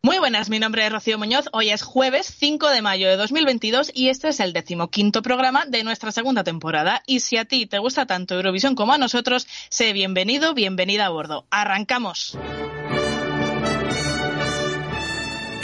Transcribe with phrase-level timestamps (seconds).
[0.00, 1.46] Muy buenas, mi nombre es Rocío Muñoz.
[1.52, 5.82] Hoy es jueves 5 de mayo de 2022 y este es el decimoquinto programa de
[5.82, 7.02] nuestra segunda temporada.
[7.04, 11.08] Y si a ti te gusta tanto Eurovisión como a nosotros, sé bienvenido, bienvenida a
[11.08, 11.46] bordo.
[11.50, 12.38] ¡Arrancamos!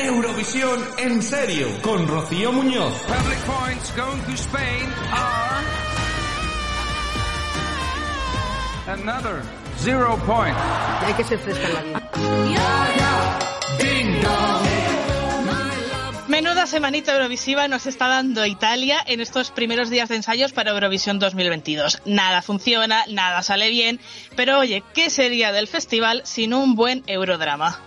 [0.01, 2.93] Eurovisión en serio con Rocío Muñoz.
[3.07, 5.65] Public points going to Spain are
[9.01, 9.43] another
[9.79, 10.57] zero point.
[11.07, 13.04] Hay que ser fresca en la vida.
[16.35, 21.21] Menuda semanita Eurovisiva nos está dando Italia en estos primeros días de ensayos para Eurovisión
[21.21, 22.03] 2022.
[22.07, 24.01] Nada funciona, nada sale bien,
[24.35, 27.81] pero oye, ¿qué sería del festival sin un buen eurodrama?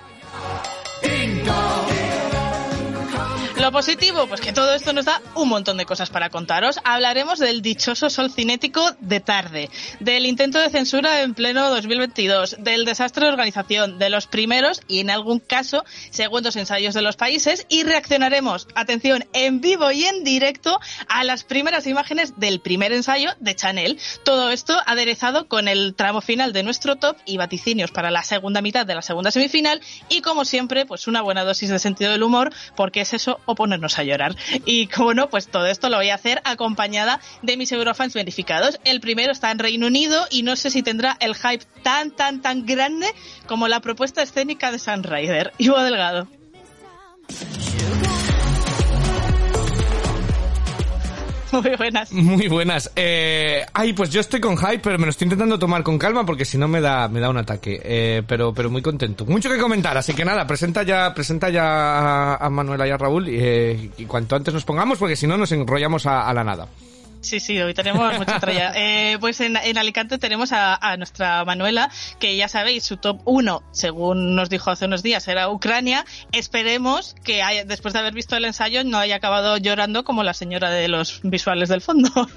[3.67, 6.79] Lo positivo, pues que todo esto nos da un montón de cosas para contaros.
[6.85, 12.85] Hablaremos del dichoso sol cinético de tarde, del intento de censura en pleno 2022, del
[12.85, 17.65] desastre de organización, de los primeros y en algún caso segundos ensayos de los países
[17.67, 23.31] y reaccionaremos, atención, en vivo y en directo a las primeras imágenes del primer ensayo
[23.41, 23.99] de Chanel.
[24.23, 28.61] Todo esto aderezado con el tramo final de nuestro top y vaticinios para la segunda
[28.61, 32.23] mitad de la segunda semifinal y como siempre, pues una buena dosis de sentido del
[32.23, 34.37] humor porque es eso ponernos a llorar.
[34.65, 38.79] Y como no, pues todo esto lo voy a hacer acompañada de mis Eurofans verificados.
[38.85, 42.41] El primero está en Reino Unido y no sé si tendrá el hype tan, tan,
[42.41, 43.07] tan grande
[43.47, 45.51] como la propuesta escénica de Sunrider.
[45.57, 46.29] Ivo Delgado.
[51.51, 52.11] Muy buenas.
[52.11, 52.91] Muy buenas.
[52.95, 56.25] Eh, ay, pues yo estoy con hype, pero me lo estoy intentando tomar con calma
[56.25, 57.79] porque si no me da, me da un ataque.
[57.83, 59.25] Eh, pero, pero muy contento.
[59.25, 63.29] Mucho que comentar, así que nada, presenta ya, presenta ya a, Manuela y a Raúl
[63.29, 66.67] y, eh, y cuanto antes nos pongamos porque si no nos enrollamos a la nada.
[67.21, 68.73] Sí, sí, hoy tenemos mucha tralla.
[68.79, 73.21] Eh, pues en, en, Alicante tenemos a, a, nuestra Manuela, que ya sabéis, su top
[73.25, 76.05] 1, según nos dijo hace unos días, era Ucrania.
[76.31, 80.33] Esperemos que haya, después de haber visto el ensayo no haya acabado llorando como la
[80.33, 82.09] señora de los visuales del fondo.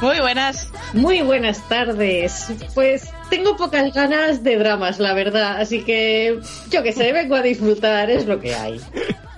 [0.00, 0.70] Muy buenas.
[0.92, 2.52] Muy buenas tardes.
[2.74, 5.58] Pues tengo pocas ganas de dramas, la verdad.
[5.58, 6.38] Así que
[6.70, 8.80] yo que sé, vengo a disfrutar, es lo que hay.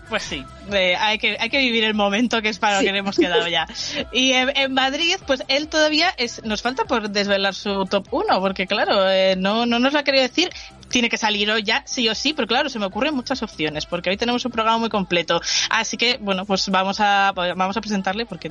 [0.08, 2.86] Pues sí, eh, hay, que, hay que vivir el momento que es para sí.
[2.86, 3.66] lo que hemos quedado ya.
[4.12, 8.40] Y en, en, Madrid, pues él todavía es, nos falta por desvelar su top 1,
[8.40, 10.50] porque claro, eh, no, no nos lo ha querido decir.
[10.88, 13.84] Tiene que salir hoy ya, sí o sí, pero claro, se me ocurren muchas opciones,
[13.84, 15.38] porque hoy tenemos un programa muy completo.
[15.68, 18.50] Así que, bueno, pues vamos a, vamos a presentarle, porque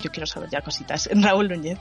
[0.00, 1.10] yo quiero saber ya cositas.
[1.14, 1.78] Raúl Núñez.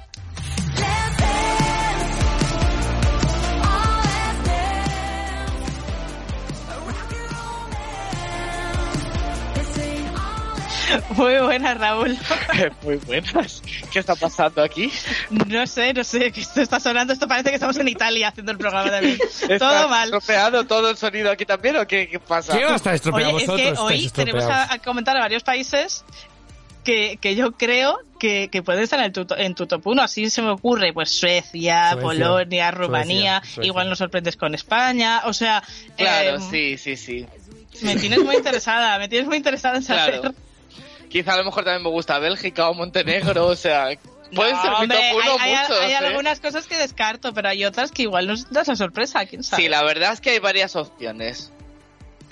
[11.16, 12.18] Muy buenas, Raúl.
[12.84, 13.62] Muy buenas.
[13.92, 14.92] ¿Qué está pasando aquí?
[15.30, 17.14] No sé, no sé, que esto está sonando.
[17.14, 19.18] Esto parece que estamos en Italia haciendo el programa también.
[19.60, 20.06] todo mal.
[20.06, 22.58] estropeado todo el sonido aquí también o qué, qué pasa?
[22.58, 25.44] ¿Qué va a estar estropeado Oye, es que hoy tenemos a, a, comentar a varios
[25.44, 26.04] países
[26.84, 30.02] que, que yo creo que, que pueden estar en tu, en tu top 1.
[30.02, 33.40] Así se me ocurre, pues Suecia, Suecia Polonia, Rumanía.
[33.40, 33.68] Suecia, Suecia.
[33.68, 35.24] Igual nos sorprendes con España.
[35.26, 35.64] O sea.
[35.98, 37.26] Claro, eh, sí, sí, sí.
[37.82, 40.22] Me tienes muy interesada, me tienes muy interesada en saber.
[40.22, 40.36] Claro.
[41.10, 43.90] Quizá a lo mejor también me gusta Bélgica o Montenegro, o sea,
[44.34, 45.96] puede no, ser mi hombre, top uno hay, hay, muchos, hay ¿eh?
[45.96, 49.64] algunas cosas que descarto, pero hay otras que igual nos das la sorpresa, quién sabe.
[49.64, 51.52] Sí, la verdad es que hay varias opciones.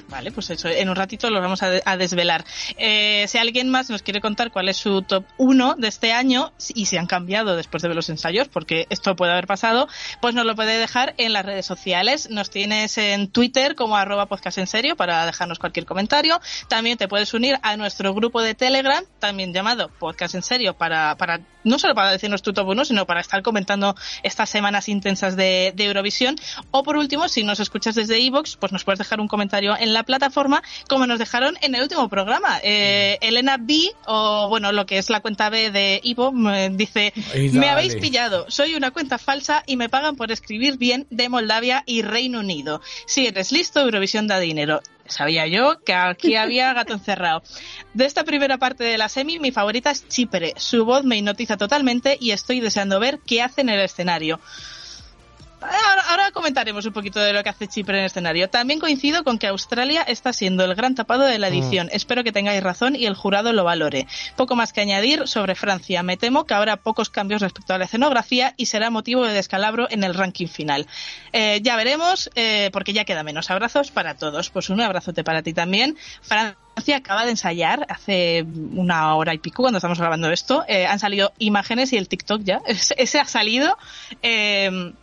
[0.10, 2.44] Vale, pues eso, en un ratito lo vamos a desvelar.
[2.78, 6.52] Eh, si alguien más nos quiere contar cuál es su top 1 de este año
[6.76, 9.88] y si han cambiado después de ver los ensayos, porque esto puede haber pasado,
[10.22, 12.30] pues nos lo puede dejar en las redes sociales.
[12.30, 16.40] Nos tienes en Twitter como arroba podcast en serio para dejarnos cualquier comentario.
[16.68, 21.16] También te puedes unir a nuestro grupo de Telegram, también llamado Podcast en serio, para,
[21.18, 25.36] para no solo para decirnos tu top 1, sino para estar comentando estas semanas intensas
[25.36, 26.36] de, de Eurovisión.
[26.72, 29.94] O por último, si nos escuchas desde Evox, pues nos puedes dejar un comentario en
[29.94, 32.60] la plataforma como nos dejaron en el último programa.
[32.64, 36.34] Eh, Elena B, o bueno, lo que es la cuenta B de Ivo,
[36.72, 37.14] dice,
[37.54, 41.84] me habéis pillado, soy una cuenta falsa y me pagan por escribir bien de Moldavia
[41.86, 42.82] y Reino Unido.
[43.06, 44.82] Si eres listo, Eurovisión da dinero.
[45.06, 47.44] Sabía yo que aquí había gato encerrado.
[47.94, 50.54] De esta primera parte de la semi, mi favorita es Chipre.
[50.58, 54.40] Su voz me hipnotiza totalmente y estoy deseando ver qué hace en el escenario.
[55.64, 58.50] Ahora, ahora, comentaremos un poquito de lo que hace Chipre en el escenario.
[58.50, 61.88] También coincido con que Australia está siendo el gran tapado de la edición.
[61.88, 61.96] Mm.
[61.96, 64.08] Espero que tengáis razón y el jurado lo valore.
[64.36, 66.04] Poco más que añadir sobre Francia.
[66.04, 69.88] Me temo que habrá pocos cambios respecto a la escenografía y será motivo de descalabro
[69.90, 70.88] en el ranking final.
[71.32, 73.50] Eh, ya veremos, eh, porque ya queda menos.
[73.50, 74.50] Abrazos para todos.
[74.50, 75.98] Pues un abrazote para ti también.
[76.22, 80.66] Francia acaba de ensayar hace una hora y pico cuando estamos grabando esto.
[80.68, 82.62] Eh, han salido imágenes y el TikTok ya.
[82.98, 83.78] Ese ha salido.
[84.22, 84.94] Eh,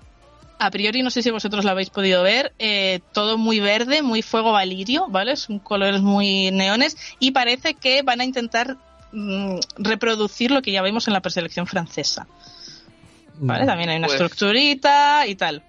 [0.60, 4.20] a priori no sé si vosotros lo habéis podido ver, eh, todo muy verde, muy
[4.22, 5.34] fuego valirio, ¿vale?
[5.36, 8.76] Son colores muy neones y parece que van a intentar
[9.12, 12.26] mm, reproducir lo que ya vimos en la preselección francesa.
[13.42, 13.64] ¿Vale?
[13.64, 15.62] También hay una Pues- estructurita y tal.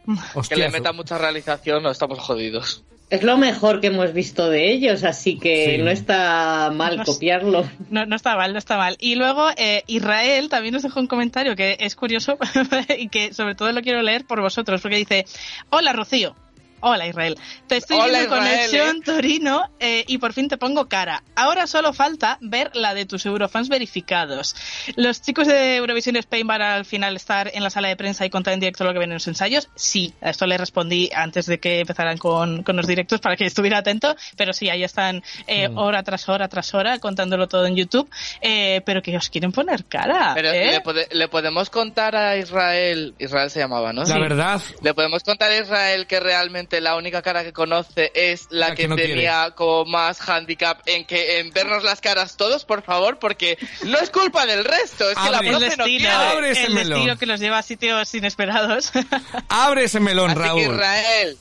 [0.50, 2.84] Que le meta mucha realización, no estamos jodidos.
[3.12, 5.84] Es lo mejor que hemos visto de ellos, así que Sí.
[5.84, 7.70] no está mal No copiarlo.
[7.90, 8.96] No, no está mal, no está mal.
[9.02, 12.38] Y luego eh, Israel también nos dejó un comentario que es curioso
[12.98, 15.26] y que sobre todo lo quiero leer por vosotros, porque dice,
[15.70, 16.36] hola Rocío.
[16.82, 17.38] Hola Israel,
[17.68, 19.02] te estoy Hola, viendo Israel, Conexión.
[19.04, 21.24] Torino eh, y por fin te pongo cara.
[21.36, 24.56] Ahora solo falta ver la de tus Eurofans verificados.
[24.96, 28.30] Los chicos de Eurovisión Spain van al final estar en la sala de prensa y
[28.30, 29.70] contar en directo lo que ven en los ensayos.
[29.76, 33.46] Sí, a esto le respondí antes de que empezaran con, con los directos para que
[33.52, 35.78] estuviera atento, pero sí, ahí están eh, Mm.
[35.78, 38.10] hora tras hora tras hora contándolo todo en YouTube,
[38.42, 40.32] eh, pero que os quieren poner cara.
[40.34, 40.72] Pero ¿eh?
[40.72, 44.04] le, pode- le podemos contar a Israel, Israel se llamaba, ¿no?
[44.04, 48.48] La verdad, Le podemos contar a Israel que realmente la única cara que conoce es
[48.50, 52.38] la, La que, que no tenía como más handicap en que en vernos las caras
[52.38, 55.84] todos, por favor, porque no es culpa del resto, es que la el profe no
[55.84, 56.52] destino, quiere.
[56.52, 57.00] Ese el melón.
[57.00, 58.92] destino que los lleva a sitios inesperados.
[59.50, 60.62] abre ese melón, Así que Raúl.
[60.76, 61.38] Israel,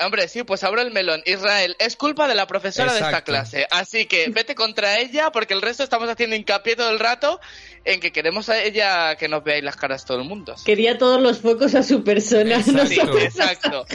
[0.00, 1.22] hombre, sí, pues abro el melón.
[1.26, 5.54] Israel, es culpa de la profesora de esta clase, así que vete contra ella porque
[5.54, 7.40] el resto estamos haciendo hincapié todo el rato
[7.84, 10.54] en que queremos a ella que nos veáis las caras todo el mundo.
[10.64, 12.56] Quería todos los focos a su persona.
[12.56, 13.04] Exacto.
[13.06, 13.86] No exacto.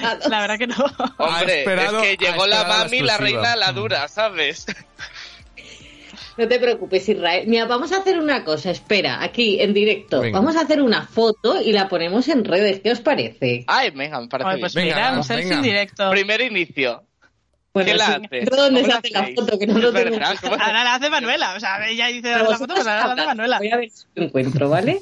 [0.00, 0.76] Nos- la verdad que no.
[1.18, 4.66] Hombre, esperado- es que llegó la mami, la, reina, la dura, ¿sabes?
[6.38, 7.44] No te preocupes, Israel.
[7.46, 8.70] Mira, vamos a hacer una cosa.
[8.70, 10.20] Espera, aquí en directo.
[10.22, 10.38] Venga.
[10.38, 12.80] Vamos a hacer una foto y la ponemos en redes.
[12.80, 13.64] ¿Qué os parece?
[13.66, 14.60] Ay, venga, me parece Ay, bien.
[14.62, 15.54] pues Venga, mira, un vamos, venga.
[15.56, 16.10] en directo.
[16.10, 17.02] Primer inicio.
[17.74, 19.58] Bueno, ¿Qué la ¿Dónde ¿Cómo se la hace la foto?
[19.58, 20.10] Que no lo Es tengo.
[20.10, 23.12] verdad, ¿cómo- Ahora la hace Manuela, o sea, ella dice la foto, pues ahora la
[23.14, 23.58] hace Manuela.
[23.58, 25.00] Voy a ver si lo encuentro, ¿vale?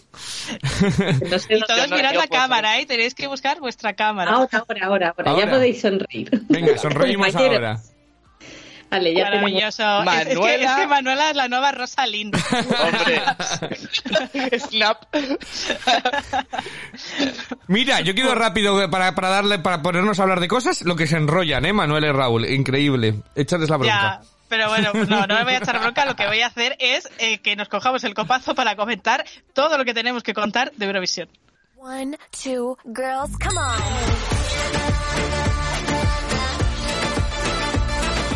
[1.31, 2.87] No sé Y todos no, mirad la cámara, ¿eh?
[2.87, 4.31] Tenéis que buscar vuestra cámara.
[4.33, 5.37] Ahora, ahora, ahora, ahora.
[5.45, 6.31] Ya podéis sonreír.
[6.49, 7.81] Venga, sonreímos ahora.
[8.91, 9.51] Vale, ya tenemos.
[9.53, 10.03] Maravilloso.
[10.03, 10.73] Es- Es, que, Manuela.
[10.75, 12.35] es que Manuela es la nueva Rosalind.
[12.81, 13.23] Hombre.
[14.59, 15.05] Snap.
[17.69, 21.07] Mira, yo quiero rápido para, para darle, para ponernos a hablar de cosas, lo que
[21.07, 22.45] se enrollan, eh, Manuel y Raúl.
[22.47, 23.23] Increíble.
[23.35, 23.79] Échales la ya.
[23.79, 24.21] bronca.
[24.49, 26.05] Pero bueno, pues no, no me voy a echar bronca.
[26.05, 29.79] Lo que voy a hacer es eh, que nos cojamos el copazo para comentar todo
[29.79, 31.29] lo que tenemos que contar de Eurovisión.
[31.77, 35.60] One, two, girls, come on.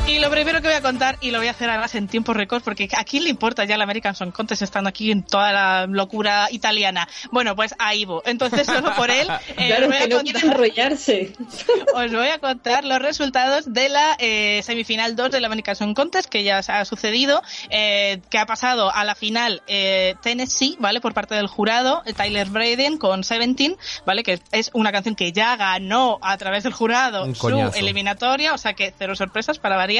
[0.06, 2.34] Y lo primero que voy a contar, y lo voy a hacer además en tiempo
[2.34, 5.50] récord, porque ¿a quién le importa ya el American Song Contest estando aquí en toda
[5.50, 7.08] la locura italiana?
[7.32, 8.22] Bueno, pues a Ivo.
[8.26, 11.32] Entonces, solo por él, eh, Claro, os voy a que no contar- quiere enrollarse.
[11.94, 16.28] os voy a contar los resultados de la eh, semifinal 2 del American Song Contest
[16.28, 21.00] que ya ha sucedido, eh, que ha pasado a la final eh, Tennessee, ¿vale?
[21.00, 24.22] Por parte del jurado, Tyler Braden con Seventeen, ¿vale?
[24.22, 27.78] Que es una canción que ya ganó a través del jurado Un su coñazo.
[27.78, 29.93] eliminatoria, o sea que cero sorpresas para variar.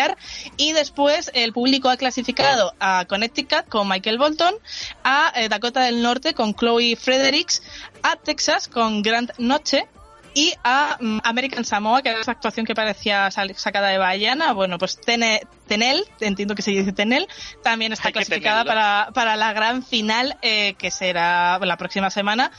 [0.56, 4.54] Y después el público ha clasificado a Connecticut con Michael Bolton,
[5.02, 7.62] a eh, Dakota del Norte con Chloe Fredericks,
[8.02, 9.86] a Texas con Grant Noche,
[10.36, 14.52] y a mm, American Samoa, que era esa actuación que parecía sacada de Bayana.
[14.52, 17.28] Bueno, pues Tene- Tenel, entiendo que se dice Tenel,
[17.62, 22.50] también está Hay clasificada para, para la gran final, eh, que será la próxima semana.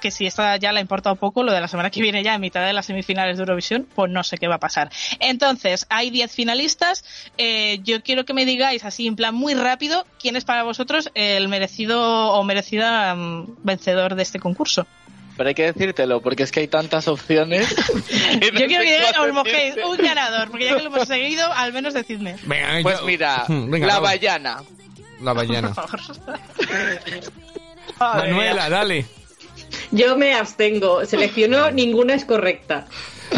[0.00, 2.34] Que si esta ya la importa un poco, lo de la semana que viene ya,
[2.34, 4.90] en mitad de las semifinales de Eurovisión, pues no sé qué va a pasar.
[5.20, 7.04] Entonces, hay 10 finalistas.
[7.38, 11.10] Eh, yo quiero que me digáis, así en plan muy rápido, quién es para vosotros
[11.14, 14.86] el merecido o merecida mm, vencedor de este concurso.
[15.36, 17.68] Pero hay que decírtelo, porque es que hay tantas opciones.
[18.40, 21.94] Yo quiero que os mojéis un ganador, porque ya que lo hemos seguido, al menos
[21.94, 22.36] decidme.
[22.42, 24.04] Venga, Pues yo- mira, Venga, la Raúl.
[24.04, 24.62] Bayana.
[25.22, 25.72] La mía.
[27.98, 29.06] Manuela, dale.
[29.90, 31.04] Yo me abstengo.
[31.04, 32.86] Selecciono ninguna es correcta.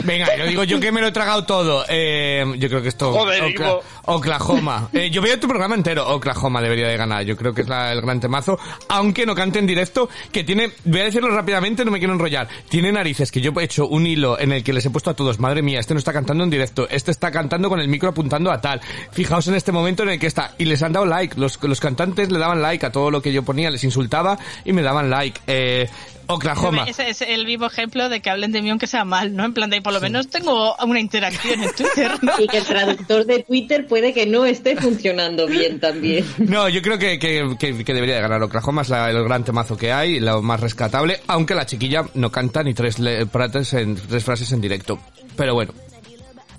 [0.05, 1.85] Venga, lo digo yo que me lo he tragado todo.
[1.87, 3.13] Eh, yo creo que esto...
[3.13, 3.81] Joder, Ocla-.
[4.07, 4.89] Oklahoma.
[4.95, 6.09] Eh, yo veo tu programa entero.
[6.09, 7.25] Oklahoma debería de ganar.
[7.25, 8.59] Yo creo que es la- el gran temazo.
[8.89, 10.71] Aunque no cante en directo, que tiene...
[10.85, 12.49] Voy a decirlo rápidamente, no me quiero enrollar.
[12.71, 15.15] Tiene narices, que yo he hecho un hilo en el que les he puesto a
[15.15, 15.39] todos.
[15.39, 16.89] Madre mía, este no está cantando en directo.
[16.89, 18.81] Este está cantando con el micro apuntando a tal.
[19.13, 20.55] Fijaos en este momento en el que está.
[20.57, 21.39] Y les han dado like.
[21.39, 23.71] Los, los cantantes le daban like a todo lo que yo ponía.
[23.71, 25.39] Les insultaba y me daban like.
[25.47, 25.89] Eh,
[26.27, 26.85] Oklahoma.
[26.89, 29.45] Ese es el vivo ejemplo de que hablen de mí aunque sea mal, ¿no?
[29.45, 32.33] En plan de por lo menos tengo una interacción en Twitter, ¿no?
[32.39, 36.25] Y que el traductor de Twitter puede que no esté funcionando bien también.
[36.39, 39.45] No, yo creo que, que, que- que debería de ganar Oklahoma, es la- el gran
[39.45, 43.97] temazo que hay, lo más rescatable, aunque la chiquilla no canta ni tres, le- en,
[43.97, 44.99] tres frases en directo.
[45.37, 45.73] Pero bueno.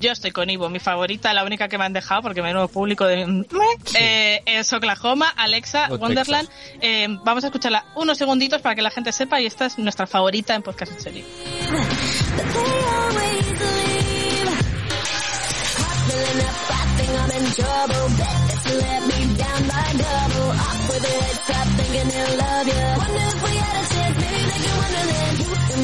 [0.04, 3.06] Yo estoy con Ivo, mi favorita, la única que me han dejado, porque menudo público
[3.06, 3.46] de...
[3.98, 6.50] Eh, es Oklahoma, Alexa, O Wonderland.
[6.82, 10.06] Eh, vamos a escucharla unos segunditos para que la gente sepa y esta es nuestra
[10.06, 11.26] favorita en podcast en serio.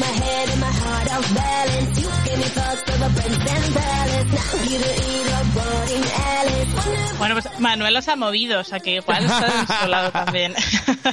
[0.00, 2.00] My head and my heart off balance.
[2.00, 4.28] You give me thoughts of a prince and palace.
[4.38, 6.74] Now you the either boarding Alice.
[6.74, 9.88] Wonder if Bueno, pues Manuel los ha movido, o sea que igual está de su
[9.88, 10.54] lado también.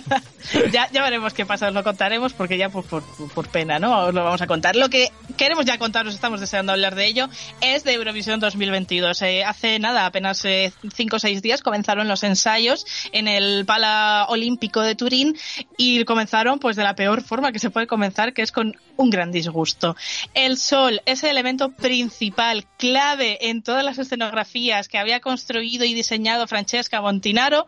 [0.71, 3.03] ya, ya veremos qué pasa, os lo contaremos porque ya pues, por,
[3.33, 4.05] por pena, ¿no?
[4.05, 4.75] Os lo vamos a contar.
[4.75, 7.27] Lo que queremos ya contaros, estamos deseando hablar de ello,
[7.59, 9.21] es de Eurovisión 2022.
[9.23, 14.27] Eh, hace nada, apenas eh, cinco o seis días comenzaron los ensayos en el Pala
[14.29, 15.37] Olímpico de Turín
[15.77, 19.09] y comenzaron pues de la peor forma que se puede comenzar, que es con un
[19.09, 19.95] gran disgusto.
[20.33, 25.93] El sol es el elemento principal, clave en todas las escenografías que había construido y
[25.93, 27.67] diseñado Francesca Montinaro,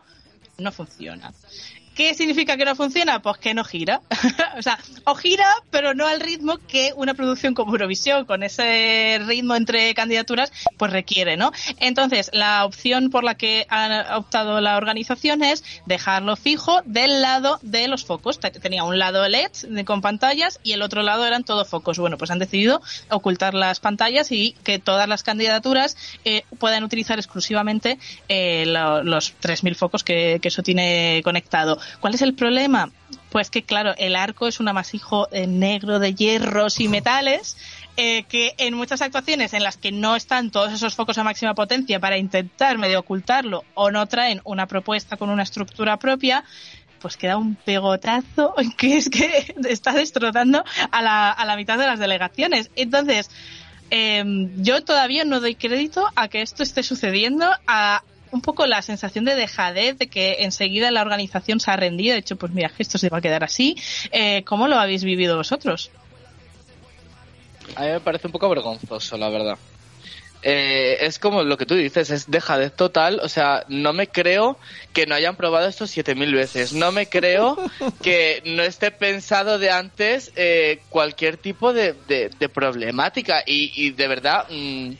[0.58, 1.32] no funciona.
[2.00, 3.20] ¿Qué significa que no funciona?
[3.20, 4.00] Pues que no gira.
[4.56, 9.20] o sea, o gira, pero no al ritmo que una producción como Eurovisión, con ese
[9.26, 11.52] ritmo entre candidaturas, pues requiere, ¿no?
[11.78, 17.58] Entonces, la opción por la que ha optado la organización es dejarlo fijo del lado
[17.60, 18.40] de los focos.
[18.40, 19.50] Te- Tenía un lado LED
[19.84, 21.98] con pantallas y el otro lado eran todo focos.
[21.98, 22.80] Bueno, pues han decidido
[23.10, 27.98] ocultar las pantallas y que todas las candidaturas eh, puedan utilizar exclusivamente
[28.30, 31.78] eh, lo- los 3.000 focos que eso tiene conectado.
[31.98, 32.90] ¿Cuál es el problema?
[33.30, 37.56] Pues que, claro, el arco es un amasijo eh, negro de hierros y metales
[37.96, 41.54] eh, que en muchas actuaciones en las que no están todos esos focos a máxima
[41.54, 46.44] potencia para intentar medio ocultarlo o no traen una propuesta con una estructura propia,
[47.00, 51.86] pues queda un pegotazo que es que está destrozando a la, a la mitad de
[51.86, 52.70] las delegaciones.
[52.76, 53.30] Entonces,
[53.90, 54.24] eh,
[54.56, 59.24] yo todavía no doy crédito a que esto esté sucediendo, a un poco la sensación
[59.24, 62.98] de dejadez, de que enseguida la organización se ha rendido, de hecho, pues mira, esto
[62.98, 63.76] se va a quedar así.
[64.12, 65.90] Eh, ¿Cómo lo habéis vivido vosotros?
[67.76, 69.58] A mí me parece un poco vergonzoso, la verdad.
[70.42, 73.20] Eh, es como lo que tú dices, es dejadez total.
[73.22, 74.58] O sea, no me creo
[74.94, 76.72] que no hayan probado esto 7000 veces.
[76.72, 77.58] No me creo
[78.02, 83.42] que no esté pensado de antes eh, cualquier tipo de, de- de problemática.
[83.46, 84.92] Y, y de verdad, mm,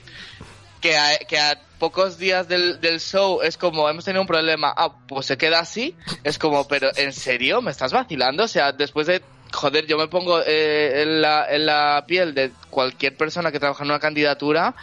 [0.80, 4.72] que, a, que a pocos días del, del show es como, hemos tenido un problema,
[4.76, 5.96] ah, pues se queda así.
[6.22, 7.60] Es como, pero ¿en serio?
[7.60, 8.44] ¿Me estás vacilando?
[8.44, 9.22] O sea, después de
[9.52, 13.82] joder, yo me pongo eh, en, la, en la piel de cualquier persona que trabaja
[13.82, 14.76] en una candidatura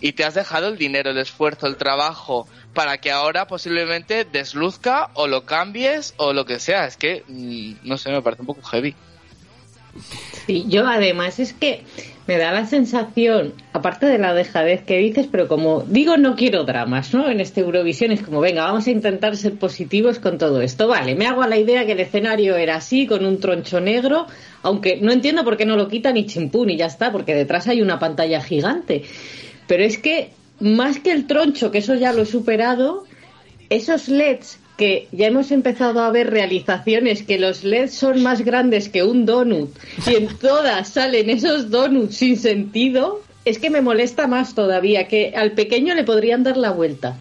[0.00, 5.10] y te has dejado el dinero, el esfuerzo, el trabajo para que ahora posiblemente desluzca
[5.14, 6.86] o lo cambies o lo que sea.
[6.86, 8.94] Es que, mm, no sé, me parece un poco heavy.
[10.46, 11.84] Sí, yo además es que
[12.26, 16.64] me da la sensación, aparte de la dejadez que dices, pero como digo, no quiero
[16.64, 17.28] dramas, ¿no?
[17.30, 20.88] En este Eurovisión es como, venga, vamos a intentar ser positivos con todo esto.
[20.88, 24.26] Vale, me hago a la idea que el escenario era así, con un troncho negro,
[24.62, 27.68] aunque no entiendo por qué no lo quitan y chimpún y ya está, porque detrás
[27.68, 29.04] hay una pantalla gigante.
[29.68, 33.04] Pero es que, más que el troncho, que eso ya lo he superado,
[33.70, 38.88] esos LEDs que ya hemos empezado a ver realizaciones que los LEDs son más grandes
[38.88, 39.70] que un donut
[40.06, 45.32] y en todas salen esos donuts sin sentido, es que me molesta más todavía, que
[45.36, 47.16] al pequeño le podrían dar la vuelta.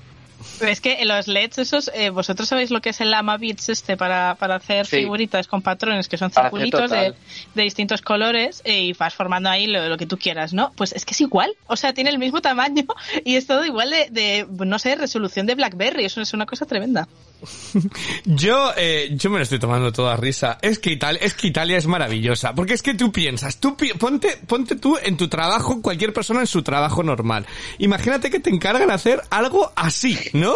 [0.60, 3.70] Pero es que los LEDs esos, eh, vosotros sabéis lo que es el Lama Beats
[3.70, 4.98] este para, para hacer Sí.
[4.98, 7.14] figuritas con patrones que son Para circulitos de,
[7.54, 10.72] de distintos colores eh, y vas formando ahí lo, lo que tú quieras, ¿no?
[10.78, 12.86] Pues es que es igual, o sea, tiene el mismo tamaño
[13.26, 16.66] y es todo igual de, de no sé, resolución de BlackBerry, eso es una cosa
[16.66, 17.08] tremenda.
[18.26, 20.58] Yo, eh, yo me lo estoy tomando toda risa.
[20.62, 22.54] Es que Italia, es que Italia es maravillosa.
[22.56, 26.40] Porque es que tú piensas, tú pi- ponte, ponte tú en tu trabajo, cualquier persona
[26.42, 27.46] en su trabajo normal.
[27.78, 30.56] Imagínate que te encargan hacer algo así, ¿no?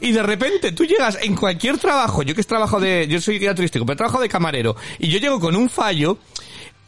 [0.00, 3.38] Y de repente tú llegas en cualquier trabajo, yo que es trabajo de, yo soy
[3.38, 6.18] guía turístico, pero trabajo de camarero, y yo llego con un fallo,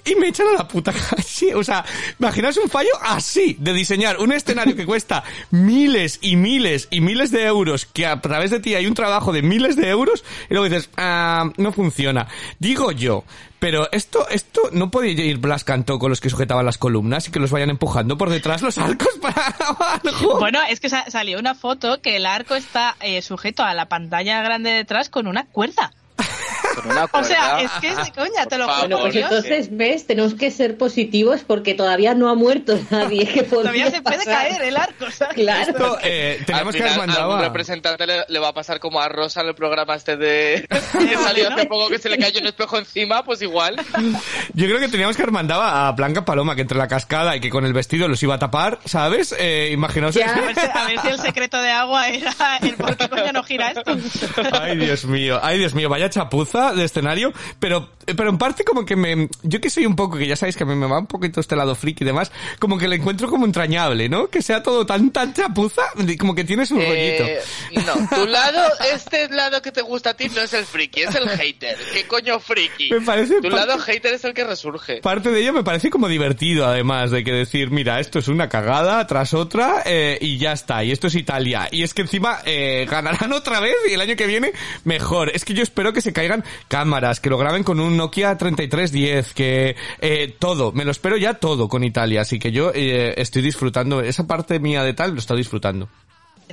[0.04, 1.23] y me echan a la puta calle.
[1.54, 1.85] O sea,
[2.21, 7.30] imaginaos un fallo así, de diseñar un escenario que cuesta miles y miles y miles
[7.32, 10.54] de euros, que a través de ti hay un trabajo de miles de euros, y
[10.54, 12.28] luego dices, ah, no funciona.
[12.61, 13.25] Digo yo,
[13.59, 17.30] pero esto, esto no podía ir Blas Cantó con los que sujetaban las columnas y
[17.32, 20.38] que los vayan empujando por detrás los arcos para abajo.
[20.38, 23.87] Bueno, es que sa- salió una foto que el arco está eh, sujeto a la
[23.88, 25.92] pantalla grande detrás con una cuerda.
[27.12, 28.78] O sea, es que es de coña, te lo juro.
[28.81, 30.07] Bueno, pues entonces, ¿ves?
[30.07, 34.49] Tenemos que ser positivos porque todavía no ha muerto nadie que Todavía se puede pasar.
[34.49, 35.35] caer el arco, ¿sabes?
[35.35, 35.71] Claro.
[35.73, 38.52] Esto, eh, Al teníamos que haber final, mandado algún a- representante le, le va a
[38.54, 40.66] pasar como a Rosa en el programa este de
[40.99, 43.76] que salió hace poco que se le cayó un espejo encima, pues igual.
[44.54, 47.40] Yo creo que teníamos que haber mandado a Blanca Paloma, que entre la cascada y
[47.40, 49.35] que con el vestido los iba a tapar, ¿sabes?
[49.38, 50.14] Eh, imaginaos...
[50.14, 50.33] Ya.
[50.35, 53.33] A ver, si, a ver si el secreto de agua era el por qué coño
[53.33, 53.97] no gira esto.
[54.61, 58.85] Ay, Dios mío, ay, Dios mío, vaya chapuza de escenario, pero, pero en parte como
[58.85, 60.99] que me, yo que soy un poco, que ya sabéis que a mí me va
[60.99, 64.28] un poquito este lado friki y demás, como que lo encuentro como entrañable, ¿no?
[64.28, 65.82] Que sea todo tan, tan chapuza,
[66.18, 67.25] como que tiene su rollito.
[67.25, 67.40] Eh,
[67.87, 68.61] no, tu lado,
[68.92, 71.76] este lado que te gusta a ti no es el friki, es el hater.
[71.92, 72.90] ¿Qué coño friki?
[72.90, 75.00] Me parece Tu parte- lado hater es el que resurge.
[75.00, 78.49] Parte de ello me parece como divertido, además, de que decir, mira, esto es una
[78.49, 81.68] cagada tras otra eh, y ya está, y esto es Italia.
[81.71, 84.52] Y es que encima eh, ganarán otra vez y el año que viene
[84.85, 85.30] mejor.
[85.35, 89.34] Es que yo espero que se caigan cámaras, que lo graben con un Nokia 3310,
[89.34, 92.22] que eh, todo, me lo espero ya todo con Italia.
[92.22, 95.88] Así que yo eh, estoy disfrutando, esa parte mía de tal lo estoy disfrutando.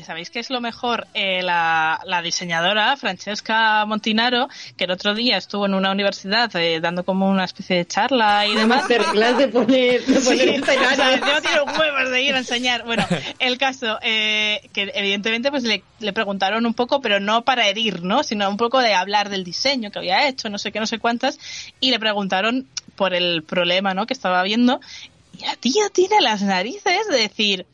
[0.04, 1.08] ¿Sabéis qué es lo mejor?
[1.14, 6.80] Eh, la, la diseñadora Francesca Montinaro, que el otro día estuvo en una universidad eh,
[6.80, 8.80] dando como una especie de charla y demás.
[8.90, 11.22] Masterclass de poner, de poner Sí, escenarios.
[11.38, 12.84] o sea, huevos de ir a enseñar.
[12.86, 13.06] Bueno,
[13.40, 18.04] el caso, eh, que evidentemente pues le, le preguntaron un poco, pero no para herir,
[18.04, 18.24] ¿no?
[18.24, 21.00] Sino un poco de hablar del diseño que había hecho, no sé qué, no sé
[21.00, 21.40] cuántas,
[21.80, 24.06] y le preguntaron por el problema, ¿no?
[24.06, 24.80] Que estaba viendo.
[25.38, 27.66] Y la tía tiene las narices de decir,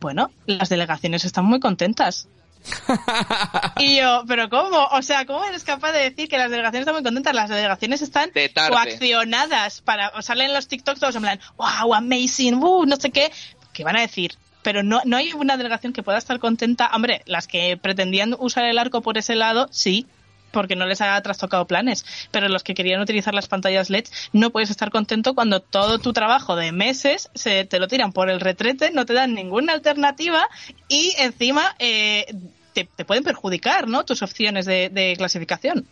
[0.00, 2.28] bueno, las delegaciones están muy contentas.
[3.78, 4.86] Y yo, ¿pero cómo?
[4.92, 7.34] O sea, ¿cómo eres capaz de decir que las delegaciones están muy contentas?
[7.34, 8.30] Las delegaciones están
[8.70, 10.08] coaccionadas para...
[10.16, 13.30] O salen los TikToks todos en plan, wow, amazing, uh, no sé qué.
[13.72, 14.34] ¿Qué van a decir?
[14.62, 16.90] Pero no, no hay una delegación que pueda estar contenta.
[16.94, 20.06] Hombre, las que pretendían usar el arco por ese lado, sí,
[20.56, 22.06] porque no les ha trastocado planes.
[22.30, 26.14] Pero los que querían utilizar las pantallas LED, no puedes estar contento cuando todo tu
[26.14, 30.48] trabajo de meses se te lo tiran por el retrete, no te dan ninguna alternativa
[30.88, 32.24] y encima eh,
[32.72, 34.06] te, pueden perjudicar, ¿no?
[34.06, 35.86] Tus opciones de, de clasificación.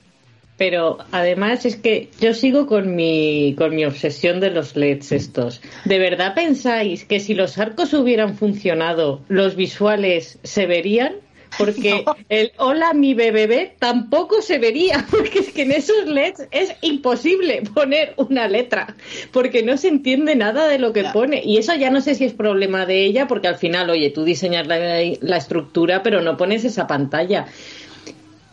[0.56, 5.61] Pero además es que yo sigo con mi, con mi obsesión de los LEDs estos.
[5.85, 11.16] ¿De verdad pensáis que si los arcos hubieran funcionado, los visuales se verían?
[11.59, 12.17] Porque No.
[12.29, 17.63] el hola mi bebé tampoco se vería, porque es que en esos LEDs es imposible
[17.75, 18.95] poner una letra,
[19.33, 21.43] porque no se entiende nada de lo que pone.
[21.45, 24.25] Y eso ya no sé si es problema de ella, porque al final, oye, tú
[24.25, 24.79] diseñas la,
[25.21, 27.47] la estructura, pero no pones esa pantalla.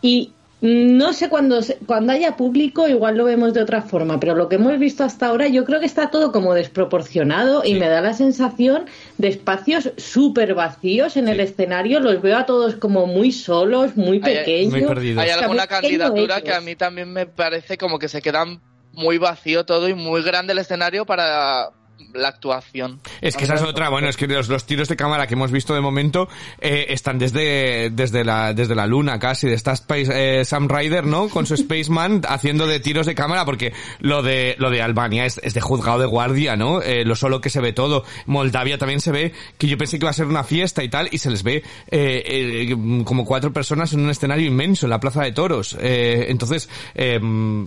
[0.00, 4.36] Y no sé cuando, se- cuando haya público, igual lo vemos de otra forma, pero
[4.36, 7.88] lo que hemos visto hasta ahora, yo creo que está todo como desproporcionado y me
[7.88, 8.84] da la sensación
[9.18, 11.98] de espacios súper vacíos en el escenario.
[11.98, 14.72] Los veo a todos como muy solos, muy Hay- pequeños.
[14.72, 15.24] Muy perdidos.
[15.24, 18.60] Hay alguna candidatura que a mí también me parece como que se quedan
[18.92, 21.70] muy vacío todo y muy grande el escenario para
[22.12, 23.00] la actuación.
[23.20, 25.50] Es que esa es otra, bueno, es que los, los tiros de cámara que hemos
[25.50, 26.28] visto de momento
[26.60, 31.06] eh, están desde, desde, la, desde la luna casi, de esta Space, eh, Sam Ryder,
[31.06, 31.28] ¿no?
[31.28, 35.40] Con su Spaceman haciendo de tiros de cámara, porque lo de, lo de Albania es,
[35.42, 36.82] es de juzgado de guardia, ¿no?
[36.82, 38.04] Eh, lo solo que se ve todo.
[38.26, 41.08] Moldavia también se ve, que yo pensé que iba a ser una fiesta y tal,
[41.10, 42.22] y se les ve eh,
[42.70, 45.76] eh, como cuatro personas en un escenario inmenso, en la Plaza de Toros.
[45.80, 47.20] Eh, entonces, eh,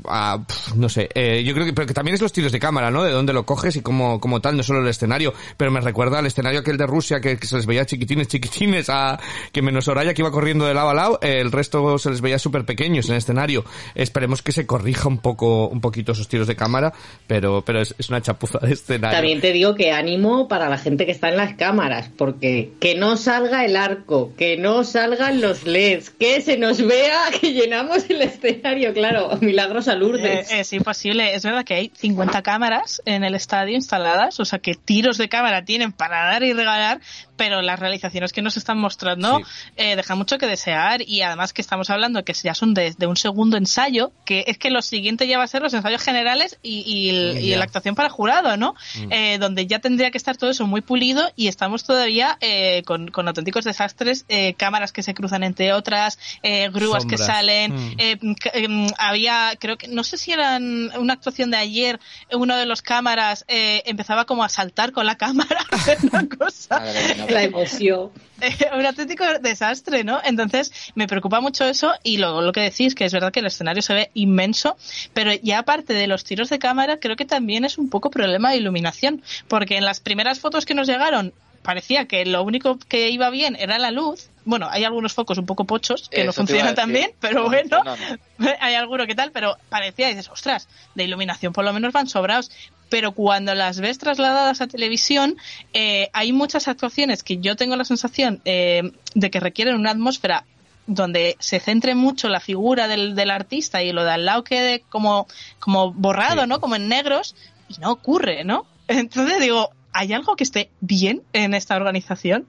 [0.08, 2.60] ah, pf, no sé, eh, yo creo que, pero que también es los tiros de
[2.60, 3.04] cámara, ¿no?
[3.04, 6.18] De dónde lo coges y cómo, como tal, no solo el escenario, pero me recuerda
[6.18, 9.20] al escenario aquel de Rusia que, que se les veía chiquitines, chiquitines, a,
[9.52, 12.22] que menos Soraya que iba corriendo de lado a lado, eh, el resto se les
[12.22, 13.64] veía súper pequeños en el escenario.
[13.94, 16.92] Esperemos que se corrija un poco, un poquito esos tiros de cámara,
[17.28, 19.16] pero, pero es, es una chapuza de escenario.
[19.16, 22.96] También te digo que ánimo para la gente que está en las cámaras, porque que
[22.96, 28.10] no salga el arco, que no salgan los LEDs, que se nos vea que llenamos
[28.10, 30.52] el escenario, claro, milagros a Eh, Lourdes.
[30.52, 31.36] es imposible.
[31.36, 35.30] Es verdad que hay 50 cámaras en el estadio instaladas, o sea que tiros de
[35.30, 37.00] cámara tienen para dar y regalar,
[37.38, 39.44] pero las realizaciones que nos están mostrando Sí.
[39.78, 43.08] eh, dejan mucho que desear y además que estamos hablando que ya son de, de
[43.08, 46.58] un segundo ensayo, que es que lo siguiente ya va a ser los ensayos generales
[46.64, 48.74] y, y, el- y la actuación para jurado, ¿no?
[48.96, 49.12] Mm.
[49.12, 53.10] Eh, donde ya tendría que estar todo eso muy pulido y estamos todavía eh, con,
[53.10, 57.28] con auténticos desastres, eh, cámaras que se cruzan entre otras, eh, grúas que Sombras.
[57.38, 57.96] salen, Mm.
[57.98, 62.00] eh, c- em, había, creo que, no sé si eran una actuación de ayer,
[62.32, 65.66] uno de los cámaras eh, empezaba como a saltar con la cámara,
[66.12, 67.26] una cosa, Madre.
[67.32, 68.12] La emoción.
[68.40, 70.22] eh, un auténtico desastre, ¿no?
[70.24, 73.48] Entonces me preocupa mucho eso y luego lo que decís, que es verdad que el
[73.48, 74.78] escenario se ve inmenso,
[75.16, 78.52] pero ya aparte de los tiros de cámara, creo que también es un poco problema
[78.52, 83.10] de iluminación, porque en las primeras fotos que nos llegaron parecía que lo único que
[83.10, 84.30] iba bien era la luz.
[84.46, 87.50] Bueno, hay algunos focos un poco pochos que no Eso funcionan tan bien, pero No
[87.50, 87.82] bueno,
[88.62, 92.08] hay alguno que tal, pero parecía, y dices, ostras, de iluminación por lo menos van
[92.08, 92.52] sobrados.
[92.90, 95.38] Pero cuando las ves trasladadas a televisión,
[95.74, 100.46] eh, hay muchas actuaciones que yo tengo la sensación eh, de que requieren una atmósfera
[100.88, 104.84] donde se centre mucho la figura del, del artista y lo de al lado quede
[104.90, 105.28] como,
[105.60, 106.48] como borrado, Sí.
[106.48, 106.62] ¿no?
[106.62, 107.36] Como en negros,
[107.70, 108.66] y no ocurre, ¿no?
[108.88, 112.46] Entonces digo, ¿hay algo que esté bien en esta organización?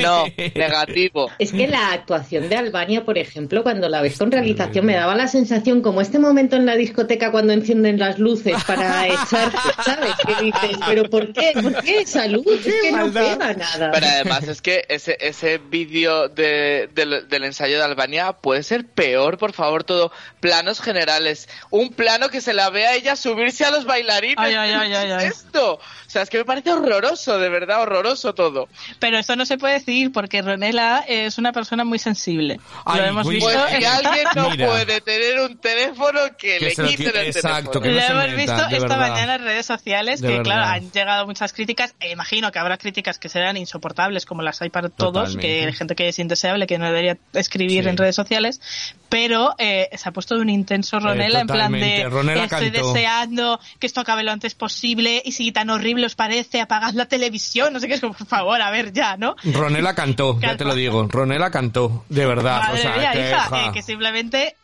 [0.00, 1.28] No, negativo.
[1.40, 5.16] Es que la actuación de Albania, por ejemplo, cuando la ves con realización, me daba
[5.16, 9.52] la sensación como este momento en la discoteca cuando encienden las luces para echar,
[9.84, 10.14] ¿sabes?
[10.24, 11.52] Que dices, pero ¿por qué?
[11.60, 12.46] ¿Por qué esa luz?
[12.46, 13.90] Es que no pega nada.
[13.92, 18.86] Pero además es que ese, ese vídeo de, del, del ensayo de Albania puede ser
[18.86, 20.12] peor, por favor, todo.
[20.38, 21.48] Planos generales.
[21.70, 24.36] Un plano que se la vea a ella subirse a los bailarines.
[24.38, 25.26] Ay, ay, ay, ay, ¿Qué ay.
[25.26, 25.80] es esto?
[26.14, 28.68] O sea, es que me parece horroroso, de verdad, horroroso todo.
[29.00, 32.60] Pero eso no se puede decir porque Ronela es una persona muy sensible.
[32.84, 33.46] Ay, lo hemos visto.
[33.50, 34.66] Pues alguien no Mira.
[34.68, 37.82] puede tener un teléfono, que, Que le quiten quite, el exacto, teléfono.
[37.82, 38.98] que no lo se hemos meta, visto esta verdad.
[39.10, 40.44] mañana en redes sociales, De que verdad.
[40.44, 41.94] claro, han llegado muchas críticas.
[41.98, 45.40] E imagino que habrá críticas que serán insoportables, como las hay para todos, Totalmente.
[45.48, 47.88] que hay gente que es indeseable, que no debería escribir Sí.
[47.88, 48.60] en redes sociales.
[49.08, 52.04] Pero eh, se ha puesto de un intenso Ronela en plan de.
[52.08, 52.92] Ronela estoy cantó.
[52.92, 57.06] deseando que esto acabe lo antes posible y si tan horrible os parece, apagad la
[57.06, 57.72] televisión.
[57.72, 59.36] No sé qué es por favor, a ver ya, ¿no?
[59.44, 61.06] Ronela cantó, ya te lo digo.
[61.08, 62.60] Ronela cantó, de verdad.
[62.62, 63.66] Madre o sea, mía, que, hija, ja.
[63.66, 64.56] eh, que simplemente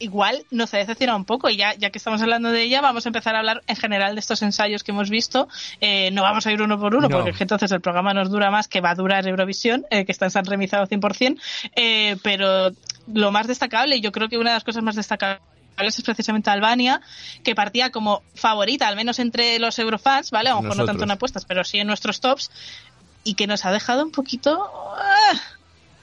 [0.00, 3.04] igual nos ha decepcionado un poco y ya, ya que estamos hablando de ella vamos
[3.04, 5.48] a empezar a hablar en general de estos ensayos que hemos visto
[5.80, 7.16] Eh, no vamos a ir uno por uno No.
[7.16, 10.04] porque es que entonces el programa nos dura más que va a durar Eurovisión eh,
[10.04, 11.40] que está en San Remizado 100%
[11.74, 12.70] eh, pero
[13.12, 15.42] lo más destacable y yo creo que una de las cosas más destacables
[15.86, 17.00] es precisamente Albania,
[17.44, 20.50] que partía como favorita, al menos entre los eurofans, ¿vale?
[20.50, 20.86] A lo mejor no Nosotros.
[20.88, 22.50] tanto en apuestas, pero sí en nuestros tops,
[23.24, 24.64] y que nos ha dejado un poquito...
[24.96, 25.32] ah,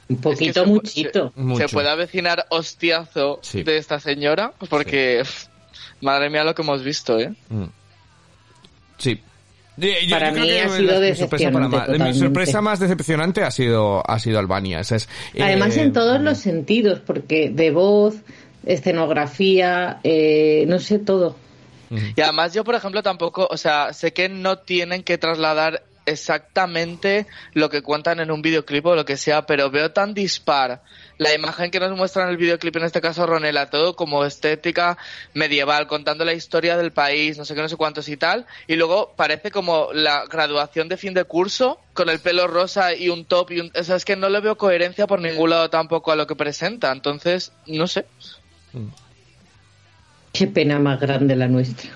[0.08, 1.34] Un Es que poquito, se pu- muchito.
[1.36, 1.68] Se, Mucho.
[1.68, 3.64] se puede avecinar hostiazo Sí.
[3.64, 5.46] de esta señora, porque pff,
[6.02, 7.34] madre mía lo que hemos visto, ¿eh?
[7.50, 7.64] Mm.
[8.98, 9.20] Sí.
[9.78, 13.52] Yo- yo- Para mí que ha sido mi sorpresa para Mi sorpresa más decepcionante ha
[13.52, 14.80] sido, ha sido Albania.
[14.80, 18.16] Es, Además, eh, en todos los sentidos, porque de voz,
[18.66, 21.36] escenografía, eh, no sé, todo.
[22.16, 27.26] Y además yo, por ejemplo, tampoco, o sea, sé que no tienen que trasladar exactamente
[27.54, 30.82] lo que cuentan en un videoclip o lo que sea, pero veo tan dispar
[31.18, 34.98] la imagen que nos muestra en el videoclip, en este caso Ronela, todo como estética
[35.34, 38.76] medieval, contando la historia del país, no sé qué, no sé cuántos y tal, y
[38.76, 43.26] luego parece como la graduación de fin de curso, con el pelo rosa y un
[43.26, 43.72] top, y un...
[43.74, 46.36] o sea, es que no le veo coherencia por ningún lado tampoco a lo que
[46.36, 48.06] presenta, entonces, no sé.
[50.32, 51.92] Qué pena más grande la nuestra.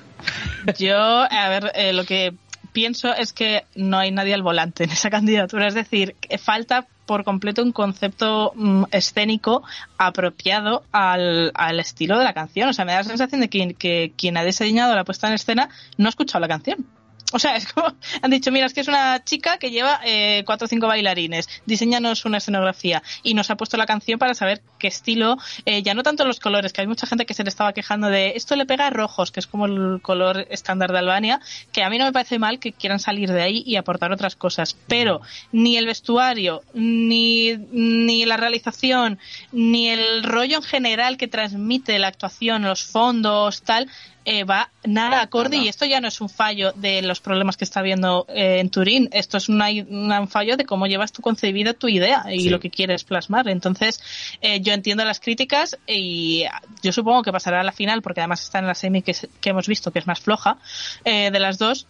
[0.77, 2.33] Yo, a ver, eh, lo que
[2.71, 5.67] pienso es que no hay nadie al volante en esa candidatura.
[5.67, 9.63] Es decir, falta por completo un concepto mm, escénico
[9.97, 12.69] apropiado al, al estilo de la canción.
[12.69, 15.33] O sea, me da la sensación de que, que quien ha diseñado la puesta en
[15.33, 16.85] escena no ha escuchado la canción.
[17.33, 20.43] O sea, es como, han dicho, mira, es que es una chica que lleva eh,
[20.45, 24.61] cuatro o cinco bailarines, diseñanos una escenografía y nos ha puesto la canción para saber
[24.79, 27.49] qué estilo, eh, ya no tanto los colores, que hay mucha gente que se le
[27.49, 31.39] estaba quejando de esto le pega rojos, que es como el color estándar de Albania,
[31.71, 34.35] que a mí no me parece mal que quieran salir de ahí y aportar otras
[34.35, 39.19] cosas, pero ni el vestuario, ni, ni la realización,
[39.51, 43.87] ni el rollo en general que transmite la actuación, los fondos, tal,
[44.25, 47.63] eh, va nada acorde y esto ya no es un fallo de los problemas que
[47.65, 51.21] está habiendo eh, en Turín, esto es una- una- un fallo de cómo llevas tú
[51.21, 52.49] concebida tu idea y Sí.
[52.49, 53.47] lo que quieres plasmar.
[53.47, 53.99] Entonces,
[54.41, 56.43] eh, yo entiendo las críticas y
[56.84, 59.49] yo supongo que pasará a la final porque además está en la semi que, que
[59.49, 60.58] hemos visto que es más floja
[61.05, 61.88] eh, de las dos.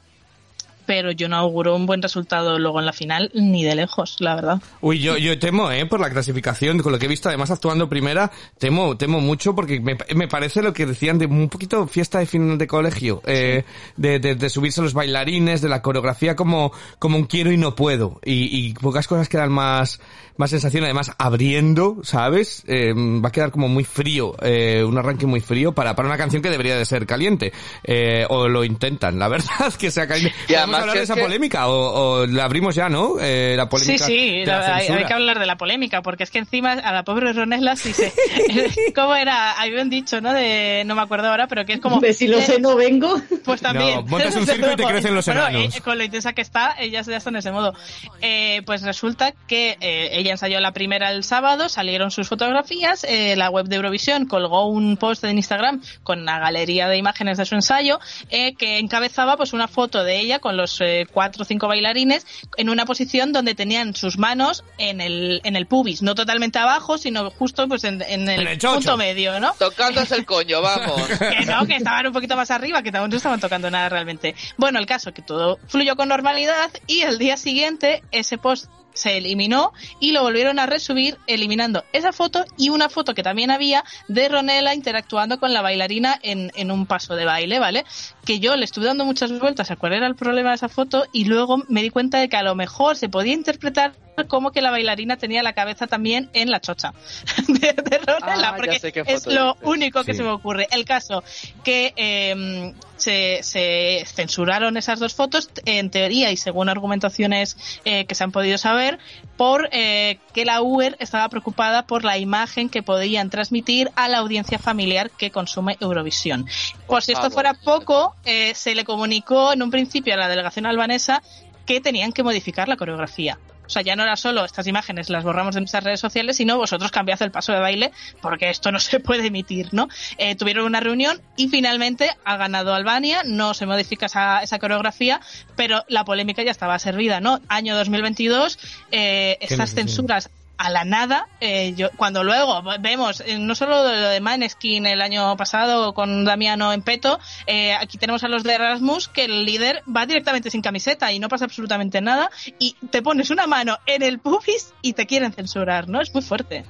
[0.90, 4.34] Pero yo no auguro un buen resultado luego en la final, ni de lejos, la
[4.34, 4.60] verdad.
[4.82, 7.88] Uy, yo, yo temo, eh, por la clasificación, con lo que he visto, además actuando
[7.88, 12.18] primera, temo, temo mucho porque me, me parece lo que decían de un poquito fiesta
[12.18, 13.66] de final de colegio, eh,
[13.98, 17.76] de, de, de subirse los bailarines, de la coreografía como, como un quiero y no
[17.76, 20.00] puedo, y, y pocas cosas quedan más,
[20.40, 22.64] más sensación, además abriendo, ¿sabes?
[22.66, 26.18] Eh, va a quedar como muy frío, eh, un arranque muy frío para, para una
[26.18, 27.52] canción que debería de ser caliente,
[27.84, 30.34] eh, o lo intentan, la verdad, que sea caliente.
[30.48, 33.16] Y ¿Podemos hablar que de es esa que- polémica o, o la abrimos ya, ¿no?
[33.20, 36.24] Eh, la Sí, polémica sí, de la la- hay, que hablar de la polémica, porque
[36.24, 38.12] es que encima a la pobre Ronela sí se...
[38.96, 39.54] ¿Cómo era?
[39.60, 40.34] Había un dicho, ¿no?
[40.34, 42.00] De, no me acuerdo ahora, pero que es como...
[42.00, 43.16] De si lo sé, no vengo.
[43.44, 43.96] Pues también.
[43.96, 45.76] No, montas un circo y te crecen los Bueno, enanos.
[45.76, 47.74] eh, con lo intensa que está, ella ya está en ese modo.
[48.22, 53.36] Eh, pues resulta que eh, ella ensayó la primera el sábado, salieron sus fotografías, eh,
[53.36, 57.46] la web de Eurovisión colgó un post en Instagram con una galería de imágenes de
[57.46, 61.46] su ensayo eh, que encabezaba pues una foto de ella con los eh, cuatro o
[61.46, 62.26] cinco bailarines
[62.58, 66.98] en una posición donde tenían sus manos en el, en el pubis, no totalmente abajo,
[66.98, 68.76] sino justo pues en, en el, En el chocho.
[68.76, 69.54] punto medio, ¿no?
[69.58, 71.02] Tocándose el coño, vamos.
[71.08, 74.36] que no, que estaban un poquito más arriba, que tampoco no estaban tocando nada realmente.
[74.58, 79.18] Bueno, el caso que todo fluyó con normalidad y el día siguiente ese post se
[79.18, 83.84] eliminó y lo volvieron a resubir eliminando esa foto y una foto que también había
[84.08, 87.86] de Ronela interactuando con la bailarina en, en un paso de baile, ¿vale?
[88.26, 91.06] Que yo le estuve dando muchas vueltas a cuál era el problema de esa foto
[91.14, 93.94] y luego me di cuenta de que a lo mejor se podía interpretar
[94.28, 96.94] como que la bailarina tenía la cabeza también en la chocha
[97.48, 99.64] de, de Ronela, Ah, porque es lo dices.
[99.64, 100.18] único que Sí.
[100.18, 100.68] se me ocurre.
[100.72, 101.24] El caso
[101.64, 108.16] que eh, se, se censuraron esas dos fotos, en teoría y según argumentaciones eh, que
[108.16, 109.00] se han podido saber,
[109.38, 114.20] por eh, que la UER estaba preocupada por la imagen que podían transmitir a la
[114.20, 116.46] audiencia familiar que consume Eurovisión.
[116.88, 120.28] Por si esto Ah, fuera poco, eh, se le comunicó en un principio a la
[120.28, 121.22] delegación albanesa
[121.66, 123.38] que tenían que modificar la coreografía.
[123.70, 126.58] O sea, ya no era solo estas imágenes las borramos de nuestras redes sociales, sino
[126.58, 129.88] vosotros cambiad el paso de baile porque esto no se puede emitir, ¿no?
[130.18, 135.22] Eh, tuvieron una reunión y finalmente ha ganado Albania, no se modifica esa, esa coreografía,
[135.56, 137.42] pero la polémica ya estaba servida, ¿no?
[137.48, 138.58] Año 2022,
[138.92, 143.90] eh, estas censuras a la nada, eh, yo, cuando luego vemos eh, no solo lo
[143.90, 147.18] de Maneskin el año pasado con Damiano en peto,
[147.48, 151.20] eh, aquí tenemos a los de Erasmus que el líder va directamente sin camiseta y
[151.20, 155.32] no pasa absolutamente nada y te pones una mano en el pubis y te quieren
[155.32, 156.02] censurar, ¿no?
[156.02, 156.66] Es muy fuerte.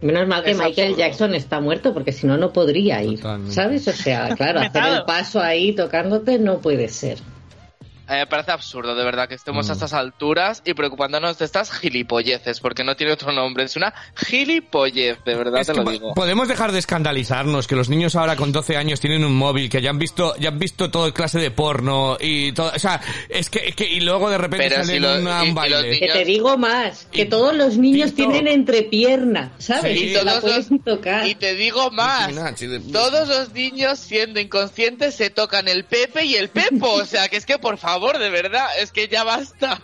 [0.00, 0.98] Menos mal que Es Michael absurdo.
[0.98, 3.20] Jackson está muerto, porque si no, no podría ir.
[3.20, 3.54] Totalmente.
[3.54, 3.86] ¿Sabes?
[3.88, 7.18] O sea, claro, hacer el paso ahí tocándote no puede ser.
[8.08, 9.70] A mí me parece absurdo, de verdad, que estemos Mm.
[9.70, 13.64] a estas alturas y preocupándonos de estas gilipolleces, porque no tiene otro nombre.
[13.64, 16.14] Es una gilipollez, de verdad Es te lo digo.
[16.14, 19.80] podemos dejar de escandalizarnos que los niños ahora con 12 años tienen un móvil que
[19.82, 23.50] ya han visto ya han visto todo clase de porno y todo, o sea, es
[23.50, 25.56] que, es que y luego de repente Pero sale si lo- una- y- un.
[25.98, 29.98] Que te digo más, que Y- todos los niños tienen entrepierna, ¿sabes?
[29.98, 30.04] Sí.
[30.10, 31.26] Y te la los- tocar.
[31.26, 32.30] Y te digo más,
[32.92, 37.36] todos los niños siendo inconscientes se tocan el pepe y el pepo, o sea, que
[37.36, 39.80] es que por favor, de verdad, es que ya basta.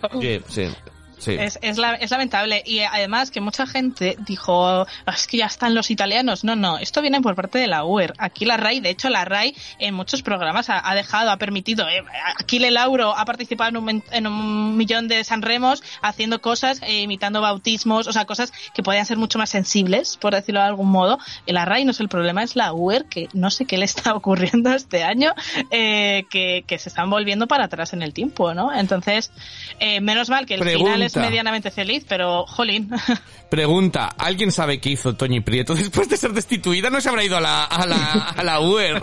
[1.23, 1.35] Sí.
[1.39, 2.61] Es, es, la- es lamentable.
[2.65, 6.43] Y además que mucha gente dijo, "Ah, es que ya están los italianos.
[6.43, 8.13] No, no, esto viene por parte de la UER.
[8.17, 11.87] Aquí la RAI, de hecho la RAI en muchos programas ha, ha dejado, ha permitido.
[11.87, 12.03] Eh,
[12.37, 17.41] Aquile Lauro ha participado en un, en un millón de Sanremos haciendo cosas, eh, imitando
[17.41, 21.19] bautismos, o sea, cosas que podían ser mucho más sensibles, por decirlo de algún modo.
[21.45, 24.13] La RAI no es el problema, es la UER, que no sé qué le está
[24.15, 25.33] ocurriendo este año,
[25.71, 28.73] eh, que, que se están volviendo para atrás en el tiempo, ¿no?
[28.73, 29.31] Entonces,
[29.79, 31.29] eh, menos mal que el final es Pregunta.
[31.29, 32.89] medianamente feliz, pero jolín.
[33.49, 36.89] Pregunta, ¿alguien sabe qué hizo Toñi Prieto después de ser destituida?
[36.89, 37.95] ¿No se habrá ido a la, a la,
[38.35, 39.01] a la UER?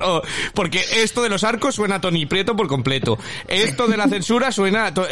[0.54, 3.18] Porque esto de los arcos suena a Toñi Prieto por completo.
[3.48, 4.94] Esto de la censura suena a...
[4.94, 5.06] to-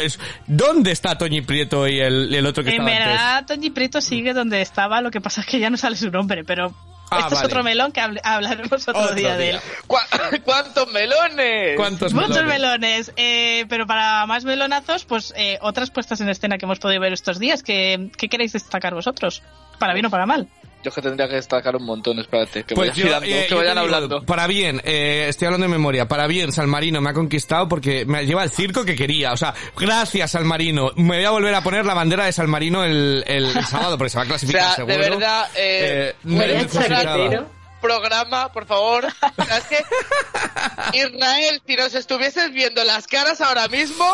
[0.47, 3.07] ¿Dónde está Toñi Prieto y el, el otro que en estaba antes?
[3.07, 6.09] verdad, Toñi Prieto sigue donde estaba, lo que pasa es que ya no sale su
[6.11, 6.73] nombre, pero
[7.11, 7.45] Ah, este es vale.
[7.47, 9.59] otro melón que hablaremos otro, Otro día, de él.
[9.59, 9.61] día.
[9.87, 10.07] ¿Cuá-
[10.43, 11.75] ¿Cuántos melones?
[11.75, 12.53] ¿Cuántos Muchos melones?
[12.53, 17.01] melones, eh, pero para más melonazos, pues eh, otras puestas en escena que hemos podido
[17.01, 17.63] ver estos días.
[17.63, 19.41] ¿Qué, qué queréis destacar vosotros?
[19.79, 20.47] ¿Para bien o para mal?
[20.83, 23.55] Yo que tendría que destacar un montón, espérate, que Pues vayan, yo, girando, eh, que
[23.55, 24.23] vayan hablando.
[24.25, 26.07] Para bien, eh, estoy hablando de memoria.
[26.07, 29.33] Para bien, San Marino me ha conquistado porque me lleva al circo que quería.
[29.33, 30.91] O sea, gracias San Marino.
[30.95, 33.97] Me voy a volver a poner la bandera de San Marino el, el, el sábado
[33.97, 35.17] porque se va a O clasificar sea, de seguro.
[35.17, 37.03] verdad, eh, me necesitaba.
[37.03, 37.58] chaquetero.
[37.79, 39.05] Programa, por favor.
[39.37, 39.77] O sea, es que
[40.93, 44.05] Israel, si nos estuvieses viendo las caras ahora mismo,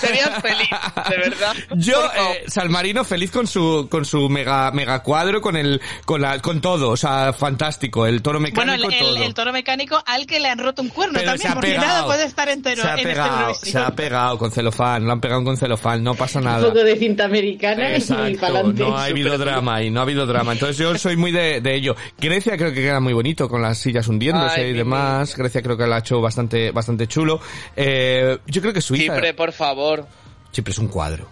[0.00, 0.68] serías feliz,
[1.10, 1.54] de verdad.
[1.76, 6.20] Yo, eh, San Marino feliz con su, con su mega, mega cuadro, con el, con
[6.20, 9.24] la, con todo, o sea, fantástico, el toro Bueno, mecánico, el, el- todo.
[9.24, 11.70] el toro mecánico al que le han roto un cuerno Pero se también, ha porque
[11.70, 11.86] pegado.
[11.86, 13.72] nada puede estar entero se ha en este pegado, Eurovisión.
[13.72, 16.66] se ha pegado con celofán, lo han pegado con celofán, no pasa Un nada.
[16.68, 18.82] poco de cinta americana y Exacto, pa'lante.
[18.82, 20.52] no ha habido drama y no ha habido drama.
[20.52, 21.96] Entonces yo soy muy de, de ello.
[22.18, 25.36] Grecia creo que queda muy bonito con las sillas hundiéndose Ay, y demás.
[25.36, 27.40] Grecia creo que lo ha hecho bastante, bastante chulo.
[27.74, 29.14] Eh, yo creo que Suiza.
[29.14, 30.06] Chipre, por favor.
[30.52, 31.26] Chipre es un cuadro.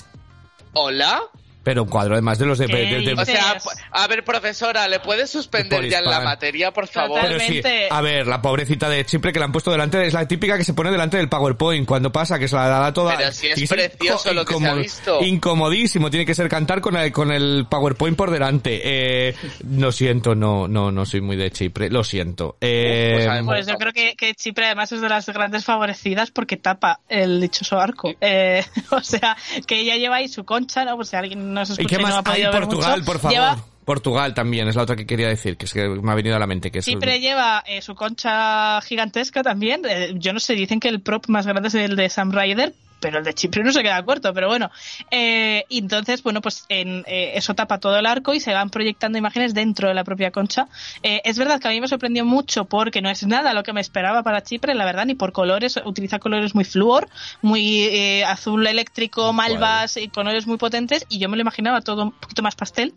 [0.73, 1.23] ¿Hola?
[1.65, 2.67] Pero un cuadro además de los de...
[2.67, 3.57] ¿Qué de- de- O sea,
[3.93, 7.21] a ver, profesora, ¿le puedes suspender ya en la materia, por favor?
[7.23, 10.27] Pero sí, a ver, la pobrecita de Chipre que la han puesto delante es la
[10.27, 13.17] típica que se pone delante del PowerPoint cuando pasa, que se la da toda.
[13.17, 15.21] Pero si es y precioso lo que se ha visto.
[15.23, 18.81] Incomodísimo, tiene que ser cantar con el, con el PowerPoint por delante.
[18.85, 19.35] Eh,
[19.71, 22.57] lo siento, no, no, no soy muy de Chipre, lo siento.
[22.61, 26.31] Eh, Pues además- Pues yo creo que, que Chipre además es de las grandes favorecidas
[26.31, 28.13] porque tapa el dichoso arco.
[28.21, 30.97] Eh, o sea, que ella lleva ahí su concha, ¿no?
[30.97, 32.45] Por si alguien no se ¿Y escucha qué y no más ha hay?
[32.51, 33.35] Portugal, mucho, por favor.
[33.35, 36.37] Lleva, Portugal también, es la otra que quería decir, que es que me ha venido
[36.37, 36.71] a la mente.
[36.71, 39.83] que es Chipre lleva eh, su concha gigantesca también.
[39.89, 42.75] Eh, yo no sé, dicen que el prop más grande es el de Sam Ryder.
[43.03, 44.71] Pero el de Chipre no se queda corto, pero bueno.
[45.11, 49.19] Eh, entonces, bueno, pues en, eh, eso tapa todo el arco y se van proyectando
[49.19, 50.69] imágenes dentro de la propia concha.
[51.03, 53.73] Eh, es verdad que a mí me sorprendió mucho porque no es nada lo que
[53.73, 57.09] me esperaba para Chipre, la verdad, ni por colores, utiliza colores muy fluor,
[57.43, 62.05] muy eh, azul eléctrico, malvas y colores muy potentes y yo me lo imaginaba todo
[62.05, 62.95] un poquito más pastel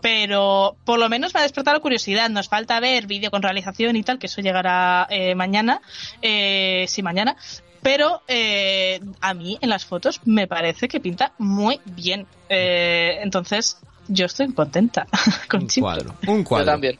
[0.00, 2.30] pero por lo menos me ha despertado curiosidad.
[2.30, 5.80] Nos falta ver vídeo con realización y tal, que eso llegará eh, mañana,
[6.22, 7.36] eh, sí, mañana.
[7.88, 12.26] Pero eh, a mí en las fotos me parece que pinta muy bien.
[12.46, 15.06] Eh, entonces yo estoy contenta
[15.48, 16.14] con Un cuadro.
[16.26, 16.66] Un Yo cuadro.
[16.66, 16.98] también.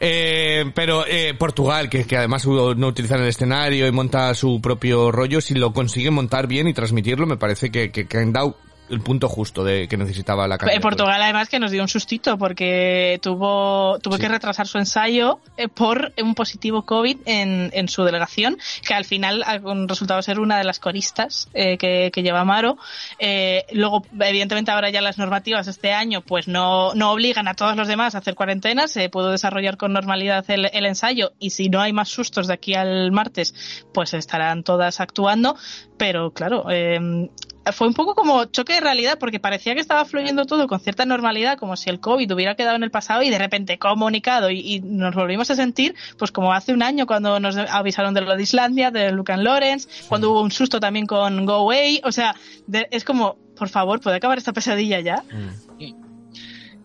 [0.00, 5.12] Eh, pero eh, Portugal, que, que además no utiliza el escenario y monta su propio
[5.12, 8.56] rollo, si lo consigue montar bien y transmitirlo, me parece que, que, que han dado
[8.90, 10.82] el punto justo de que necesitaba la Eh, candidatura.
[10.90, 14.20] Portugal además que nos dio un sustito porque tuvo tuvo Sí.
[14.22, 19.04] que retrasar su ensayo eh, por un positivo COVID en, en su delegación que al
[19.04, 22.76] final ha resultado ser una de las coristas eh, que, que lleva Amaro
[23.18, 27.76] Eh, luego evidentemente ahora ya las normativas este año pues no, no obligan a todos
[27.76, 31.68] los demás a hacer cuarentena se pudo desarrollar con normalidad el, el ensayo y si
[31.70, 33.54] no hay más sustos de aquí al martes
[33.94, 35.56] pues estarán todas actuando
[35.96, 37.28] pero claro eh,
[37.72, 41.04] fue un poco como choque de realidad porque parecía que estaba fluyendo todo con cierta
[41.06, 44.58] normalidad, como si el COVID hubiera quedado en el pasado y de repente comunicado y,
[44.60, 48.36] y nos volvimos a sentir pues como hace un año cuando nos avisaron de lo
[48.36, 52.34] de Islandia, de Lucan Lawrence, cuando hubo un susto también con Go Away, o sea,
[52.66, 55.22] de- es como, por favor, ¿puede acabar esta pesadilla ya?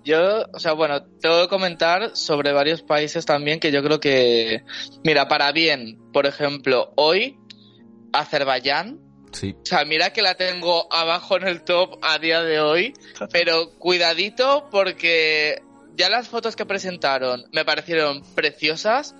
[0.03, 4.63] Yo, o sea, bueno, tengo que comentar sobre varios países también que yo creo que,
[5.03, 7.35] mira, para bien, por ejemplo, hoy,
[8.13, 8.99] Azerbaiyán,
[9.39, 9.55] Sí.
[9.61, 12.93] o sea, mira que la tengo abajo en el top a día de hoy,
[13.31, 15.61] pero cuidadito porque
[15.95, 19.15] ya las fotos que presentaron me parecieron preciosas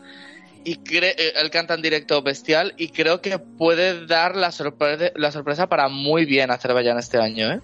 [0.63, 5.11] y cre- eh, él canta en directo bestial y creo que puede dar la, sorpre-
[5.15, 7.61] la sorpresa para muy bien Azerbaiyán este año, ¿eh?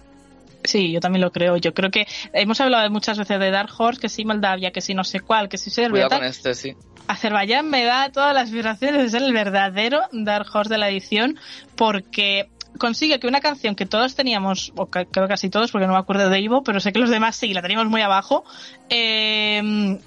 [0.64, 1.56] Sí, yo también lo creo.
[1.58, 4.94] Yo creo que hemos hablado muchas veces de Dark Horse, que sí Moldavia, que sí
[4.94, 6.74] no sé cuál, que sí Serbia, Cuidado con este, sí.
[7.06, 11.38] Azerbaiyán me da todas las vibraciones de ser el verdadero Dark Horse de la edición
[11.76, 12.48] porque
[12.78, 16.28] consigue que una canción que todos teníamos, o creo casi todos, porque no me acuerdo
[16.28, 18.44] de Ivo, pero sé que los demás sí, la teníamos muy abajo,
[18.88, 19.98] eh,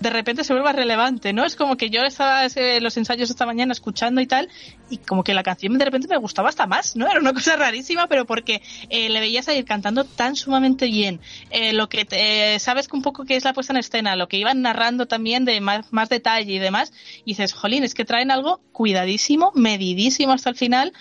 [0.00, 1.44] de repente se vuelva relevante, ¿no?
[1.44, 4.48] Es como que yo estaba ese- los ensayos esta mañana escuchando y tal,
[4.88, 7.06] y como que la canción de repente me gustaba hasta más, ¿no?
[7.08, 11.20] Era una cosa rarísima, pero porque eh, le veías a ir cantando tan sumamente bien.
[11.50, 14.26] Eh, lo que te- sabes que un poco que es la puesta en escena, lo
[14.26, 16.92] que iban narrando también de más, más detalle y demás,
[17.26, 20.92] y dices, jolín, es que traen algo cuidadísimo, medidísimo hasta el final,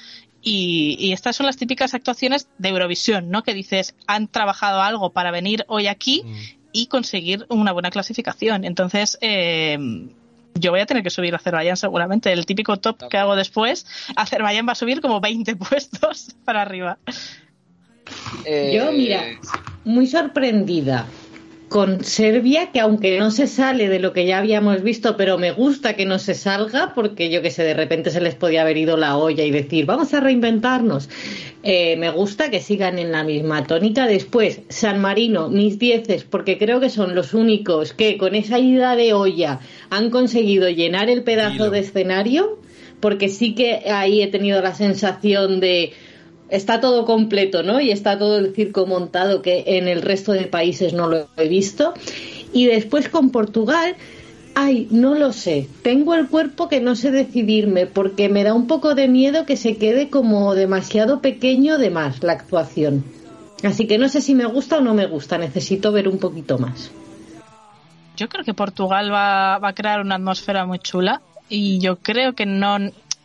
[0.41, 3.43] y, y estas son las típicas actuaciones de Eurovisión, ¿no?
[3.43, 6.23] Que dices, han trabajado algo para venir hoy aquí
[6.71, 8.63] y conseguir una buena clasificación.
[8.63, 9.77] Entonces, eh,
[10.55, 12.31] yo voy a tener que subir a Azerbaiyán seguramente.
[12.31, 16.97] El típico top que hago después, Azerbaiyán va a subir como 20 puestos para arriba.
[18.45, 19.23] Eh, Yo, mira,
[19.85, 21.05] muy sorprendida
[21.69, 25.51] con Serbia, que aunque no se sale de lo que ya habíamos visto, pero me
[25.51, 28.77] gusta que no se salga, porque yo que sé, de repente se les podía haber
[28.77, 31.09] ido la olla y decir, vamos a reinventarnos.
[31.61, 34.07] Eh, me gusta que sigan en la misma tónica.
[34.07, 38.95] Después, San Marino, mis dieces, porque creo que son los únicos que con esa ida
[38.95, 39.59] de olla
[39.91, 41.71] han conseguido llenar el pedazo Dilo.
[41.71, 42.59] de escenario,
[42.99, 45.93] porque sí que ahí he tenido la sensación de
[46.49, 47.79] está todo completo, ¿no?
[47.79, 51.47] Y está todo el circo montado que en el resto de países no lo he
[51.47, 51.93] visto.
[52.53, 53.95] Y después con Portugal,
[54.55, 55.67] ay, no lo sé.
[55.83, 59.57] Tengo el cuerpo que no sé decidirme porque me da un poco de miedo que
[59.57, 63.03] se quede como demasiado pequeño de más la actuación.
[63.63, 65.37] Así que no sé si me gusta o no me gusta.
[65.37, 66.91] Necesito ver un poquito más.
[68.15, 72.33] Yo creo que Portugal va, va a crear una atmósfera muy chula y yo creo
[72.33, 72.77] que no,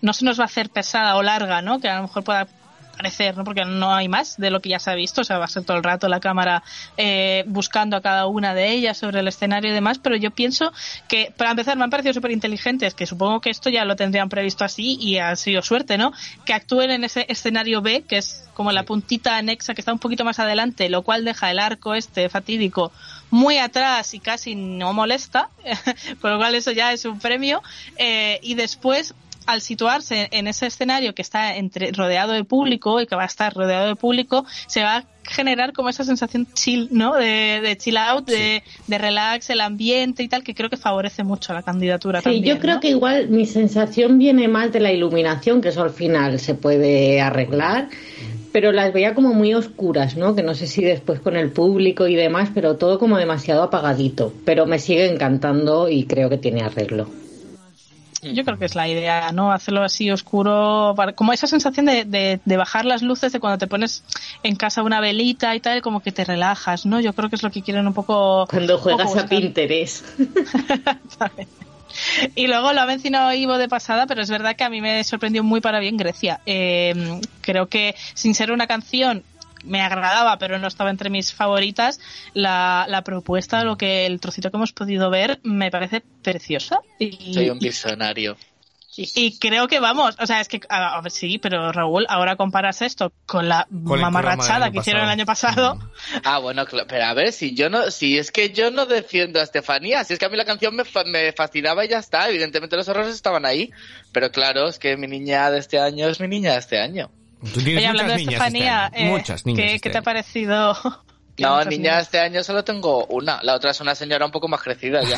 [0.03, 1.81] no se nos va a hacer pesada o larga, ¿no?
[1.81, 2.47] Que a lo mejor pueda
[2.95, 3.45] parecer, ¿no?
[3.45, 5.49] Porque no hay más de lo que ya se ha visto, o sea, va a
[5.49, 6.63] ser todo el rato la cámara
[6.97, 10.73] eh, buscando a cada una de ellas sobre el escenario y demás, pero yo pienso
[11.09, 14.29] que, para empezar, me han parecido súper inteligentes, que supongo que esto ya lo tendrían
[14.29, 16.13] previsto así y ha sido suerte, ¿no?
[16.45, 19.99] Que actúen en ese escenario B, que es como la puntita anexa que está un
[19.99, 22.93] poquito más adelante, lo cual deja el arco este fatídico
[23.31, 25.51] muy atrás y casi no molesta,
[26.21, 27.63] con lo cual eso ya es un premio.
[27.97, 29.15] Eh, y después,
[29.47, 33.27] al situarse en ese escenario que está entre, rodeado de público y que va a
[33.27, 37.15] estar rodeado de público, se va a generar como esa sensación chill, ¿no?
[37.15, 41.25] De, de chill out, de, de relax, el ambiente y tal, que creo que favorece
[41.25, 42.45] mucho a la candidatura Sí, también.
[42.45, 42.81] yo creo ¿no?
[42.81, 47.21] que igual mi sensación viene más de la iluminación, que eso al final se puede
[47.23, 47.89] arreglar,
[48.53, 50.37] pero las veía como muy oscuras, ¿no?
[50.37, 54.33] Que no sé si después con el público y demás, pero todo como demasiado apagadito.
[54.45, 57.09] Pero me sigue encantando y creo que tiene arreglo.
[58.33, 59.53] Yo creo que es la idea, ¿no?
[59.53, 63.59] Hacerlo así oscuro, para- como esa sensación de, de, de bajar las luces de cuando
[63.59, 64.03] te pones
[64.43, 67.01] en casa una velita y tal, como que te relajas, ¿no?
[67.01, 68.47] Yo creo que es lo que quieren un poco...
[68.49, 69.27] Cuando poco juegas a.
[69.29, 70.07] Pinterest.
[72.35, 75.05] Y luego lo ha mencionado Ivo de pasada, pero es verdad que a mí me
[75.05, 76.41] sorprendió muy para bien Grecia.
[76.45, 79.23] Eh, creo que sin ser una canción
[79.65, 82.01] me agradaba, pero no estaba entre mis favoritas,
[82.33, 86.81] la, la propuesta, lo que el trocito que hemos podido ver, me parece preciosa.
[86.99, 88.37] Y, Soy un visionario.
[88.97, 92.07] y- y creo que vamos, o sea, es que, a, a ver, sí, pero Raúl,
[92.09, 95.79] ahora comparas esto con la Con mamarrachada que hicieron el año pasado.
[95.79, 96.21] pasado.
[96.25, 99.43] Ah, bueno, pero a ver, si yo no, si es que yo no defiendo a
[99.43, 102.29] Estefanía, si es que a mí la canción me, fa- me fascinaba y ya está,
[102.29, 103.73] evidentemente los errores estaban ahí,
[104.13, 107.11] pero claro, es que mi niña de este año es mi niña de este año.
[107.53, 109.59] Tú tienes Oye, hablando muchas de niñas Estefanía, este año, eh, muchas niñas.
[109.59, 110.77] ¿qué, este qué te ha parecido?
[111.37, 114.63] No, niña este año solo tengo una, la otra es una señora un poco más
[114.63, 115.17] crecida ya.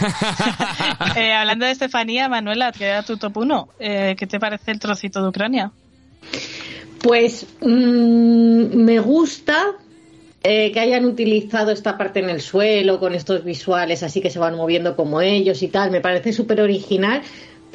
[1.16, 4.78] Eh, hablando de Estefanía, Manuela, que era tu top 1, eh, ¿qué te parece el
[4.78, 5.72] trocito de Ucrania?
[7.02, 9.72] Pues mm, me gusta
[10.42, 14.38] eh, que hayan utilizado esta parte en el suelo con estos visuales así que se
[14.38, 15.90] van moviendo como ellos y tal.
[15.90, 17.22] Me parece súper original.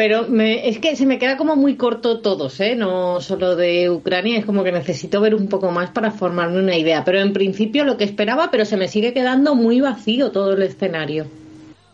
[0.01, 2.75] Pero me, es que se me queda como muy corto todos, ¿eh?
[2.75, 6.75] No solo de Ucrania, es como que necesito ver un poco más para formarme una
[6.75, 7.03] idea.
[7.03, 10.63] Pero en principio lo que esperaba, pero se me sigue quedando muy vacío todo el
[10.63, 11.27] escenario.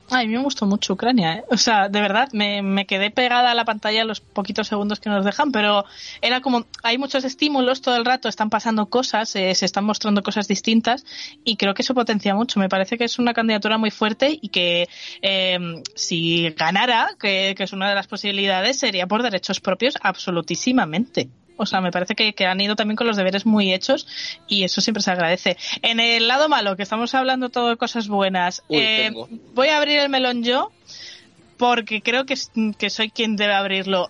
[0.10, 1.44] A mí me gustó mucho Ucrania, ¿eh?
[1.50, 5.10] O sea, de verdad, me, me quedé pegada a la pantalla los poquitos segundos que
[5.10, 5.84] nos dejan, pero
[6.22, 10.24] era como, hay muchos estímulos todo el rato, están pasando cosas, eh, se están mostrando
[10.24, 11.06] cosas distintas
[11.44, 12.60] y creo que eso potencia mucho.
[12.60, 14.88] Me parece que es una candidatura muy fuerte y que
[15.22, 15.60] eh,
[15.96, 21.30] si ganara, que, que es una de las posibilidades, sería por derechos propios absolutísimamente.
[21.58, 24.08] O sea, me parece que, que han ido también con los deberes muy hechos
[24.48, 25.58] y eso siempre se agradece.
[25.82, 29.12] En el lado malo, que estamos hablando todo de cosas buenas, Uy, eh,
[29.54, 30.72] voy a abrir el melón yo
[31.58, 32.36] porque creo que,
[32.78, 34.10] que soy quien debe abrirlo.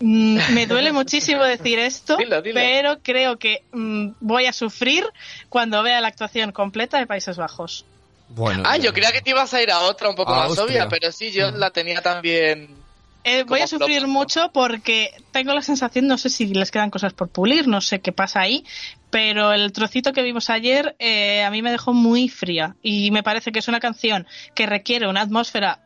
[0.00, 2.54] Mm, Me duele muchísimo decir esto, Dilo, dilo.
[2.60, 5.04] pero creo que mm, voy a sufrir
[5.48, 7.84] cuando vea la actuación completa de Países Bajos.
[8.30, 10.46] Bueno, Ah, yo creía que te ibas a ir a otra un poco A más
[10.58, 10.64] Austria.
[10.64, 12.79] obvia, pero sí, yo la tenía también...
[13.24, 14.18] Eh, voy a sufrir flop, ¿no?
[14.18, 18.00] mucho porque tengo la sensación, no sé si les quedan cosas por pulir, no sé
[18.00, 18.64] qué pasa ahí,
[19.10, 23.22] pero el trocito que vimos ayer eh, a mí me dejó muy fría y me
[23.22, 25.80] parece que es una canción que requiere una atmósfera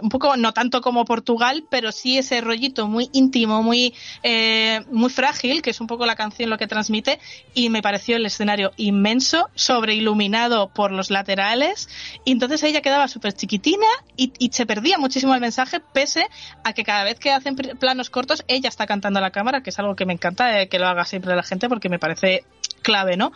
[0.00, 5.10] un poco, no tanto como Portugal, pero sí ese rollito muy íntimo, muy, eh, muy
[5.10, 7.20] frágil, que es un poco la canción lo que transmite,
[7.54, 11.88] y me pareció el escenario inmenso, sobreiluminado por los laterales,
[12.24, 16.26] y entonces ella quedaba súper chiquitina y, se perdía muchísimo el mensaje, pese
[16.64, 19.70] a que cada vez que hacen planos cortos, ella está cantando a la cámara, que
[19.70, 22.44] es algo que me encanta eh, que lo haga siempre la gente, porque me parece
[22.82, 23.32] clave, ¿no?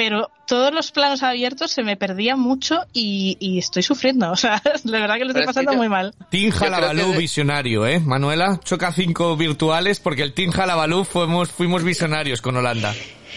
[0.00, 4.30] Pero todos los planos abiertos se me perdía mucho y, y estoy sufriendo.
[4.32, 6.14] O sea, de verdad que lo estoy Pero es que pasando yo- muy mal.
[6.30, 8.00] Team creo Jalabalú que- visionario, ¿eh?
[8.00, 12.94] Manuela, choca cinco virtuales porque el Team Jalabalú fuimos, fuimos visionarios con Holanda.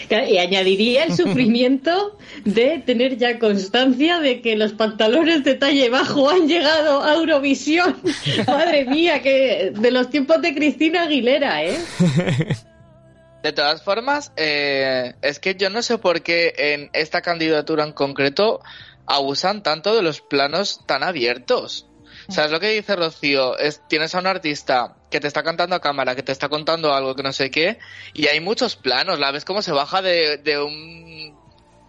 [0.09, 6.29] Y añadiría el sufrimiento de tener ya constancia de que los pantalones de talle bajo
[6.29, 7.97] han llegado a Eurovisión.
[8.47, 11.77] Madre mía, que de los tiempos de Cristina Aguilera, ¿eh?
[13.43, 17.91] De todas formas, eh, es que yo no sé por qué en esta candidatura en
[17.91, 18.61] concreto
[19.05, 21.87] abusan tanto de los planos tan abiertos.
[22.29, 23.57] ¿Sabes lo que dice Rocío?
[23.57, 26.93] Es, tienes a un artista que te está cantando a cámara, que te está contando
[26.93, 27.79] algo que no sé qué,
[28.13, 29.19] y hay muchos planos.
[29.19, 31.37] La ves cómo se baja de, de un.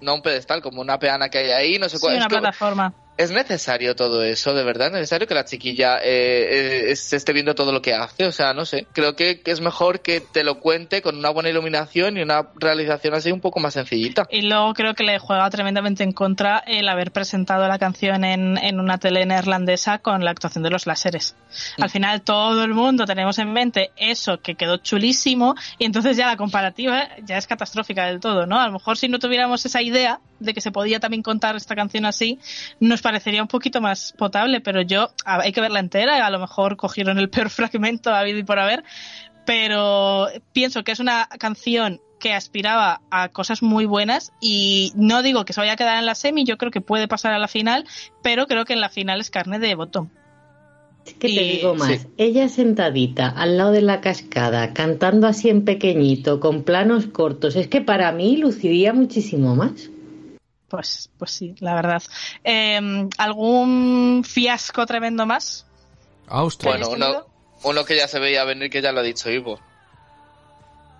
[0.00, 2.16] No un pedestal, como una peana que hay ahí, no sé Sí, cuál.
[2.16, 2.92] una es, que- plataforma.
[3.16, 4.54] ¿Es necesario todo eso?
[4.54, 7.94] ¿De verdad es necesario que la chiquilla eh, eh, se esté viendo todo lo que
[7.94, 8.26] hace?
[8.26, 8.86] O sea, no sé.
[8.92, 12.48] Creo que, que es mejor que te lo cuente con una buena iluminación y una
[12.56, 14.26] realización así un poco más sencillita.
[14.30, 18.58] Y luego creo que le juega tremendamente en contra el haber presentado la canción en,
[18.58, 21.36] en una tele neerlandesa con la actuación de los láseres.
[21.78, 26.26] Al final todo el mundo tenemos en mente eso que quedó chulísimo y entonces ya
[26.26, 28.58] la comparativa ya es catastrófica del todo, ¿no?
[28.58, 31.74] A lo mejor si no tuviéramos esa idea de que se podía también contar esta
[31.74, 32.38] canción así,
[32.80, 36.38] nos parecería un poquito más potable, pero yo a- hay que verla entera, a lo
[36.40, 38.82] mejor cogieron el peor fragmento habido y por haber,
[39.44, 45.44] pero pienso que es una canción que aspiraba a cosas muy buenas y no digo
[45.44, 47.48] que se vaya a quedar en la semi, yo creo que puede pasar a la
[47.48, 47.84] final,
[48.22, 50.10] pero creo que en la final es carne de botón.
[51.04, 52.06] Es que te digo más, sí.
[52.16, 57.68] ella sentadita al lado de la cascada, cantando así en pequeñito, con planos cortos, es
[57.68, 59.90] que para mí luciría muchísimo más.
[60.68, 62.02] Pues, pues sí, la verdad.
[62.42, 65.66] Eh, ¿Algún fiasco tremendo más?
[66.26, 66.72] Austria.
[66.72, 67.26] Bueno, ¿Hayas uno,
[67.62, 69.60] uno que ya se veía venir, que ya lo ha dicho Ivo.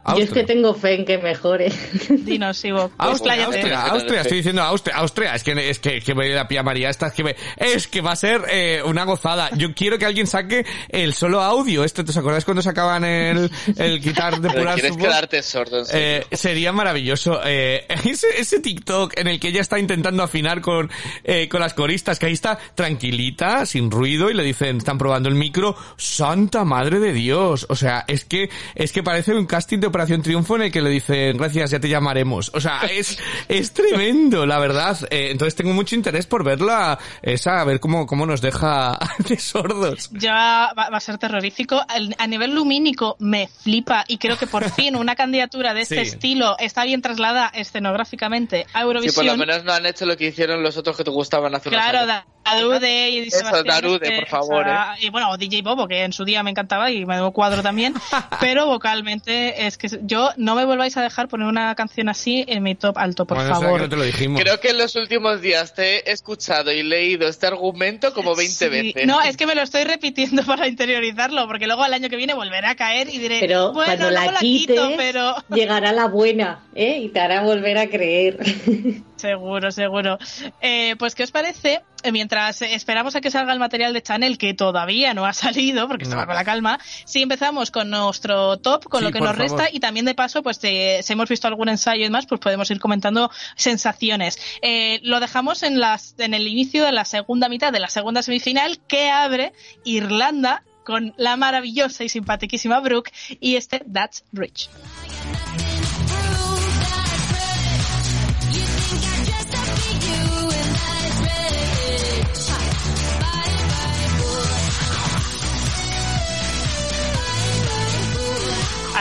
[0.07, 1.73] Yo es que tengo fe en que mejore.
[2.09, 2.91] Dinos, Ivo.
[2.99, 3.45] Austria.
[3.47, 6.91] Austria, Austria, estoy diciendo Austria, Austria, es que es que, que me la pía María
[6.91, 9.51] esta, es que me- es que va a ser eh, una gozada.
[9.57, 14.01] Yo quiero que alguien saque el solo audio, este, ¿os acordáis cuando sacaban el, el
[14.01, 16.27] quitar Pero depurar quieres quedarte sordo, en serio.
[16.31, 17.41] Eh, sería maravilloso.
[17.45, 20.91] Eh, ese, ese TikTok en el que ella está intentando afinar con,
[21.25, 25.29] eh, con las coristas, que ahí está tranquilita, sin ruido, y le dicen, están probando
[25.29, 27.67] el micro, Santa Madre de Dios.
[27.69, 30.81] O sea, es que, es que parece un casting de Operación Triunfo en el que
[30.83, 32.51] le dicen, gracias, ya te llamaremos.
[32.53, 33.17] O sea, es,
[33.49, 34.99] es tremendo, la verdad.
[35.09, 39.39] Eh, entonces tengo mucho interés por verla, esa, a ver cómo, cómo nos deja de
[39.39, 40.11] sordos.
[40.11, 41.81] Ya va, va a ser terrorífico.
[42.19, 46.01] A nivel lumínico me flipa y creo que por fin una candidatura de este Sí.
[46.11, 49.15] estilo está bien trasladada escenográficamente a Sí, Eurovisión.
[49.15, 51.69] por lo menos no han hecho lo que hicieron los otros que te gustaban hace
[51.69, 52.25] unos Claro, años.
[52.45, 56.13] Darude y Eso, Darude, por favor, o sea, Y bueno, o DJ Bobo, que en
[56.13, 57.95] su día me encantaba y me dio cuadro también.
[58.41, 62.63] pero vocalmente es que yo no me volváis a dejar poner una canción así en
[62.63, 63.81] mi top alto, por Bueno, sea, que favor.
[63.83, 64.41] no te lo dijimos.
[64.41, 68.53] Creo que en los últimos días te he escuchado y leído este argumento como 20
[68.55, 69.07] Sí, veces.
[69.07, 72.35] No, es que me lo estoy repitiendo para interiorizarlo, porque luego al año que viene
[72.35, 76.07] volverá a caer y diré, Pero bueno, cuando la la quites, quito, pero llegará la
[76.07, 76.99] buena, ¿eh?
[77.03, 78.39] Y te hará volver a creer.
[79.17, 80.19] seguro, seguro.
[80.61, 81.83] Eh, pues, ¿qué os parece?
[82.03, 85.89] Eh, Mientras esperamos a que salga el material de Chanel, que todavía no ha salido,
[85.89, 86.27] porque estaba No.
[86.27, 89.81] con la calma, si empezamos con nuestro top, con Sí, lo que nos resta, y
[89.81, 92.79] también de paso, pues eh, si hemos visto algún ensayo y demás, pues podemos ir
[92.81, 94.39] comentando sensaciones.
[94.63, 98.23] Eh, lo dejamos en, las, en el inicio de la segunda mitad de la segunda
[98.23, 99.53] semifinal, que abre
[99.85, 103.11] Irlanda con la maravillosa y simpaticísima Brooke
[103.41, 104.69] y este That's Rich.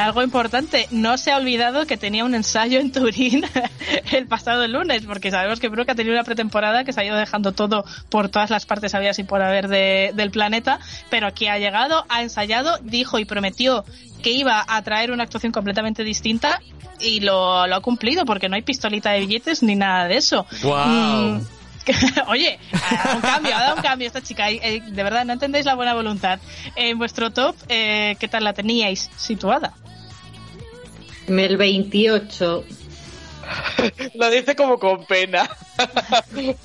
[0.03, 3.45] Algo importante, no se ha olvidado que tenía un ensayo en Turín
[4.11, 7.15] el pasado lunes, porque sabemos que Brooke ha tenido una pretemporada que se ha ido
[7.15, 10.79] dejando todo por todas las partes había y por haber de- del planeta,
[11.09, 13.85] pero aquí ha llegado, ha ensayado, dijo y prometió
[14.21, 16.61] que iba a traer una actuación completamente distinta
[16.99, 20.45] y lo, lo ha cumplido, porque no hay pistolita de billetes ni nada de eso.
[20.63, 21.39] Mm,
[22.27, 24.49] Oye, ha dado un cambio, ha dado un cambio esta chica.
[24.49, 26.39] y, eh, de verdad, no entendéis la buena voluntad.
[26.77, 29.73] En vuestro top, eh, ¿qué tal la teníais situada?
[31.27, 32.63] En el 28.
[34.15, 35.49] Lo dice como con pena.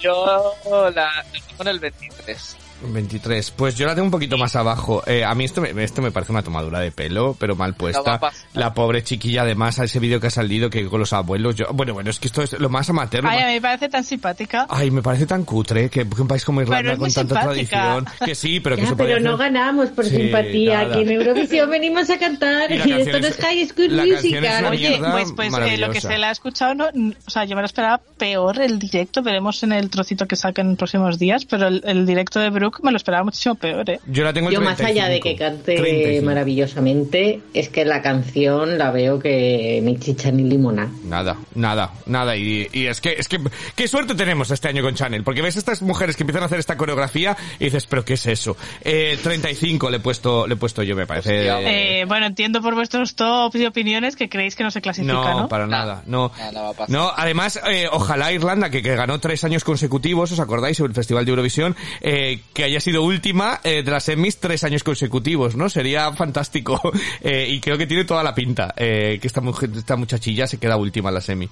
[0.00, 2.56] Yo la, la tengo en el 23.
[2.82, 3.50] 23.
[3.52, 5.02] Pues yo la tengo un poquito más abajo.
[5.06, 8.20] Eh, a mí esto me, esto me parece una tomadura de pelo, pero mal puesta.
[8.54, 11.54] La pobre chiquilla, además, a ese vídeo que ha salido que con los abuelos.
[11.56, 13.24] Yo, bueno, bueno, es que esto es lo más amateur.
[13.26, 14.66] Ay, más- a mí me parece tan simpática.
[14.68, 17.76] Ay, me parece tan cutre que, que un país como Irlanda Pero con tanta simpática.
[17.82, 18.06] tradición.
[18.24, 20.82] Que sí, pero que Ya, se pero podría no ganamos por Sí, simpatía.
[20.82, 20.94] nada.
[20.94, 24.50] Aquí en Eurovisión venimos a cantar Y esto no es- High School la canción es
[24.50, 24.60] Musical.
[24.60, 27.54] una Oye, pues, pues eh, lo que se le ha escuchado, no, o sea, yo
[27.56, 31.44] me lo esperaba peor el directo, veremos en el trocito que saquen en próximos días,
[31.44, 34.00] pero el, el directo de Brooke me lo esperaba muchísimo peor, ¿eh?
[34.06, 35.38] Yo la tengo en Yo más allá de que 35.
[35.38, 36.26] cante 35.
[36.26, 40.90] maravillosamente, es que la canción la veo que ni chicha ni limona.
[41.04, 42.36] Nada, nada, nada.
[42.36, 43.38] Y, y es que, es que,
[43.76, 46.46] qué suerte tenemos este año con Chanel, porque ves a estas mujeres que empiezan a
[46.46, 48.56] hacer esta coreografía y dices, pero ¿qué es eso?
[48.82, 51.46] Eh, 35 le he puesto, le he puesto yo, me parece.
[51.46, 55.40] Eh, bueno, entiendo por vuestros tops y opiniones que creéis que no se clasifica, no,
[55.42, 55.48] ¿no?
[55.48, 56.32] para nada, no.
[56.36, 56.90] No, no va a pasar.
[56.90, 60.76] No, además, eh, ojalá Irlanda, que, que ganó tres años consecutivos, ¿os acordáis?
[60.76, 64.64] Sobre el Festival de Eurovisión, eh, que haya sido última eh, de las semis tres
[64.64, 65.68] años consecutivos, ¿no?
[65.68, 66.80] Sería fantástico.
[67.22, 70.58] Eh, y creo que tiene toda la pinta, eh, que esta, mujer, esta muchachilla se
[70.58, 71.48] queda última en la semi.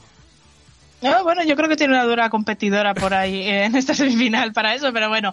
[1.02, 4.74] No, bueno, yo creo que tiene una dura competidora por ahí en esta semifinal para
[4.74, 5.32] eso, pero bueno,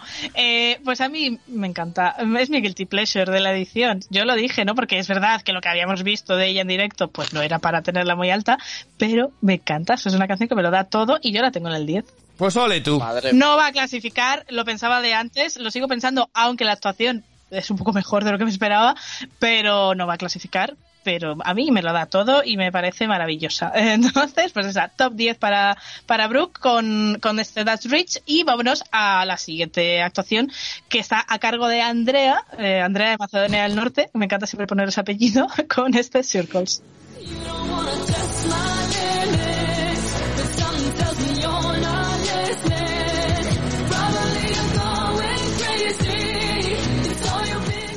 [0.84, 2.16] pues a mí me encanta.
[2.40, 4.02] Es mi guilty pleasure de la edición.
[4.10, 4.74] Yo lo dije, ¿no?
[4.74, 7.60] Porque es verdad que lo que habíamos visto de ella en directo, pues no era
[7.60, 8.58] para tenerla muy alta,
[8.98, 9.94] pero me encanta.
[9.94, 11.86] Eso es una canción que me lo da todo y yo la tengo en el
[11.86, 12.06] 10.
[12.42, 12.98] Pues ole tú.
[12.98, 17.24] Madre No va a clasificar, lo pensaba de antes, lo sigo pensando, aunque la actuación
[17.52, 18.96] es un poco mejor de lo que me esperaba,
[19.38, 20.76] pero no va a clasificar.
[21.04, 23.72] Pero a mí me lo da todo y me parece maravillosa.
[23.76, 25.78] Entonces, pues esa, top 10 para,
[26.08, 28.24] para Brooke con, con este That's Rich.
[28.26, 30.52] Y vámonos a la siguiente actuación
[30.90, 34.10] que está a cargo de Andrea, eh, Andrea de Macedonia del Norte.
[34.14, 36.82] Me encanta siempre poner ese apellido con este Circles.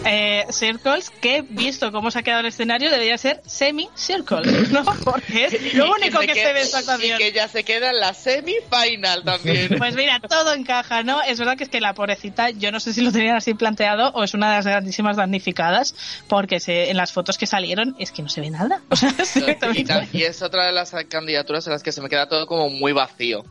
[0.06, 4.84] Eh, circles, que visto cómo se ha quedado el escenario, debería ser semi-circles, ¿no?
[5.04, 6.96] Porque es lo único que, se, ve en esta.
[7.02, 9.76] Y que ya se queda en la semifinal también.
[9.78, 11.22] Pues mira, todo encaja, ¿no?
[11.22, 14.10] Es verdad que es que la pobrecita, yo no sé si lo tenían así planteado
[14.10, 15.94] o es una de las grandísimas damnificadas,
[16.28, 18.82] porque se, en las fotos que salieron es que no se ve nada.
[18.90, 19.14] O sea,
[20.12, 22.92] y es otra de las candidaturas en las que se me queda todo como muy
[22.92, 23.44] vacío.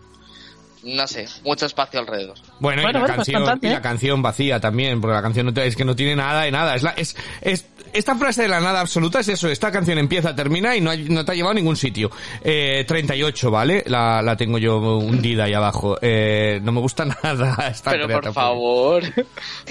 [0.83, 2.35] No sé, mucho espacio alrededor.
[2.59, 3.71] Bueno, y, la bueno, pues canción, y ¿eh?
[3.71, 6.51] la canción vacía también, porque la canción no te- es que no tiene nada de
[6.51, 6.75] nada.
[6.75, 10.35] Es la, es, es, esta frase de la nada absoluta es eso, esta canción empieza,
[10.35, 12.11] termina y no, hay- no te ha llevado a ningún sitio.
[12.43, 13.83] Eh, 38, ¿vale?
[13.87, 15.97] La, la tengo yo hundida ahí abajo.
[16.01, 18.33] Eh, no me gusta nada esta Pero por tampoco.
[18.33, 19.03] favor.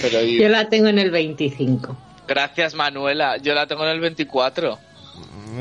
[0.00, 1.96] Pero Yo la tengo en el 25.
[2.26, 4.78] gracias Manuela, yo la tengo en el 24.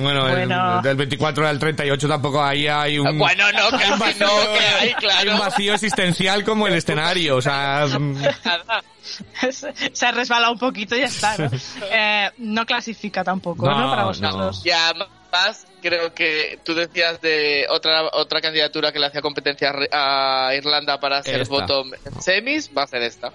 [0.02, 0.82] Bueno, el- Bueno.
[0.82, 3.18] del 24 al 38 tampoco ahí hay un...
[3.18, 5.34] Bueno, no, hay un casi no, que hay, hay claro.
[5.34, 7.88] un vacío existencial como el escenario, o sea...
[7.88, 8.16] mm,
[9.94, 11.50] se ha resbalado un poquito y ya está, ¿no?
[11.92, 13.78] Eh, no clasifica tampoco, ¿no?
[13.80, 14.08] No, Para no.
[14.10, 14.66] vosotros.
[14.66, 19.74] Y además, creo que tú decías de otra otra candidatura que le hacía competencia a
[19.74, 23.32] Re- a Irlanda para ser bottom en semis, va a ser esta.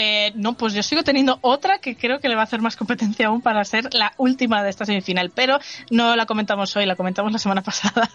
[0.00, 2.76] Eh, no, pues yo sigo teniendo otra que creo que le va a hacer más
[2.76, 5.58] competencia aún para ser la última de esta semifinal, pero
[5.90, 8.08] no la comentamos hoy, la comentamos la semana pasada.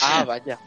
[0.00, 0.58] Ah, vaya.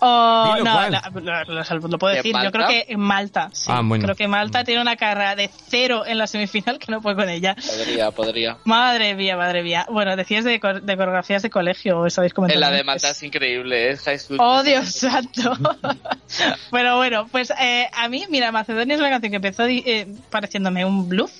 [0.00, 0.92] O, Dilo, no, ¿cuál?
[1.24, 2.34] la- lo, lo- puedo ¿De decir.
[2.42, 3.48] Yo creo que en Malta.
[3.52, 3.70] Sí.
[3.72, 4.02] Ah, bueno.
[4.04, 7.28] Creo que Malta tiene una carrera de cero en la semifinal que no puedo con
[7.28, 7.54] ella.
[7.54, 8.58] Podría, podría.
[8.64, 9.86] Madre mía, madre mía.
[9.90, 12.56] Bueno, decías de, de coreografías de colegio, os habéis comentado.
[12.64, 12.84] En la de.
[12.84, 14.38] Malta es increíble, es High School.
[14.40, 15.56] Oh, Dios santo.
[16.70, 20.84] Pero bueno, pues eh, a mí, mira, Macedonia es una canción que empezó eh, pareciéndome
[20.84, 21.30] un bluff.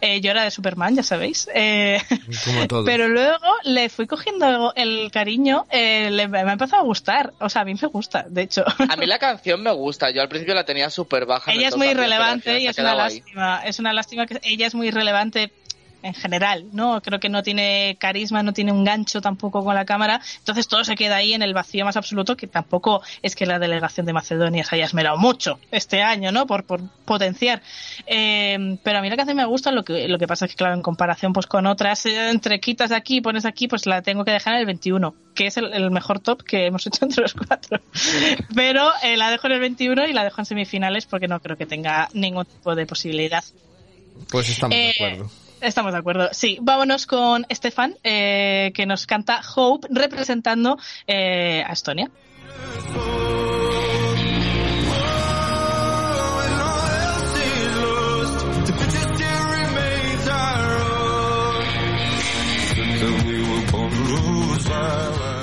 [0.00, 1.48] Eh, yo era de Superman, ya sabéis.
[1.54, 2.00] Eh,
[2.44, 2.84] Como todo.
[2.86, 7.32] pero luego le fui cogiendo el cariño, eh, le- me ha empezado a gustar.
[7.40, 8.64] O sea, mí me gusta, de hecho.
[8.88, 11.52] A mí la canción me gusta, yo al principio la tenía súper baja.
[11.52, 12.96] ella el es muy 100, pero al irrelevante final y es una ahí.
[12.96, 13.62] lástima.
[13.64, 15.52] Es una lástima que ella es muy irrelevante
[16.06, 17.00] en general, ¿no?
[17.02, 20.84] Creo que no tiene carisma, no tiene un gancho tampoco con la cámara, entonces todo
[20.84, 24.12] se queda ahí en el vacío más absoluto, que tampoco es que la delegación de
[24.12, 26.46] Macedonia se haya esmerado mucho este año, ¿no?
[26.46, 27.62] Por, por potenciar.
[28.06, 30.56] Eh, pero a mí la canción me gusta, lo que, lo que pasa es que,
[30.56, 33.86] claro, en comparación pues con otras, eh, entre quitas de aquí y pones aquí, pues
[33.86, 36.86] la tengo que dejar en el 21, que es el, el mejor top que hemos
[36.86, 37.80] hecho entre los cuatro.
[38.54, 41.56] Pero eh, la dejo en el 21 y la dejo en semifinales porque no creo
[41.56, 43.44] que tenga ningún tipo de posibilidad.
[44.30, 45.30] Pues estamos de Eh, acuerdo.
[45.60, 46.28] Estamos de acuerdo.
[46.32, 52.10] Sí, vámonos con Estefan, eh, que nos canta Hope representando eh, a Estonia.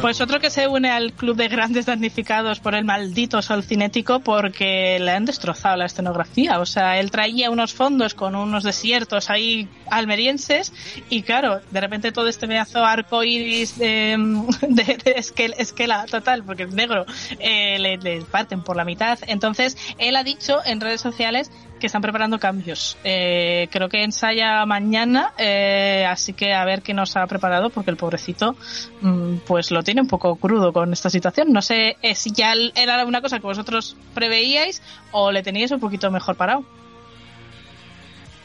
[0.03, 4.19] Pues otro que se une al club de grandes damnificados por el maldito sol cinético
[4.19, 6.59] porque le han destrozado la escenografía.
[6.59, 10.73] O sea, él traía unos fondos con unos desiertos ahí almerienses
[11.09, 14.17] y claro, de repente todo este pedazo arco iris de,
[14.67, 17.05] de, de esquel- esquela total, porque es negro,
[17.39, 19.17] eh, le parten por la mitad.
[19.27, 21.49] Entonces, él ha dicho en redes sociales
[21.83, 22.95] que están preparando cambios.
[23.03, 27.91] Eh, creo que ensaya mañana, eh, así que a ver qué nos ha preparado, porque
[27.91, 28.55] el pobrecito,
[29.01, 31.51] mm, pues lo tiene un poco crudo con esta situación.
[31.51, 34.81] No sé eh, si ya era una cosa que vosotros preveíais
[35.11, 36.63] o le teníais un poquito mejor parado.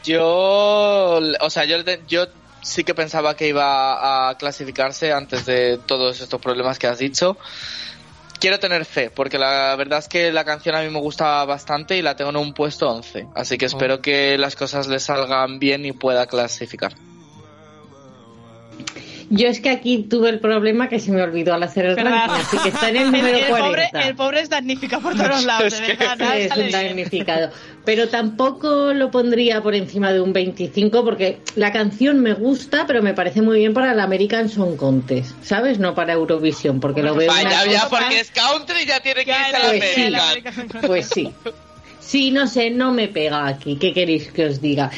[0.03, 1.77] Yo, o sea, yo,
[2.09, 2.27] yo
[2.61, 7.37] sí que pensaba que iba a clasificarse antes de todos estos problemas que has dicho.
[8.41, 11.97] Quiero tener fe, porque la verdad es que la canción a mí me gusta bastante
[11.97, 13.27] y la tengo en un puesto 11.
[13.35, 16.95] Así que espero que las cosas le salgan bien y pueda clasificar.
[19.31, 22.29] Yo es que aquí tuve el problema que se me olvidó al hacer el ¿Verdad?
[22.29, 23.67] ranking, así que está en el número el, 40.
[23.69, 26.17] pobre, el pobre es damnifica por todos lados, Es de que- verdad.
[26.17, 26.87] nada es sale un bien.
[26.89, 27.51] damnificado.
[27.85, 33.03] Pero tampoco lo pondría por encima de un 25 porque la canción me gusta, pero
[33.03, 35.79] me parece muy bien para el American Song Contest, ¿sabes?
[35.79, 39.31] No para Eurovisión, porque lo veo Vaya, una ya, porque es country ya tiene que
[39.31, 40.15] Ya, irse a la pues sí.
[40.17, 40.53] América.
[40.87, 41.35] Pues sí.
[42.09, 43.77] Sí, no sé, no me pega aquí.
[43.77, 44.91] ¿Qué queréis que os diga?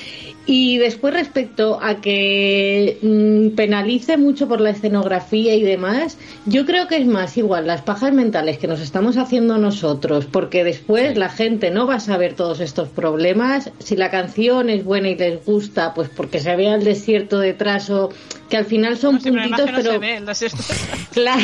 [0.47, 6.87] Y después respecto a que mm, penalice mucho por la escenografía y demás, yo creo
[6.87, 11.31] que es más igual las pajas mentales que nos estamos haciendo nosotros, porque después la
[11.31, 13.73] gente no va a saber todos estos problemas.
[13.81, 17.91] Si la canción es buena y les gusta, pues porque se vea el desierto detrás
[17.91, 18.11] o
[18.49, 20.59] que al final son pero puntitos, no se pero ve el desierto.
[21.13, 21.43] claro.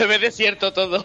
[0.00, 1.04] Se ve desierto todo.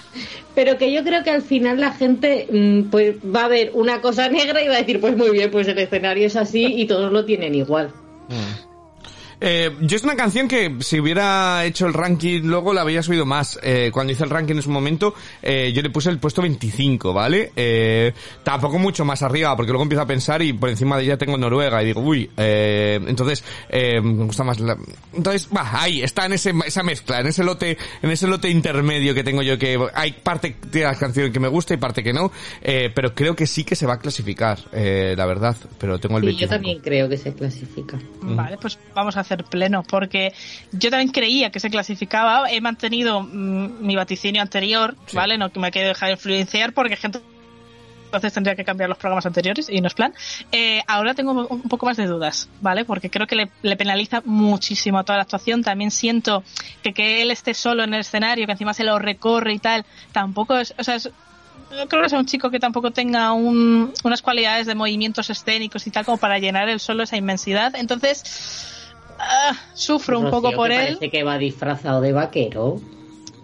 [0.56, 4.00] Pero que yo creo que al final la gente mm, pues va a ver una
[4.00, 6.86] cosa negra y va a decir, pues muy bien, pues el escenario es así y
[6.86, 7.92] todos lo tienen igual.
[9.44, 13.26] Eh, yo es una canción que si hubiera hecho el ranking luego la habría subido
[13.26, 13.58] más.
[13.62, 17.12] Eh, cuando hice el ranking en su momento, eh, yo le puse el puesto 25,
[17.12, 17.50] ¿vale?
[17.56, 18.12] Eh,
[18.44, 21.36] tampoco mucho más arriba, porque luego empiezo a pensar y por encima de ella tengo
[21.36, 24.76] Noruega y digo, uy, eh, entonces eh, me gusta más la...
[25.12, 29.12] Entonces, va, ahí, está en ese, esa mezcla, en ese lote, en ese lote intermedio
[29.12, 32.12] que tengo yo que hay parte de las canciones que me gusta y parte que
[32.12, 32.30] no,
[32.62, 36.18] eh, pero creo que sí que se va a clasificar, eh, la verdad, pero tengo
[36.18, 36.40] el Sí, 25.
[36.48, 37.98] yo también creo que se clasifica.
[38.20, 40.32] Vale, pues vamos a hacer pleno, porque
[40.72, 45.16] yo también creía que se clasificaba, he mantenido mm, mi vaticinio anterior, Sí.
[45.16, 45.38] ¿vale?
[45.38, 47.20] No que me quede dejar influenciar, porque gente
[48.06, 50.12] entonces tendría que cambiar los programas anteriores y no es plan.
[50.52, 52.84] Eh, ahora tengo un poco más de dudas, ¿vale?
[52.84, 55.62] Porque creo que le, le penaliza muchísimo toda la actuación.
[55.62, 56.44] También siento
[56.82, 59.86] que que él esté solo en el escenario, que encima se lo recorre y tal,
[60.12, 61.08] tampoco es, o sea, es,
[61.70, 65.86] no creo que sea un chico que tampoco tenga un- unas cualidades de movimientos escénicos
[65.86, 67.74] y tal como para llenar él solo esa inmensidad.
[67.76, 68.81] Entonces,
[69.22, 70.84] ah, sufro un poco por que él.
[70.96, 72.80] Parece que va disfrazado de vaquero.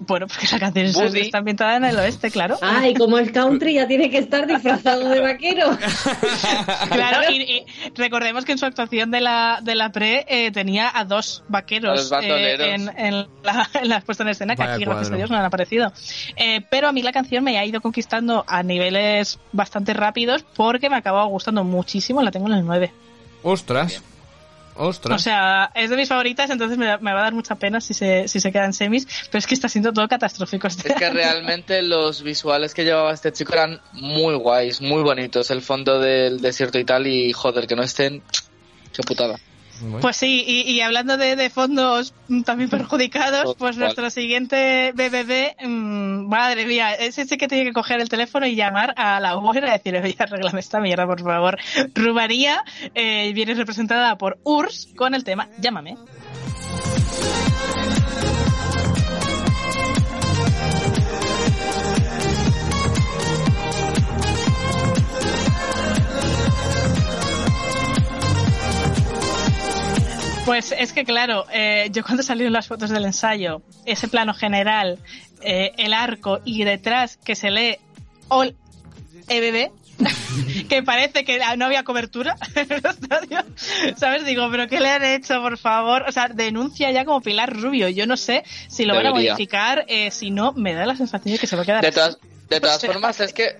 [0.00, 2.56] Bueno, porque la canción es- está ambientada en el oeste, claro.
[2.62, 5.76] Ah, y como es country ya tiene que estar disfrazado de vaquero.
[6.90, 7.66] Claro, y, y
[7.96, 12.10] recordemos que en su actuación de la, de la pre eh, tenía a dos vaqueros
[12.22, 15.36] eh, en, en la, en la puesta en escena, que aquí, gracias a Dios, no
[15.36, 15.92] han aparecido.
[16.36, 20.88] Eh, pero a mí la canción me ha ido conquistando a niveles bastante rápidos porque
[20.88, 22.92] me ha acabado gustando muchísimo, la tengo en el 9.
[23.42, 24.00] Ostras.
[24.78, 25.20] Ostras.
[25.20, 28.28] O sea, es de mis favoritas, entonces me, va a dar mucha pena si se,
[28.28, 31.10] si se queda en semis, pero es que está siendo todo catastrófico este Es que
[31.10, 35.50] realmente los visuales que llevaba este chico eran muy guays, muy bonitos.
[35.50, 38.22] El fondo del desierto y tal, y joder, que no estén.
[38.92, 39.38] Qué putada.
[39.80, 40.00] Bueno.
[40.00, 42.14] Pues sí, y, y hablando de, de fondos
[42.44, 48.00] también perjudicados, pues nuestro siguiente BBB, mm, madre mía, ese sí que tiene que coger
[48.00, 51.58] el teléfono y llamar a la UER y decir, oye, arreglame esta mierda, por favor.
[51.94, 52.62] Rumanía
[52.94, 55.96] eh, viene representada por URSS con el tema Llámame.
[70.48, 74.98] Pues es que claro, eh, yo cuando salieron las fotos del ensayo, ese plano general,
[75.42, 77.76] eh, el arco y detrás que se lee
[78.28, 78.56] All
[79.28, 79.70] EBB,
[80.70, 83.44] que parece que no había cobertura en el estadio,
[83.98, 84.24] ¿sabes?
[84.24, 86.06] Digo, pero ¿qué le han hecho, por favor?
[86.08, 87.90] O sea, denuncia ya como Pilar Rubio.
[87.90, 91.34] Yo no sé si lo van a modificar, eh, si no, me da la sensación
[91.34, 92.16] de que se va a quedar De todas,
[92.48, 93.54] de formas, es que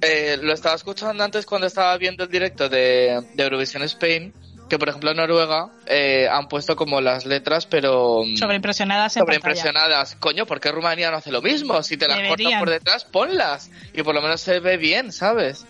[0.00, 4.32] eh, lo estaba escuchando antes cuando estaba viendo el directo de, de Eurovisión Spain,
[4.72, 9.20] que por ejemplo en Noruega eh, han puesto como las letras, pero mm, Sobreimpresionadas en
[9.20, 9.38] pantalla.
[9.42, 10.16] sobreimpresionadas.
[10.18, 11.82] Coño, ¿por qué Rumanía no hace lo mismo?
[11.82, 12.58] Si te las cortan Deberían.
[12.58, 13.70] por detrás, ponlas.
[13.92, 15.66] Y por lo menos se ve bien, ¿sabes?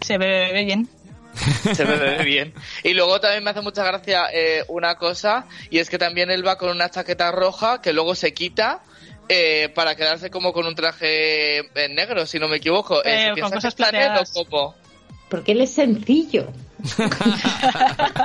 [0.00, 0.88] Se ve, ve bien.
[1.74, 2.52] Se ve, ve bien.
[2.82, 6.44] Y luego también me hace mucha gracia eh, una cosa, y es que también él
[6.44, 8.82] va con una chaqueta roja que luego se quita.
[9.28, 13.00] eh, para quedarse como con un traje negro, si no me equivoco.
[13.04, 14.32] Eh, ¿Se con cosas plateadas.
[14.32, 14.74] como?
[15.28, 16.48] Porque él es sencillo.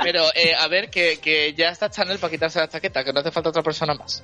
[0.02, 3.20] Pero, eh, a ver, que, que ya está Chanel para quitarse la chaqueta, que no
[3.20, 4.22] hace falta otra persona más.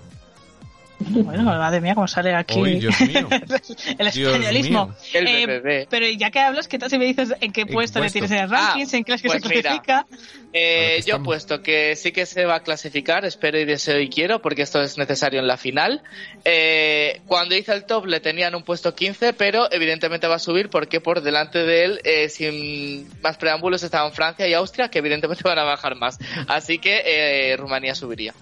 [1.09, 3.29] Bueno, madre mía, cómo sale aquí Uy, Dios mío.
[3.99, 4.87] el Dios españolismo.
[4.87, 4.97] mío.
[5.15, 5.87] El Eh, BBB.
[5.91, 8.11] pero ya que hablas, ¿qué tal si me dices en qué ¿En qué puesto le
[8.11, 8.85] tienes en el ranking?
[8.87, 9.63] Ah, ¿En crees que pues se mira.
[9.63, 10.07] clasifica?
[10.53, 14.43] Eh, yo puesto que sí que se va a clasificar, espero y deseo y quiero,
[14.43, 16.03] porque esto es necesario en la final.
[16.45, 20.69] Eh, cuando hice el top le tenían un puesto 15, pero evidentemente va a subir
[20.69, 25.43] porque por delante de él, eh, sin más preámbulos, estaban Francia y Austria, que evidentemente
[25.49, 26.19] van a bajar más.
[26.49, 28.35] Así que eh, Rumanía subiría.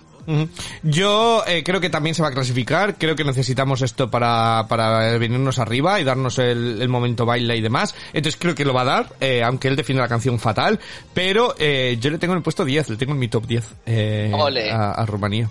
[0.83, 5.19] Yo eh, creo que también se va a clasificar, creo que necesitamos esto para, para
[5.19, 8.83] venirnos arriba y darnos el, el momento baile y demás, entonces creo que lo va
[8.83, 10.79] a dar, eh, aunque él define la canción fatal,
[11.15, 13.75] pero eh, yo le tengo en el puesto 10, le tengo en mi top 10
[13.87, 14.71] eh, Ole.
[14.71, 15.49] a, a Rumanía.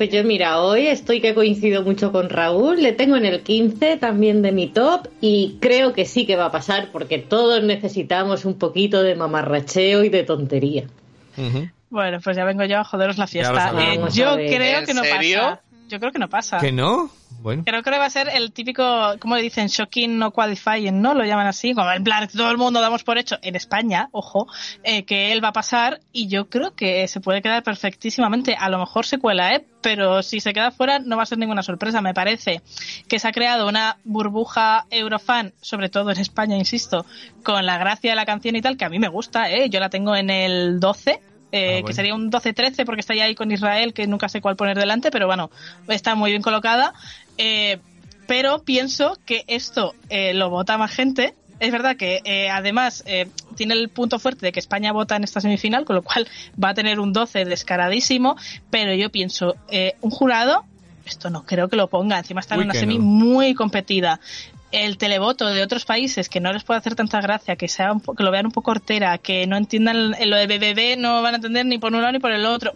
[0.00, 3.98] Pues yo mira, hoy estoy que coincido mucho con Raúl, le tengo en el 15
[3.98, 8.46] también de mi top y creo que sí que va a pasar porque todos necesitamos
[8.46, 10.84] un poquito de mamarracheo y de tontería.
[11.36, 11.68] Ujú.
[11.90, 13.72] Bueno, pues ya vengo yo a joderos la fiesta.
[13.78, 15.40] Eh, yo creo ¿En que no serio?
[15.40, 15.60] pasa.
[15.88, 16.58] Yo creo que no pasa.
[16.58, 17.10] ¿Que no?
[17.42, 17.64] Bueno.
[17.64, 18.84] Creo que va a ser el típico,
[19.18, 19.66] ¿cómo le dicen?
[19.66, 21.14] Shocking no qualifying, ¿no?
[21.14, 24.46] Lo llaman así, como en plan, todo el mundo damos por hecho, en España, ojo,
[24.84, 28.54] eh, que él va a pasar y yo creo que se puede quedar perfectísimamente.
[28.54, 29.64] A lo mejor se cuela, ¿eh?
[29.80, 32.00] Pero si se queda fuera no va a ser ninguna sorpresa.
[32.02, 32.60] Me parece
[33.08, 37.04] que se ha creado una burbuja eurofan, sobre todo en España, insisto,
[37.42, 39.70] con la gracia de la canción y tal, que a mí me gusta, ¿eh?
[39.70, 41.20] Yo la tengo en el 12.
[41.52, 41.86] Eh, Ah, bueno.
[41.86, 45.10] que sería un 12-13 porque está ahí con Israel, que nunca sé cuál poner delante,
[45.10, 45.50] pero bueno,
[45.88, 46.92] está muy bien colocada.
[47.38, 47.78] Eh,
[48.26, 51.34] pero pienso que esto eh, lo vota más gente.
[51.58, 55.24] Es verdad que eh, además, eh, tiene el punto fuerte de que España vota en
[55.24, 56.26] esta semifinal, con lo cual
[56.62, 58.36] va a tener un 12 descaradísimo,
[58.70, 60.64] pero yo pienso, eh, un jurado,
[61.10, 63.04] esto no creo que lo ponga, encima está en una semi no.
[63.04, 64.20] muy competida.
[64.72, 68.00] El televoto de otros países que no les puede hacer tanta gracia, que sea un
[68.00, 71.34] po- que lo vean un poco hortera, que no entiendan lo de BBB, no van
[71.34, 72.72] a entender ni por un lado ni por el otro.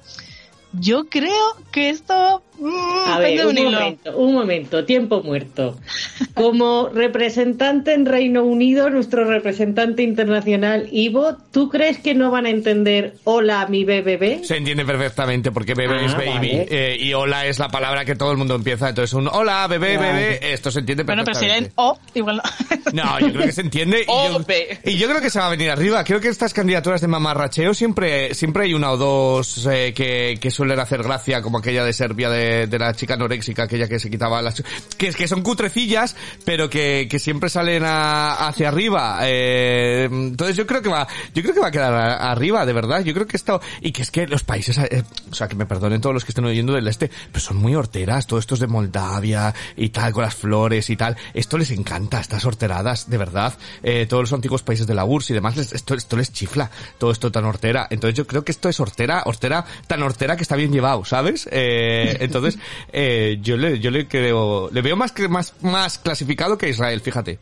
[0.72, 5.78] Yo creo que esto mm, A ver, un momento, un momento, tiempo muerto.
[6.34, 12.50] Como representante en Reino Unido, nuestro representante internacional, Ivo, ¿tú crees que no van a
[12.50, 14.44] entender hola mi BBB?
[14.44, 16.66] Se entiende perfectamente porque bebé Ah, es baby vale.
[16.70, 18.88] eh, y hola es la palabra que todo el mundo empieza.
[18.88, 20.12] Entonces un hola, bebé, Vale.
[20.12, 21.74] bebé, esto se entiende Bueno, pero si perfectamente.
[21.76, 23.04] leen O, igual no.
[23.04, 24.02] No, yo creo que se entiende.
[24.02, 24.78] Y yo, Ope.
[24.84, 26.04] y yo creo que se va a venir arriba.
[26.04, 30.50] Creo que estas candidaturas de mamarracheo siempre, siempre hay una o dos eh, que, que
[30.50, 34.10] suelen hacer gracia, como aquella de Serbia de, de la chica anoréxica, aquella que se
[34.10, 34.62] quitaba las...
[34.96, 36.14] Que, que son cutrecillas,
[36.44, 39.18] pero que, que siempre salen a- hacia arriba.
[39.22, 43.02] Eh, entonces yo creo que va, yo creo que va a quedar arriba, de verdad.
[43.04, 45.66] Yo creo que esto, y que es que los países, eh, o sea, que me
[45.66, 48.60] perdonen todos los que estén oyendo del este, pero son muy horteras, todo esto es
[48.60, 51.16] de Moldavia y tal, con las flores y tal.
[51.34, 53.54] Esto les encanta, estas horteradas, de verdad.
[53.82, 56.70] Eh, todos los antiguos países de la URSS y demás, les- esto, esto les chifla,
[56.98, 57.86] todo esto tan hortera.
[57.90, 61.48] Entonces yo creo que esto es hortera, hortera, tan hortera que está bien llevado, ¿sabes?
[61.50, 62.60] Eh, entonces,
[62.92, 67.00] eh, yo le, yo le creo, le veo más, que- más, más clasificado que Israel,
[67.00, 67.38] fíjate.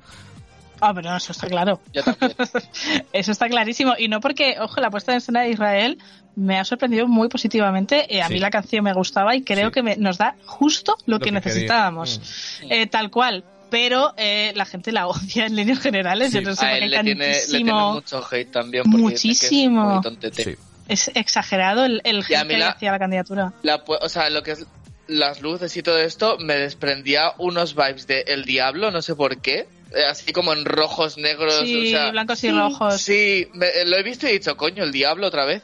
[0.85, 1.81] Ah, pero no, eso está claro.
[1.93, 2.33] Yo también.
[3.13, 3.95] Eso está clarísimo.
[3.97, 5.97] Y no porque, ojo, la puesta en escena de Israel
[6.35, 8.13] me ha sorprendido muy positivamente.
[8.13, 8.35] Eh, a Sí.
[8.35, 9.75] mí la canción me gustaba y creo Sí.
[9.75, 12.21] que me- nos da justo lo, que, que necesitábamos.
[12.69, 13.45] Eh, tal cual.
[13.71, 16.33] Pero eh, la gente la odia en líneas generales.
[16.33, 16.41] Sí.
[16.41, 18.83] Yo no sé A él le tiene, le tiene tantísimo- mucho hate también.
[18.83, 20.03] Porque es Muchísimo.
[20.89, 23.53] Es exagerado el, hate que la- hacia la candidatura.
[23.63, 24.67] La o sea, lo que es
[25.07, 29.39] las luces y todo esto me desprendía unos vibes de El Diablo, no sé por
[29.39, 29.67] qué.
[29.95, 32.11] Eh, Así como en rojos, negros, Sí, o sea...
[32.11, 33.01] blancos y rojos.
[33.01, 35.63] Sí, me- eh, lo he visto y he dicho, coño, el diablo otra vez.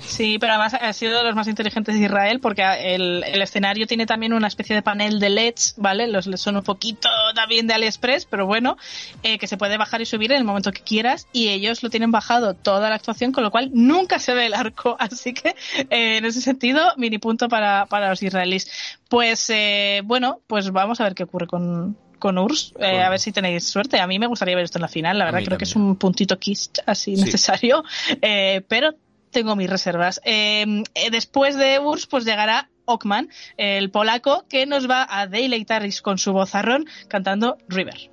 [0.00, 2.62] Sí, pero además ha sido de los más inteligentes de Israel porque
[2.94, 6.06] el, el escenario tiene también una especie de panel de LEDs, ¿vale?
[6.08, 8.76] Los LEDs son un poquito también de AliExpress, pero bueno,
[9.22, 11.90] eh, que se puede bajar y subir en el momento que quieras y ellos lo
[11.90, 14.96] tienen bajado toda la actuación, con lo cual nunca se ve el arco.
[14.98, 15.50] Así que
[15.90, 18.70] eh, en ese sentido, mini punto para, para los israelíes.
[19.08, 23.04] Pues eh, bueno, pues vamos a ver qué ocurre con, con URSS, eh, Bueno.
[23.06, 23.98] a ver si tenéis suerte.
[23.98, 25.96] A mí me gustaría ver esto en la final, la verdad creo que es un
[25.96, 27.24] puntito kiss así Sí.
[27.24, 27.82] necesario,
[28.22, 28.94] eh, pero
[29.32, 30.20] tengo mis reservas.
[30.24, 36.18] Eh, después de URSS, pues llegará Ockman, el polaco, que nos va a deleitar con
[36.18, 38.10] su vozarrón cantando River.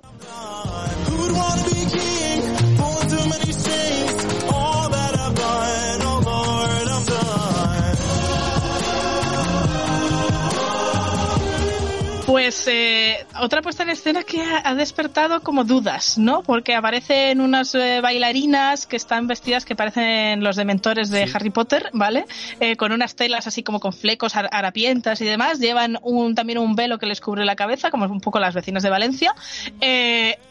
[12.28, 16.42] Pues eh, otra puesta en escena que ha, ha despertado como dudas, ¿no?
[16.42, 21.88] Porque aparecen unas eh, bailarinas que están vestidas que parecen los dementores de Harry Potter,
[21.94, 22.26] ¿vale?
[22.60, 25.58] Eh, con unas telas así como con flecos, har- harapientas y demás.
[25.58, 28.82] Llevan un, también un velo que les cubre la cabeza, como un poco las vecinas
[28.82, 29.34] de Valencia.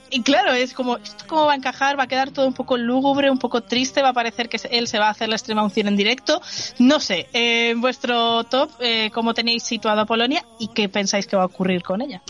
[0.09, 1.99] Y claro, es como, ¿esto cómo va a encajar?
[1.99, 4.87] Va a quedar todo un poco lúgubre, un poco triste, va a parecer que él
[4.87, 6.41] se va a hacer la extrema unción en directo.
[6.79, 11.27] No sé, eh, en vuestro top, eh, ¿cómo tenéis situado a Polonia y qué pensáis
[11.27, 12.21] que va a ocurrir con ella?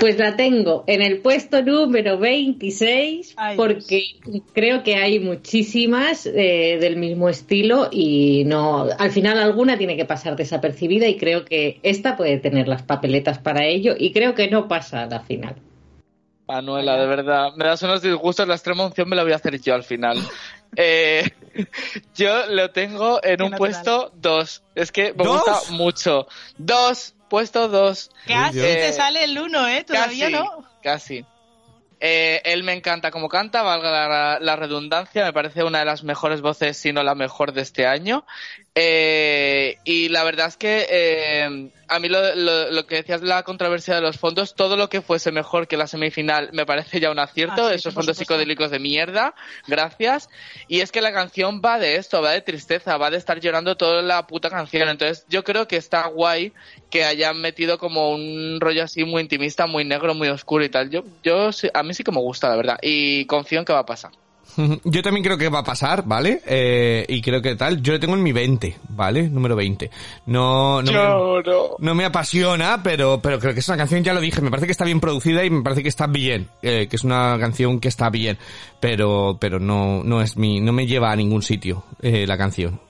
[0.00, 4.02] Pues la tengo en el puesto número 26 Ay, porque
[4.52, 10.04] creo que hay muchísimas eh, del mismo estilo y no al final alguna tiene que
[10.04, 14.48] pasar desapercibida y creo que esta puede tener las papeletas para ello y creo que
[14.48, 15.56] no pasa a la final.
[16.52, 19.60] Manuela, de verdad, me das unos disgustos, la extrema unción me la voy a hacer
[19.60, 20.18] yo al final.
[20.74, 21.28] Eh,
[22.14, 23.58] yo lo tengo en Qué un natural.
[23.58, 24.62] puesto 2.
[24.74, 25.42] Es que me ¿Dos?
[25.44, 26.26] gusta mucho.
[26.56, 28.10] Dos, puesto 2.
[28.26, 28.66] Casi Dios.
[28.66, 29.84] te sale el uno, ¿eh?
[29.84, 30.64] Todavía Casi, no.
[30.82, 31.26] casi.
[32.00, 36.04] Eh, él me encanta como canta, valga la, la redundancia, me parece una de las
[36.04, 38.24] mejores voces, si no la mejor de este año.
[38.74, 43.26] Eh, y la verdad es que eh, a mí lo, lo- lo que decías de
[43.26, 46.98] la controversia de los fondos, todo lo que fuese mejor que la semifinal me parece
[46.98, 49.34] ya un acierto, Ah, sí, esos fondos psicodélicos de mierda,
[49.66, 50.28] gracias.
[50.68, 53.76] Y es que la canción va de esto, va de tristeza, va de estar llorando
[53.76, 54.88] toda la puta canción.
[54.88, 56.54] Entonces yo creo que está guay
[56.90, 60.88] que hayan metido como un rollo así muy intimista, muy negro, muy oscuro y tal.
[60.88, 63.80] Yo, yo a mí sí que me gusta, la verdad, y confío en que va
[63.80, 64.12] a pasar.
[64.84, 66.42] Yo también creo que va a pasar, ¿vale?
[66.46, 67.82] Eh, y creo que tal.
[67.82, 69.28] Yo le tengo en mi 20, ¿vale?
[69.28, 69.90] Número 20.
[70.26, 71.42] No, no, me,
[71.78, 74.66] no me apasiona, pero, pero creo que es una canción, ya lo dije, me parece
[74.66, 76.48] que está bien producida y me parece que está bien.
[76.62, 78.38] eh, que es una canción que está bien.
[78.80, 82.80] Pero, pero no, no es mi, no me lleva a ningún sitio, eh, la canción.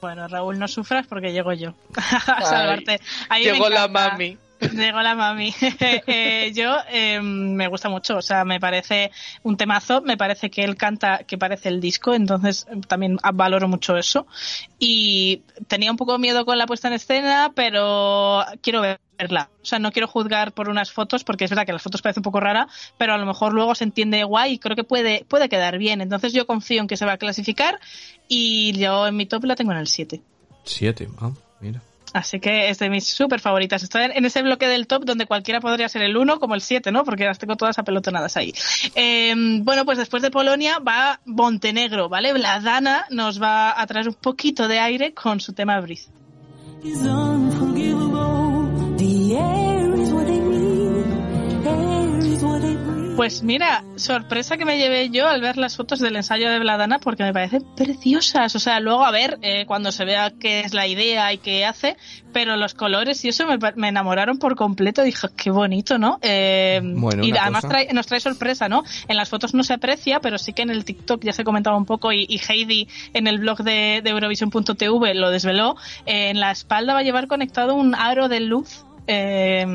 [0.00, 1.74] Bueno, Raúl, no sufras porque llego yo
[2.26, 3.00] a salvarte.
[3.28, 4.38] A mí me Llegó la mami.
[4.74, 5.54] Llegó la mami.
[6.12, 9.10] Eh, yo eh, me gusta mucho, o sea, me parece
[9.42, 13.68] un temazo, me parece que él canta que parece el disco, entonces eh, también valoro
[13.68, 14.26] mucho eso.
[14.78, 19.50] Y tenía un poco miedo con la puesta en escena, pero quiero verla.
[19.62, 22.20] O sea, no quiero juzgar por unas fotos, porque es verdad que las fotos parecen
[22.20, 25.24] un poco rara, pero a lo mejor luego se entiende guay y creo que puede,
[25.28, 26.00] puede quedar bien.
[26.00, 27.80] Entonces yo confío en que se va a clasificar
[28.28, 30.20] y yo en mi top la tengo en el 7.
[30.64, 31.30] Siete, ah,
[31.60, 31.80] mira.
[32.12, 33.82] Así que es de mis súper favoritas.
[33.82, 36.90] Estoy en ese bloque del top donde cualquiera podría ser el 1 como el 7,
[36.92, 37.04] ¿no?
[37.04, 38.52] Porque las tengo todas apelotonadas ahí.
[38.94, 42.32] Eh, bueno, pues después de Polonia va Montenegro, ¿vale?
[42.38, 46.06] La Dana nos va a traer un poquito de aire con su tema Breathe.
[53.20, 56.98] Pues mira, sorpresa que me llevé yo al ver las fotos del ensayo de Vladana
[57.00, 58.56] porque me parecen preciosas.
[58.56, 61.66] O sea, luego a ver eh, cuando se vea qué es la idea y qué
[61.66, 61.98] hace,
[62.32, 65.02] pero los colores y eso me, me enamoraron por completo.
[65.02, 66.18] Dije, qué bonito, ¿no?
[66.22, 68.84] Eh, Bueno, y además trae- nos trae sorpresa, ¿no?
[69.06, 71.76] En las fotos no se aprecia, pero sí que en el TikTok ya se comentaba
[71.76, 75.76] un poco y, y Heidi en el blog de, de Eurovision.tv lo desveló.
[76.06, 78.86] Eh, en la espalda va a llevar conectado un aro de luz.
[79.10, 79.66] Eh,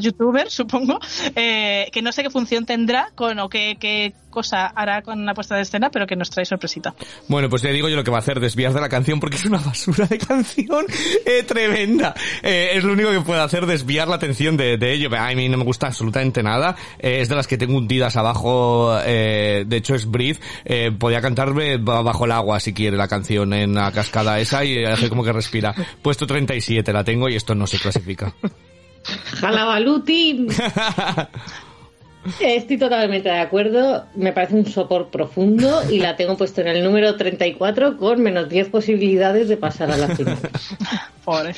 [0.00, 0.98] youtuber, supongo,
[1.34, 5.34] eh, que no sé qué función tendrá con o qué, qué cosa hará con la
[5.34, 6.92] puesta de escena, pero que nos trae sorpresita.
[7.28, 9.36] Bueno, pues ya digo yo lo que va a hacer, desviar de la canción porque
[9.36, 10.84] es una basura de canción
[11.24, 12.14] eh, tremenda.
[12.42, 15.08] Eh, es lo único que puede hacer, desviar la atención de, de ello.
[15.16, 16.74] A mí no me gusta absolutamente nada.
[16.98, 18.98] Eh, es de las que tengo hundidas abajo.
[19.04, 20.40] eh, de hecho, es Breathe.
[20.64, 24.64] Eh, podía cantarme ba- bajo el agua si quiere la canción en la cascada esa
[24.64, 25.74] y hace como que respira.
[26.02, 28.32] Puesto 37 la tengo y esto no se clasifica.
[29.40, 30.46] Jalabaluti.
[32.40, 34.06] Estoy totalmente de acuerdo.
[34.14, 38.48] Me parece un sopor profundo y la tengo puesto en el número 34 con menos
[38.48, 40.38] 10 posibilidades de pasar a la final.
[41.24, 41.54] Pobre.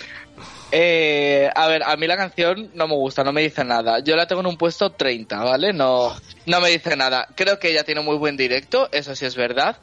[0.73, 4.01] Eh, a ver, a mí la canción no me gusta, no me dice nada.
[4.01, 5.73] Yo la tengo en un puesto 30, ¿vale?
[5.73, 6.15] No,
[6.47, 7.29] no me dice nada.
[7.37, 9.77] Creo que ella tiene muy buen directo, eso sí es verdad.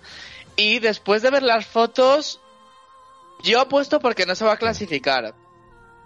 [0.55, 2.41] Y después de ver las fotos,
[3.43, 5.33] yo apuesto porque no se va a clasificar.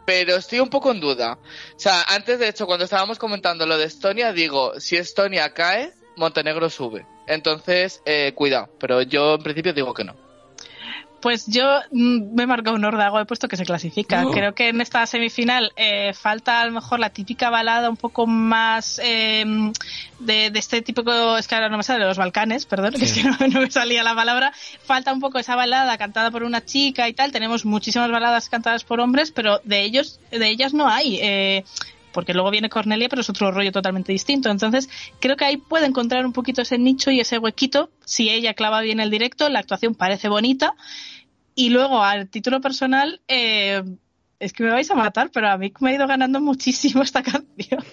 [0.06, 1.40] Pero estoy un poco en duda.
[1.76, 5.94] O sea, antes de hecho, cuando estábamos comentando lo de Estonia, digo, si Estonia cae,
[6.16, 7.06] Montenegro sube.
[7.28, 8.70] Entonces, eh, cuidado.
[8.80, 10.25] Pero yo en principio digo que no.
[11.26, 14.26] Pues yo mm, me he marcado un órdago, he puesto que se clasifica.
[14.32, 18.28] Creo que en esta semifinal eh, falta a lo mejor la típica balada un poco
[18.28, 19.44] más eh,
[20.20, 23.06] de, de este típico, es que ahora no me sale, de los Balcanes, perdón, que
[23.06, 24.54] es que no, no me salía la palabra.
[24.84, 27.32] Falta un poco esa balada cantada por una chica y tal.
[27.32, 31.18] Tenemos muchísimas baladas cantadas por hombres, pero de ellos, de ellas no hay.
[31.24, 31.64] Eh,
[32.16, 34.50] porque luego viene Cornelia, pero es otro rollo totalmente distinto.
[34.50, 37.90] Entonces, creo que ahí puede encontrar un poquito ese nicho y ese huequito.
[38.06, 40.76] Si ella clava bien el directo, la actuación parece bonita.
[41.56, 43.82] Y luego, al título personal, eh,
[44.40, 47.24] es que me vais a matar, pero a mí me ha ido ganando muchísimo esta
[47.24, 47.84] canción.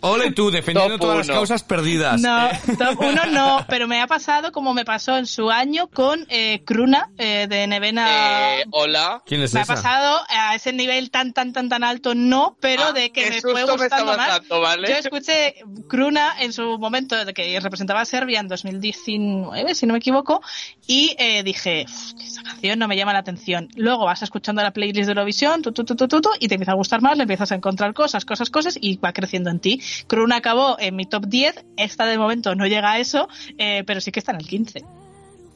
[0.00, 2.20] Ole tú, defendiendo Top todas las causas perdidas.
[2.20, 5.88] No, Eh, top uno no, pero me ha pasado como me pasó en su año
[5.88, 8.58] con eh, Kruna eh, de Nevena.
[8.60, 9.22] Eh, hola.
[9.26, 9.74] ¿Quién es me ha esa?
[9.74, 13.40] pasado a ese nivel tan, tan, tan, tan alto, no, pero Ah, de que me
[13.40, 14.40] fue gustando más.
[14.48, 15.56] Yo escuché
[15.88, 20.40] Kruna en su momento de que representaba a Serbia en 2019, si no me equivoco,
[20.86, 23.68] y eh, dije, "Uf, que esa canción no me llama la atención.
[23.76, 26.54] Luego vas escuchando la playlist de Eurovisión, tu, tu, tu, tu, tu, tu, y te
[26.54, 29.60] empieza a gustar más, le empiezas a encontrar cosas, cosas, cosas, y va creciendo en
[30.06, 34.00] Kruna acabó en mi top 10, esta de momento no llega a eso, eh, pero
[34.00, 34.82] sí que está en el 15.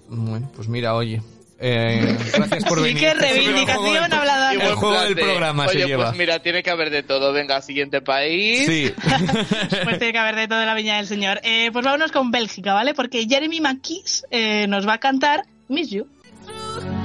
[0.09, 1.21] Bueno, pues mira, oye.
[1.61, 3.03] Eh, gracias por Sí venir.
[3.03, 4.53] que reivindicación juego del- hablada.
[4.53, 6.05] El juego del de, programa Oye, se lleva.
[6.05, 7.33] pues mira, tiene que haber de todo.
[7.33, 8.65] Venga, siguiente país.
[8.65, 8.93] Sí.
[9.85, 11.41] Pues tiene que haber de todo en la viña del señor.
[11.43, 12.95] Eh, pues vámonos con Bélgica, ¿vale?
[12.95, 16.07] Porque Jeremy McKees eh, nos va a cantar Miss You.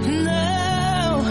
[0.08, 1.24] No,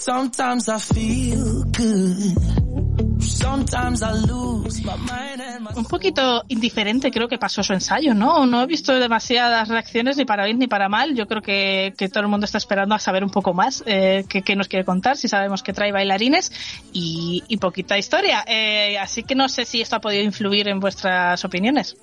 [0.00, 3.20] Sometimes I feel good.
[3.20, 8.14] Sometimes I lose my mind and my Un poquito indiferente creo que pasó su ensayo,
[8.14, 8.46] ¿no?
[8.46, 11.14] No he visto demasiadas reacciones ni para bien ni para mal.
[11.14, 14.24] Yo creo que, que todo el mundo está esperando a saber un poco más eh,
[14.26, 16.50] qué, qué nos quiere contar, si sabemos que trae bailarines
[16.94, 18.42] y, y poquita historia.
[18.46, 21.96] Eh, así que no sé si esto ha podido influir en vuestras opiniones.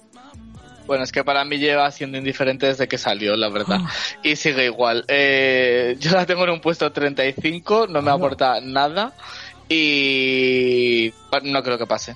[0.88, 3.82] Bueno, es que para mí lleva siendo indiferente desde que salió, la verdad.
[4.24, 5.04] Y sigue igual.
[5.08, 9.14] Eh, yo la tengo en un puesto 35, no me aporta nada.
[9.70, 11.14] Y
[11.44, 12.16] no creo que pase.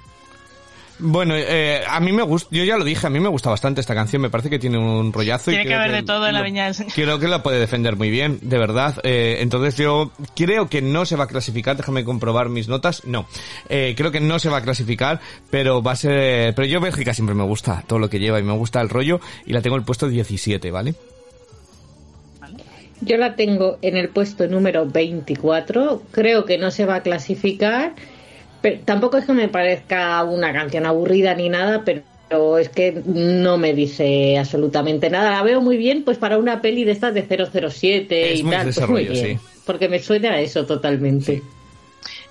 [1.03, 3.81] Bueno, eh, a mí me gusta, yo ya lo dije, a mí me gusta bastante
[3.81, 5.49] esta canción, me parece que tiene un rollazo.
[5.49, 6.93] y Tiene que creo haber de todo en la viña del Señor.
[6.93, 8.99] Creo que la puede defender muy bien, de verdad.
[9.03, 13.03] Eh, entonces yo creo que no se va a clasificar, déjame comprobar mis notas.
[13.05, 13.25] No,
[13.67, 16.53] eh, creo que no se va a clasificar, pero va a ser...
[16.53, 19.19] Pero yo Bélgica siempre me gusta todo lo que lleva y me gusta el rollo
[19.47, 20.93] y la tengo el puesto 17, ¿vale?
[23.01, 26.03] Yo la tengo en el puesto número 24.
[26.11, 27.95] Creo que no se va a clasificar.
[28.61, 33.57] Pero tampoco es que me parezca una canción aburrida ni nada, pero es que no
[33.57, 35.31] me dice absolutamente nada.
[35.31, 38.55] La veo muy bien pues para una peli de estas de 007 Es y muy
[38.55, 38.73] tal.
[38.73, 39.45] Pues muy bien, sí.
[39.65, 41.41] Porque me suena a eso totalmente.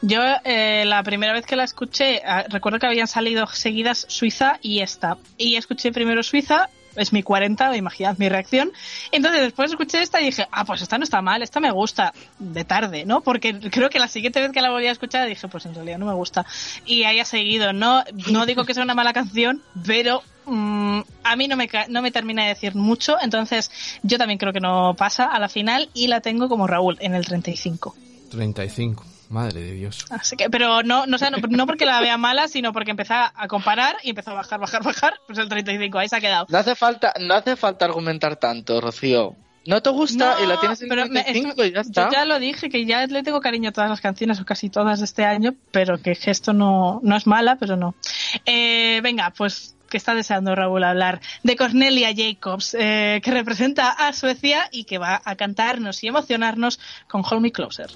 [0.03, 4.59] Yo eh, la primera vez que la escuché, ah, recuerdo que habían salido seguidas Suiza
[4.63, 5.19] y esta.
[5.37, 8.73] Y escuché primero Suiza, es mi 40, imaginad mi reacción.
[9.13, 12.13] Entonces después escuché esta y dije, ah, pues esta no está mal, esta me gusta
[12.39, 13.21] de tarde, ¿no?
[13.21, 15.99] Porque creo que la siguiente vez que la volví a escuchar dije, pues en realidad
[15.99, 16.47] no me gusta.
[16.85, 17.73] Y ahí ha seguido.
[17.73, 22.03] No, no digo que sea una mala canción, pero mm, a mí no me, no
[22.03, 23.17] me termina de decir mucho.
[23.21, 23.71] Entonces
[24.03, 27.15] yo también creo que no pasa a la final y la tengo como Raúl en
[27.15, 27.95] el 35.
[28.31, 29.20] 35.
[29.31, 30.05] Madre de Dios.
[30.11, 32.91] Así que, pero no, no, o sea, no, no porque la vea mala, sino porque
[32.91, 36.21] empecé a comparar y empezó a bajar, bajar, bajar, pues el 35, ahí se ha
[36.21, 36.47] quedado.
[36.51, 39.37] No hace falta, no hace falta argumentar tanto, Rocío.
[39.67, 42.07] No te gusta No, y la tienes en pero me- 35 y ya está.
[42.07, 44.69] Yo ya lo dije, que ya le tengo cariño a todas las canciones, o casi
[44.71, 47.95] todas de este año, pero que esto no, no es mala, pero no.
[48.47, 54.13] Eh, venga, pues que está deseando Raúl hablar de Cornelia Jacobs, eh, que representa a
[54.15, 57.91] Suecia y que va a cantarnos y emocionarnos con Hold Me Closer.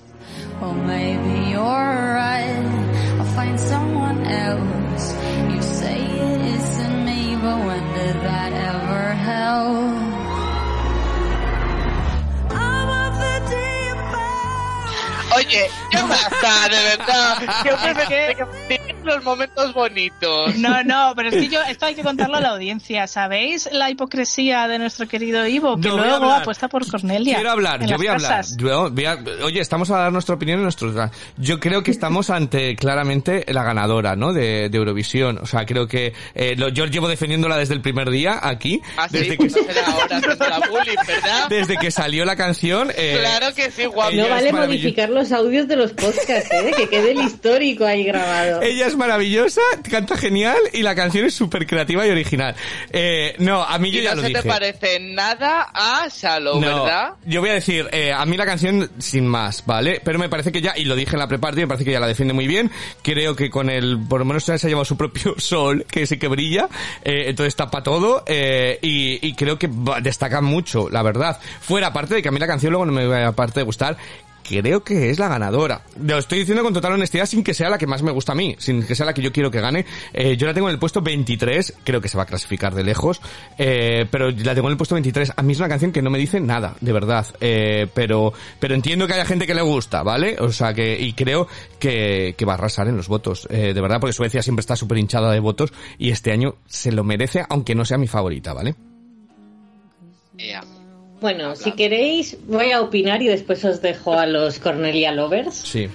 [15.36, 17.62] Oye, ¿qué pasa, de verdad?
[17.62, 20.56] Siempre me que los momentos bonitos.
[20.56, 23.06] No, no, pero es que yo, esto hay que contarlo a la audiencia.
[23.06, 25.76] ¿Sabéis la hipocresía de nuestro querido Ivo?
[25.78, 27.34] Que No, luego apuesta por Cornelia.
[27.36, 28.44] Quiero hablar, yo voy a hablar.
[28.56, 30.94] Yo voy a- oye, estamos a dar nuestra opinión en nuestros.
[31.36, 34.32] Yo creo que estamos ante claramente la ganadora, ¿no?
[34.32, 35.38] De, de Eurovisión.
[35.42, 38.80] O sea, creo que eh, lo- yo llevo defendiéndola desde el primer día aquí.
[38.96, 41.48] Ah, sí, desde, que, pues no será ahora haciendo la bullying, ¿verdad?
[41.48, 42.90] desde que salió la canción.
[42.96, 44.12] eh, Claro que sí, guapo.
[44.14, 44.66] No vale maravillosa.
[44.66, 46.72] modificar los audios de los podcasts, ¿eh?
[46.76, 48.62] que quede el histórico ahí grabado.
[48.62, 49.60] Ella es maravillosa,
[49.90, 52.54] canta genial y la canción es súper creativa y original.
[52.92, 54.42] Eh, no, a mí yo Y ya no lo se dije.
[54.42, 57.14] te parece nada a Shallow, ¿verdad?
[57.24, 60.00] Yo voy a decir, eh, a mí la canción sin más, ¿vale?
[60.04, 62.00] Pero me parece que ya, y lo dije en la pre-party, me parece que ya
[62.00, 62.70] la defiende muy bien.
[63.02, 66.18] Creo que con el, por lo menos se ha llevado su propio sol, que sí
[66.18, 66.68] que brilla,
[67.04, 69.68] eh, entonces tapa todo, eh, y, y creo que
[70.02, 71.38] destaca mucho, la verdad.
[71.60, 73.96] Fuera, aparte de que a mí la canción luego no me va aparte de gustar,
[74.44, 75.82] creo que es la ganadora.
[76.00, 78.34] Lo estoy diciendo con total honestidad sin que sea la que más me gusta a
[78.34, 79.86] mí, sin que sea la que yo quiero que gane.
[80.12, 82.84] Eh, yo la tengo en el puesto 23, creo que se va a clasificar de
[82.84, 83.20] lejos,
[83.58, 85.32] eh, pero la tengo en el puesto 23.
[85.36, 87.26] A mí es una canción que no me dice nada, de verdad.
[87.40, 90.36] Eh, pero, pero entiendo que haya gente que le gusta, ¿vale?
[90.38, 93.80] O sea que, y creo que, que va a arrasar en los votos, eh, de
[93.80, 97.44] verdad, porque Suecia siempre está súper hinchada de votos y este año se lo merece,
[97.48, 98.74] aunque no sea mi favorita, ¿vale?
[100.36, 100.62] Ya.
[101.24, 105.54] Bueno, si queréis, voy a opinar y después os dejo a los Cornelia Lovers.
[105.54, 105.88] Sí.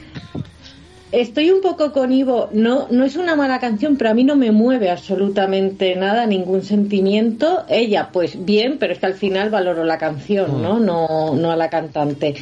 [1.12, 2.50] Estoy un poco con Ivo.
[2.52, 6.64] No, no es una mala canción, pero a mí no me mueve absolutamente nada, ningún
[6.64, 7.64] sentimiento.
[7.70, 10.80] Ella, pues bien, pero es que al final valoro la canción, ¿no?
[10.80, 12.34] No, no a la cantante.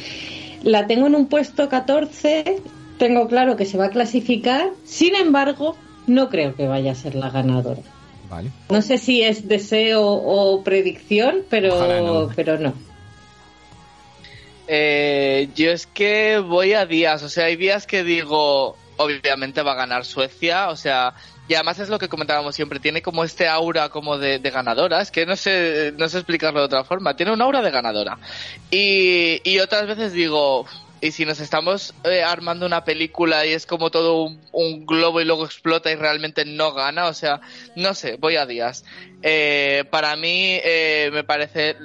[0.62, 2.62] La tengo en un puesto 14.
[2.96, 4.70] Tengo claro que se va a clasificar.
[4.84, 5.76] Sin embargo,
[6.06, 7.82] no creo que vaya a ser la ganadora.
[8.28, 8.50] Vale.
[8.68, 11.70] No sé si es deseo o predicción, pero
[12.02, 12.30] no.
[12.34, 12.74] pero no.
[14.66, 19.72] Eh, yo es que voy a días, o sea, hay días que digo, obviamente va
[19.72, 21.14] a ganar Suecia, o sea,
[21.48, 25.00] y además es lo que comentábamos siempre, tiene como este aura como de, de ganadora,
[25.00, 28.18] es que no sé, no sé explicarlo de otra forma, tiene un aura de ganadora.
[28.70, 30.66] Y, y otras veces digo,
[31.00, 35.20] y si nos estamos eh, armando una película y es como todo un, un globo
[35.20, 37.40] y luego explota y realmente no gana, o sea,
[37.76, 38.84] no sé, voy a días.
[39.22, 41.76] Eh, para mí eh, me parece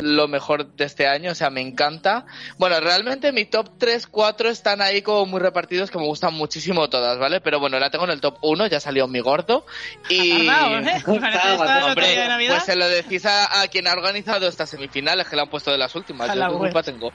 [0.00, 2.26] lo mejor de este año, o sea, me encanta.
[2.58, 6.88] Bueno, realmente mi top 3, 4 están ahí como muy repartidos que me gustan muchísimo
[6.88, 7.40] todas, ¿vale?
[7.40, 9.64] Pero bueno, la tengo en el top 1, ya salió mi gordo.
[10.08, 10.46] Y...
[10.46, 10.92] Tardado, ¿eh?
[10.96, 15.42] Esta Hombre, pues se lo decís a, a quien ha organizado estas semifinales, que la
[15.42, 16.28] han puesto de las últimas.
[16.28, 17.12] Yo la culpa tengo.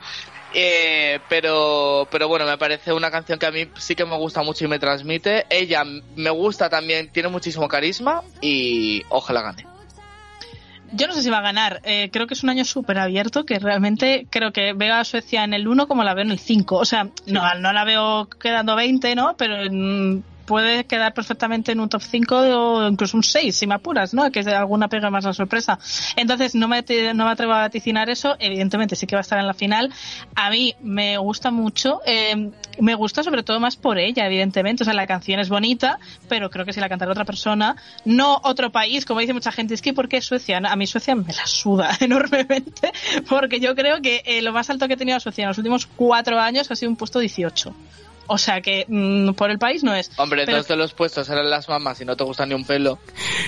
[0.53, 4.43] Eh, pero, pero bueno, me parece una canción que a mí sí que me gusta
[4.43, 5.45] mucho y me transmite.
[5.49, 5.83] Ella
[6.15, 9.65] me gusta también, tiene muchísimo carisma y ojalá gane.
[10.93, 11.79] Yo no sé si va a ganar.
[11.85, 15.45] Eh, creo que es un año súper abierto, que realmente creo que veo a Suecia
[15.45, 16.75] en el 1 como la veo en el 5.
[16.75, 19.35] O sea, no, no la veo quedando 20, ¿no?
[19.37, 23.75] Pero en- puede quedar perfectamente en un top 5 o incluso un 6 si me
[23.75, 24.29] apuras, ¿no?
[24.33, 25.79] Que es alguna pega más la sorpresa.
[26.17, 26.83] Entonces no me,
[27.15, 29.93] no me atrevo a vaticinar eso, evidentemente sí que va a estar en la final.
[30.35, 34.83] A mí me gusta mucho, eh, me gusta sobre todo más por ella, evidentemente.
[34.83, 38.41] O sea, la canción es bonita, pero creo que si la cantara otra persona, no
[38.43, 40.57] otro país, como dice mucha gente, es que ¿por qué Suecia?
[40.57, 42.91] A mí Suecia me la suda enormemente,
[43.29, 45.85] porque yo creo que eh, lo más alto que he tenido Suecia en los últimos
[45.85, 47.73] cuatro años ha sido un puesto 18.
[48.33, 50.09] O sea que mm, por el país no es.
[50.15, 52.63] Hombre, Pero- dos de los puestos eran las mamás y no te gusta ni un
[52.63, 52.97] pelo.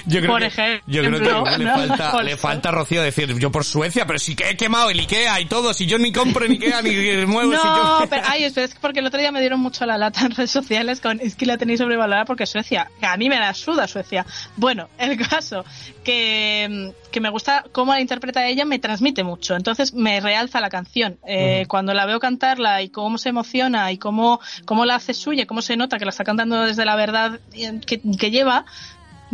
[0.06, 1.12] Yo creo Por que, ejemplo, yo creo
[1.46, 1.76] que le, ¿no?
[1.88, 5.40] falta, le a Rocío decir yo por Suecia, pero sí que he quemado el Ikea
[5.40, 6.92] y todo, si yo ni compro en Ikea ni
[7.26, 8.06] muevo, si No, yo...
[8.10, 10.32] pero, ay, espera, es que porque el otro día me dieron mucho la lata en
[10.32, 13.54] redes sociales con es que la tenéis sobrevalorada porque Suecia, que a mí me la
[13.54, 14.26] suda Suecia.
[14.58, 15.64] Bueno, el caso
[16.04, 20.70] que, que me gusta cómo la interpreta ella, me transmite mucho, entonces me realza la
[20.70, 21.18] canción.
[21.26, 25.45] Eh, Cuando la veo cantarla y cómo se emociona y cómo, cómo la hace suya,
[25.45, 27.40] cómo se nota que la está cantando desde la verdad
[27.86, 28.66] que, que lleva,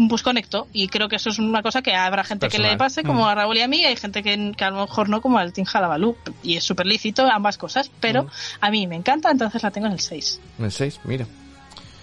[0.08, 0.68] pues conecto.
[0.72, 3.36] Y creo que eso es una cosa que habrá gente que le pase como a
[3.36, 5.52] Raúl y a mí y hay gente que, que a lo mejor no como al
[5.52, 6.16] Team Jalabalú.
[6.44, 8.28] Y es súper lícito ambas cosas pero
[8.62, 11.26] a mí me encanta entonces la tengo en el 6 El 6, mira.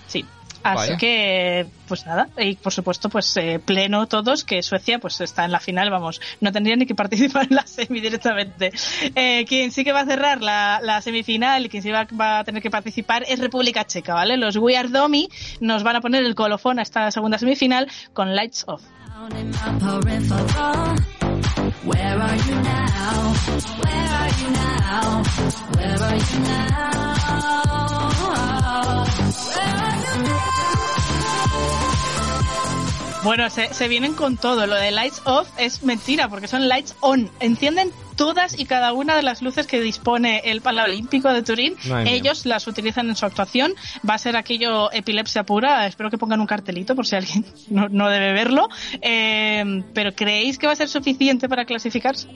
[0.08, 0.24] sí
[0.72, 0.96] así Vaya.
[0.96, 5.52] que pues nada y por supuesto pues eh, pleno todos que Suecia pues está en
[5.52, 8.72] la final vamos no tendría ni que participar en la semi directamente.
[9.14, 12.40] Eh, quien sí que va a cerrar la, la semifinal y quien sí va, va
[12.40, 15.28] a tener que participar es República Checa vale los We Are Domi
[15.60, 18.82] nos van a poner el colofón a esta segunda semifinal con Lights Off
[33.24, 34.68] Bueno, se, se vienen con todo.
[34.68, 37.28] Lo de lights off es mentira, porque son lights on.
[37.40, 41.74] Encienden todas y cada una de las luces que dispone el Paralímpico de Turín.
[41.88, 42.12] Madre mía.
[42.14, 43.74] Ellos las utilizan en su actuación.
[44.08, 45.88] Va a ser aquello epilepsia pura.
[45.88, 48.68] Espero que pongan un cartelito por si alguien no, no debe verlo.
[49.02, 52.28] Eh, pero ¿creéis que va a ser suficiente para clasificarse?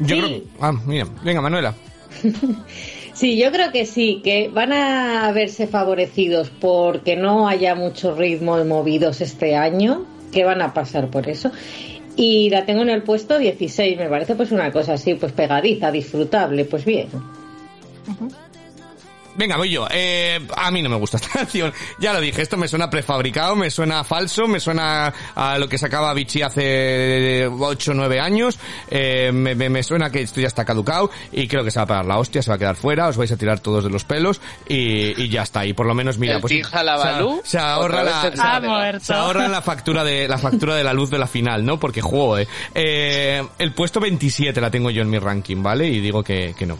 [0.00, 0.20] Yo Sí.
[0.20, 0.42] creo...
[0.60, 1.74] Ah, mira, venga Manuela.
[3.14, 8.56] Sí, yo creo que sí, que van a verse favorecidos porque no haya mucho ritmo
[8.56, 11.52] de movidos este año, que van a pasar por eso.
[12.16, 15.92] Y la tengo en el puesto 16, me parece pues una cosa así, pues pegadiza,
[15.92, 17.08] disfrutable, pues bien.
[19.36, 19.86] Venga, voy yo.
[19.90, 21.72] Eh, a mí no me gusta esta canción.
[21.98, 25.76] Ya lo dije, esto me suena prefabricado, me suena falso, me suena a lo que
[25.78, 28.58] sacaba Vichy hace 8 o 9 años.
[28.90, 31.84] Eh, me, me- me suena que esto ya está caducado y creo que se va
[31.84, 33.90] a pagar la hostia, se va a quedar fuera, os vais a tirar todos de
[33.90, 35.64] los pelos y, y ya está.
[35.66, 36.52] Y por lo menos, mira, El pues
[37.42, 38.22] se, se ahorra la,
[39.00, 41.80] se ahorran la factura de la factura de la luz de la final, ¿no?
[41.80, 42.46] Porque juego, eh.
[42.74, 45.88] Eh, el puesto 27 la tengo yo en mi ranking, ¿vale?
[45.88, 46.78] Y digo que, que no.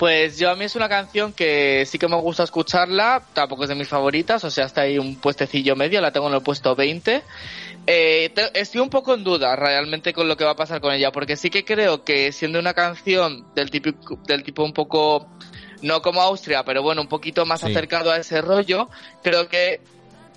[0.00, 3.68] Pues yo a mí es una canción que sí que me gusta escucharla, tampoco es
[3.68, 6.74] de mis favoritas, o sea, está ahí un puestecillo medio, la tengo en el puesto
[6.74, 7.22] 20.
[7.86, 10.94] Eh, te- estoy un poco en duda realmente con lo que va a pasar con
[10.94, 13.90] ella, porque sí que creo que siendo una canción del tipo,
[14.26, 15.28] del tipo un poco,
[15.82, 17.66] no como Austria, pero bueno, un poquito más Sí.
[17.70, 18.88] acercado a ese rollo,
[19.22, 19.82] creo que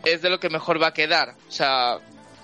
[0.04, 1.36] es de lo que mejor va a quedar.
[1.48, 2.00] O sea,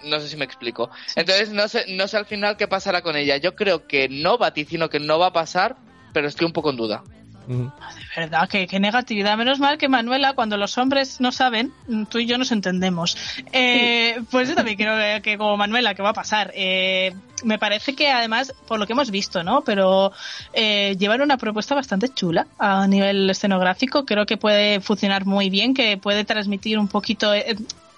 [0.06, 0.90] no sé si me explico.
[1.18, 3.36] Entonces, no sé, no sé al final qué pasará con ella.
[3.36, 5.76] Yo creo que no, vaticino que no va a pasar,
[6.14, 7.04] pero estoy un poco en duda.
[7.50, 7.72] De
[8.16, 9.36] verdad, qué, qué negatividad.
[9.36, 13.18] Menos mal que Manuela, cuando los hombres no saben, mm, tú y yo nos entendemos.
[13.52, 16.52] Eh, pues yo también creo que, que como Manuela, que va a pasar.
[16.54, 19.62] Eh, me parece que además, por lo que hemos visto, ¿no?
[19.64, 20.12] Pero
[20.54, 24.06] eh, llevan una propuesta bastante chula a nivel escenográfico.
[24.06, 27.34] Creo que puede funcionar muy bien, que puede transmitir un poquito...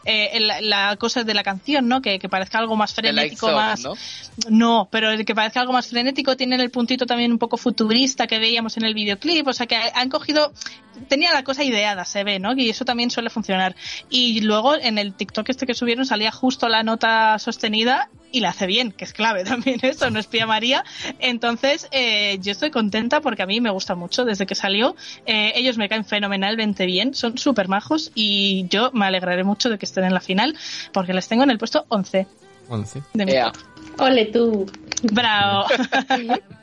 [0.06, 2.02] eh, la, la cosa de la canción, ¿no?
[2.02, 3.94] Que, que parezca algo más frenético, Off, más, ¿no?
[4.50, 8.28] no, pero el que parezca algo más frenético tiene el puntito también un poco futurista
[8.28, 10.54] que veíamos en el videoclip, o sea que han cogido,
[11.08, 12.54] tenía la cosa ideada, se ve, ¿no?
[12.54, 13.76] Y eso también suele funcionar.
[14.10, 18.50] Y luego en el TikTok este que subieron salía justo la nota sostenida y la
[18.50, 20.84] hace bien, que es clave también eso, no es Pía María.
[21.20, 24.96] Entonces, eh, yo estoy contenta porque a mí me gusta mucho desde que salió.
[25.26, 29.78] Eh, ellos me caen fenomenalmente bien, son súper majos y yo me alegraré mucho de
[29.78, 30.56] que estén en la final
[30.94, 32.28] porque les tengo en el puesto 11
[32.70, 33.04] 11.
[33.14, 33.34] de mi.
[33.98, 34.66] Ole tú.
[35.04, 35.66] Bravo.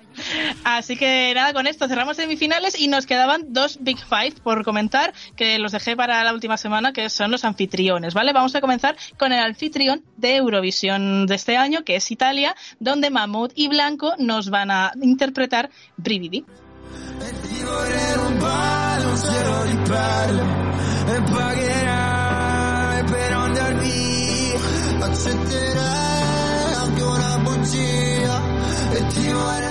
[0.64, 5.12] Así que nada, con esto cerramos semifinales y nos quedaban dos Big Five por comentar
[5.36, 8.32] que los dejé para la última semana, que son los anfitriones, ¿vale?
[8.32, 13.10] Vamos a comenzar con el anfitrión de Eurovisión de este año, que es Italia, donde
[13.10, 16.44] Mahmoud y Blanco nos van a interpretar Brividi.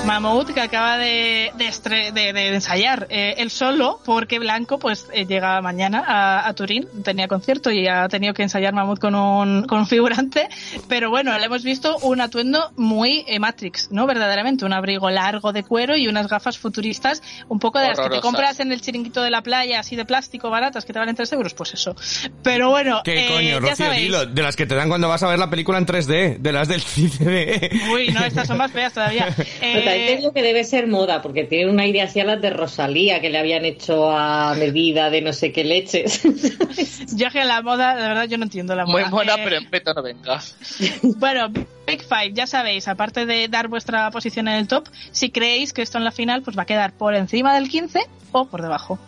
[0.06, 5.08] Mammoth que acaba de, de, estre- de- de ensayar eh, él solo porque Blanco pues
[5.12, 9.16] eh, llega mañana a, a Turín, tenía concierto y ha tenido que ensayar Mammoth con
[9.16, 10.48] un, con un figurante,
[10.88, 14.06] pero bueno, le hemos visto un atuendo muy eh, Matrix, ¿no?
[14.08, 18.10] Verdaderamente, un abrigo largo de cuero y unas gafas futuristas, un poco de las que
[18.10, 21.16] te compras en el chiringuito de la playa, así de plástico, baratas, que te valen
[21.16, 21.96] 3 euros, pues eso.
[22.44, 23.76] Pero bueno, ¿Qué eh, coño, ya Rocío?
[23.88, 24.04] sabéis.
[24.04, 26.52] Dilo, de las que te dan cuando vas a ver la película en 3D, de
[26.54, 27.70] las del cine.
[27.94, 29.07] Uy, no, estas son más feas todavía.
[29.10, 32.42] Pero también te digo que debe ser moda, porque tiene un aire así a las
[32.42, 36.22] de Rosalía, que le habían hecho a medida de no sé qué leches.
[37.16, 39.02] yo que la moda, de verdad, yo no entiendo la moda.
[39.02, 40.56] Muy buena, Eh, pero en peto no vengas.
[41.18, 45.74] Bueno, Big Five, ya sabéis, aparte de dar vuestra posición en el top, si creéis
[45.74, 48.02] que esto en la final pues va a quedar por encima del 15
[48.32, 49.00] o por debajo.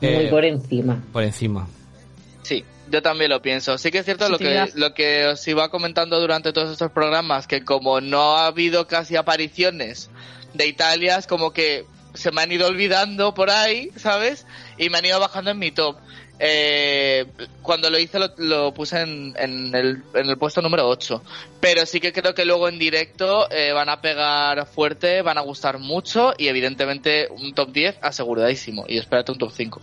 [0.00, 1.02] Muy Eh, por encima.
[1.12, 1.68] por encima.
[2.92, 3.78] Yo también lo pienso.
[3.78, 7.46] Sí que es cierto lo que, lo que os iba comentando durante todos estos programas,
[7.46, 10.10] que como no ha habido casi apariciones
[10.52, 14.46] de Italia, es como que se me han ido olvidando por ahí, ¿sabes?
[14.76, 15.96] Y me han ido bajando en mi top.
[16.38, 17.24] Eh,
[17.62, 21.22] cuando lo hice lo, lo puse en, en el, en el puesto número 8.
[21.60, 25.40] Pero sí que creo que luego en directo eh, van a pegar fuerte, van a
[25.40, 28.84] gustar mucho y evidentemente un top 10 aseguradísimo.
[28.86, 29.80] Y espérate un top 5.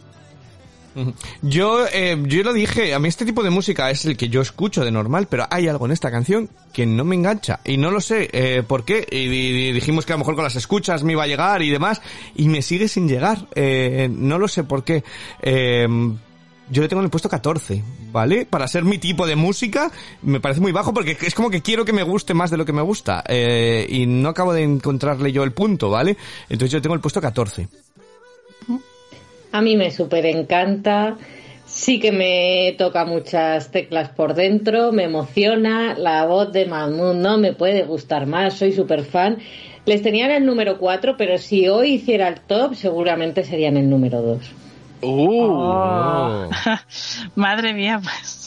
[1.41, 4.41] Yo, eh, yo lo dije, a mí este tipo de música es el que yo
[4.41, 7.91] escucho de normal, pero hay algo en esta canción que no me engancha y no
[7.91, 9.07] lo sé eh, por qué.
[9.11, 11.70] Y, y dijimos que a lo mejor con las escuchas me iba a llegar y
[11.70, 12.02] demás
[12.36, 13.48] y me sigue sin llegar.
[13.56, 15.03] Eh, no lo sé por qué.
[15.41, 15.88] Eh,
[16.72, 18.45] yo le tengo en el puesto 14, ¿vale?
[18.45, 19.91] Para ser mi tipo de música
[20.22, 22.66] me parece muy bajo porque es como que quiero que me guste más de lo
[22.66, 26.16] que me gusta eh, y no acabo de encontrarle yo el punto, ¿vale?
[26.48, 27.68] Entonces yo tengo el puesto 14.
[29.51, 31.17] A mí me súper encanta.
[31.65, 35.95] Sí que me toca muchas teclas por dentro, me emociona.
[35.95, 39.38] La voz de Mahmoud no me puede gustar más, soy súper fan.
[39.85, 43.89] Les tenía en el número 4, pero si hoy hiciera el top, seguramente serían el
[43.89, 44.51] número 2.
[45.01, 46.49] Oh.
[47.35, 48.39] Madre mía, pues.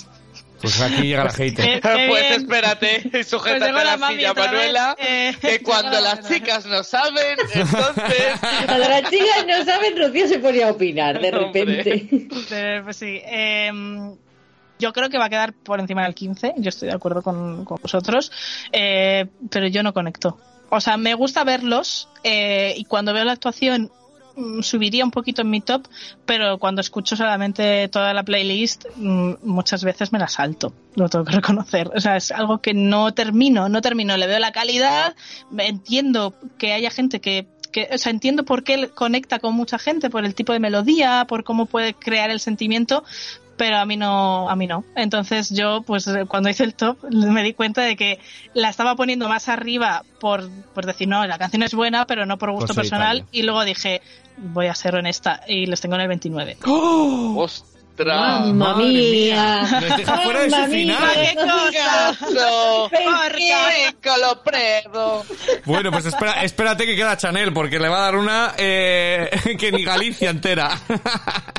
[0.62, 1.80] Pues aquí llega la hater.
[1.80, 2.32] qué pues bien.
[2.40, 6.64] espérate, Pues sujétate llegó a la la mami silla, Manuela, eh, que cuando las chicas
[6.66, 8.40] no saben, entonces...
[8.66, 11.64] Cuando las chicas no saben, Rocío se ponía a opinar de Hombre.
[11.64, 12.28] repente.
[12.84, 13.20] Pues sí.
[13.24, 14.16] em,
[14.78, 16.54] yo creo que va a quedar por encima del 15.
[16.58, 18.32] Yo estoy de acuerdo con, con vosotros.
[18.72, 20.38] eh, pero yo no conecto.
[20.70, 23.90] O sea, me gusta verlos eh, y cuando veo la actuación
[24.62, 25.86] subiría un poquito en mi top,
[26.26, 31.24] pero cuando escucho solamente toda la playlist mm, muchas veces me la salto, lo tengo
[31.24, 31.90] que reconocer.
[31.94, 34.16] O sea, es algo que no termino, no termino.
[34.16, 35.14] Le veo la calidad,
[35.56, 40.10] entiendo que haya gente que que, o sea, entiendo por qué conecta con mucha gente,
[40.10, 43.02] por el tipo de melodía, por cómo puede crear el sentimiento,
[43.56, 44.84] pero a mí no, a mí no.
[44.96, 48.18] Entonces yo, pues eh, cuando hice el top, me di cuenta de que
[48.54, 52.38] la estaba poniendo más arriba por, por decir, no, la canción es buena, pero no
[52.38, 53.28] por gusto personal, Italia.
[53.32, 54.02] y luego dije,
[54.36, 56.58] voy a ser honesta, y les tengo en el 29.
[56.64, 57.71] ¡Ostras!
[57.98, 59.62] ¡Mamma mía!
[59.80, 61.10] Nos deja fuera de su Mamma mia, final.
[64.00, 64.12] ¡Qué
[64.44, 65.24] predo!
[65.64, 69.72] Bueno, pues espera, espérate que queda Chanel, porque le va a dar una eh, que
[69.72, 70.70] ni Galicia entera.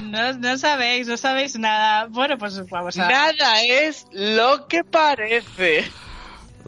[0.03, 2.07] No, no sabéis, no sabéis nada.
[2.09, 3.07] Bueno, pues vamos a...
[3.07, 5.89] Nada es lo que parece.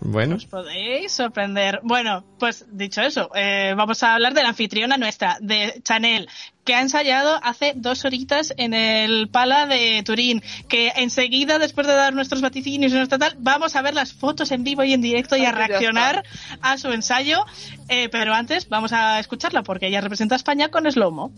[0.01, 1.79] Bueno, Os podéis sorprender.
[1.83, 6.29] Bueno, pues dicho eso, eh, vamos a hablar de la anfitriona nuestra, de Chanel,
[6.63, 11.93] que ha ensayado hace dos horitas en el Pala de Turín, que enseguida, después de
[11.93, 15.01] dar nuestros vaticinios y nuestra tal, vamos a ver las fotos en vivo y en
[15.01, 16.23] directo y a reaccionar
[16.61, 17.45] a su ensayo.
[17.87, 21.31] Eh, pero antes vamos a escucharla porque ella representa a España con Slomo.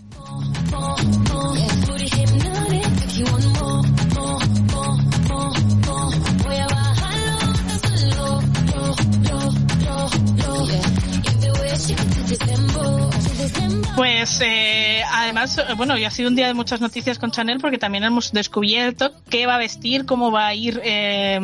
[13.97, 17.59] Pues eh, además, eh, bueno, y ha sido un día de muchas noticias con Chanel
[17.59, 21.39] porque también hemos descubierto qué va a vestir, cómo va a ir eh,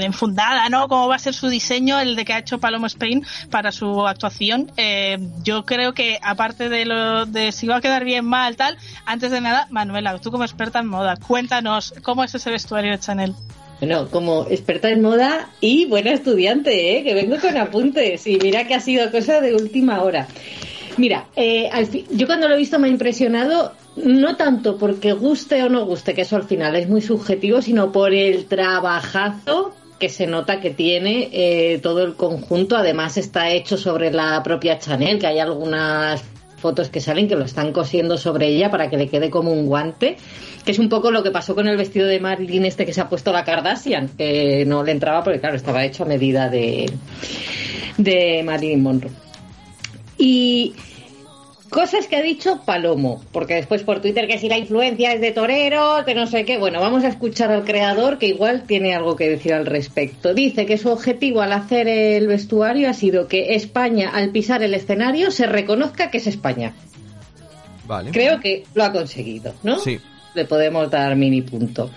[0.00, 0.88] enfundada, ¿no?
[0.88, 4.06] Cómo va a ser su diseño, el de que ha hecho Palomo Spain para su
[4.06, 4.72] actuación.
[4.78, 8.78] Eh, yo creo que aparte de lo de si va a quedar bien, mal, tal,
[9.04, 13.00] antes de nada, Manuela, tú como experta en moda, cuéntanos cómo es ese vestuario de
[13.00, 13.34] Chanel.
[13.82, 17.02] Bueno, como experta en moda y buena estudiante, ¿eh?
[17.02, 20.28] que vengo con apuntes y mira que ha sido cosa de última hora.
[20.98, 25.14] Mira, eh, al fi- yo cuando lo he visto me ha impresionado no tanto porque
[25.14, 29.74] guste o no guste, que eso al final es muy subjetivo, sino por el trabajazo
[29.98, 32.76] que se nota que tiene eh, todo el conjunto.
[32.76, 36.22] Además está hecho sobre la propia Chanel, que hay algunas
[36.62, 39.66] fotos que salen que lo están cosiendo sobre ella para que le quede como un
[39.66, 40.16] guante,
[40.64, 43.00] que es un poco lo que pasó con el vestido de Marilyn este que se
[43.00, 46.90] ha puesto la Kardashian, que no le entraba porque claro, estaba hecho a medida de
[47.98, 49.10] de Marilyn Monroe.
[50.16, 50.74] Y
[51.72, 55.32] cosas que ha dicho Palomo, porque después por Twitter que si la influencia es de
[55.32, 56.58] torero, que no sé qué.
[56.58, 60.34] Bueno, vamos a escuchar al creador que igual tiene algo que decir al respecto.
[60.34, 64.74] Dice que su objetivo al hacer el vestuario ha sido que España, al pisar el
[64.74, 66.74] escenario, se reconozca que es España.
[67.86, 68.12] Vale.
[68.12, 69.78] Creo que lo ha conseguido, ¿no?
[69.78, 69.98] Sí.
[70.34, 71.90] Le podemos dar mini punto.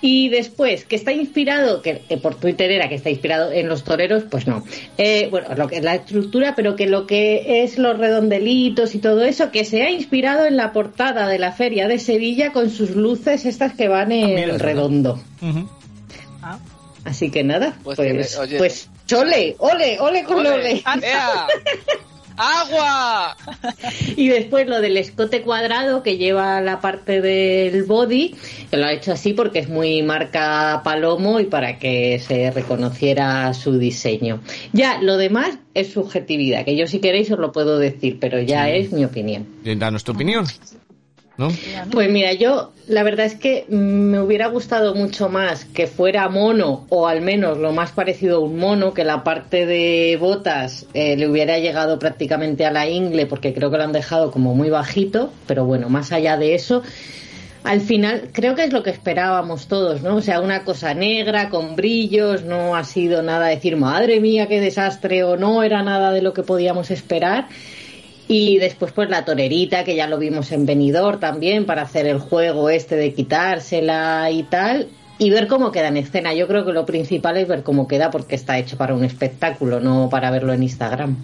[0.00, 3.82] Y después, que está inspirado, que, que por Twitter era que está inspirado en los
[3.82, 4.64] toreros, pues no.
[4.96, 8.98] Eh, bueno, lo que es la estructura, pero que lo que es los redondelitos y
[9.00, 12.70] todo eso, que se ha inspirado en la portada de la feria de Sevilla con
[12.70, 15.20] sus luces estas que van en Ah, redondo.
[16.42, 16.58] Ah.
[17.04, 20.50] Así que nada, Pues pues, tiene- pues, chole, ole, ole con ¡Ole!
[20.50, 20.82] ole.
[22.38, 23.36] ¡Agua!
[24.16, 28.34] Y después lo del escote cuadrado que lleva la parte del body,
[28.70, 33.52] que lo ha hecho así porque es muy marca Palomo y para que se reconociera
[33.54, 34.40] su diseño.
[34.72, 38.68] Ya, lo demás es subjetividad, que yo si queréis os lo puedo decir, pero ya
[38.70, 39.46] es mi opinión.
[39.64, 40.46] Danos tu opinión.
[41.38, 41.48] ¿No?
[41.92, 46.84] Pues mira, yo la verdad es que me hubiera gustado mucho más que fuera mono
[46.88, 51.16] o al menos lo más parecido a un mono, que la parte de botas eh,
[51.16, 54.68] le hubiera llegado prácticamente a la ingle porque creo que lo han dejado como muy
[54.68, 56.82] bajito, pero bueno, más allá de eso,
[57.62, 60.16] al final creo que es lo que esperábamos todos, ¿no?
[60.16, 64.60] O sea, una cosa negra con brillos, no ha sido nada decir, madre mía, qué
[64.60, 67.48] desastre o no era nada de lo que podíamos esperar.
[68.28, 72.18] Y después pues la torerita, que ya lo vimos en Benidorm también, para hacer el
[72.18, 74.88] juego este de quitársela y tal.
[75.18, 76.34] Y ver cómo queda en escena.
[76.34, 79.80] Yo creo que lo principal es ver cómo queda porque está hecho para un espectáculo,
[79.80, 81.16] no para verlo en Instagram.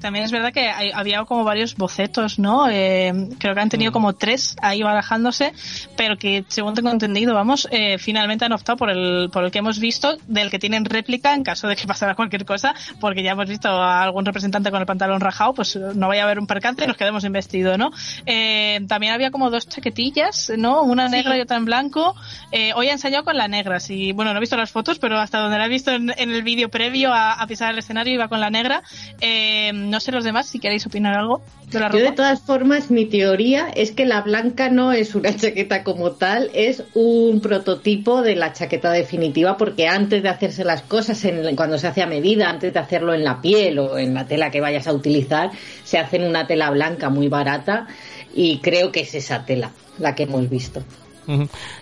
[0.00, 2.68] También es verdad que hay- había como varios bocetos, ¿no?
[2.68, 5.52] Eh, creo que han tenido como tres ahí barajándose,
[5.96, 9.58] pero que según tengo entendido, vamos, eh, finalmente han optado por el, por el que
[9.58, 13.32] hemos visto, del que tienen réplica en caso de que pasara cualquier cosa, porque ya
[13.32, 16.46] hemos visto a algún representante con el pantalón rajado, pues no vaya a haber un
[16.46, 17.90] percance y nos quedemos en vestido, ¿no?
[18.26, 20.82] Eh, también había como dos chaquetillas, ¿no?
[20.82, 22.14] Una negra y otra en blanco.
[22.50, 25.18] Eh, hoy ha ensayado con la negra, sí, bueno, no he visto las fotos, pero
[25.18, 28.14] hasta donde la he visto en, en el vídeo previo a, a pisar el escenario
[28.14, 28.82] iba con la negra.
[29.20, 32.90] Eh, no sé los demás si queréis opinar algo de la Yo de todas formas,
[32.90, 38.22] mi teoría es que la blanca no es una chaqueta como tal, es un prototipo
[38.22, 42.06] de la chaqueta definitiva, porque antes de hacerse las cosas, en- cuando se hace a
[42.06, 45.50] medida, antes de hacerlo en la piel o en la tela que vayas a utilizar,
[45.84, 47.86] se hace en una tela blanca muy barata
[48.34, 50.82] y creo que es esa tela la que hemos visto.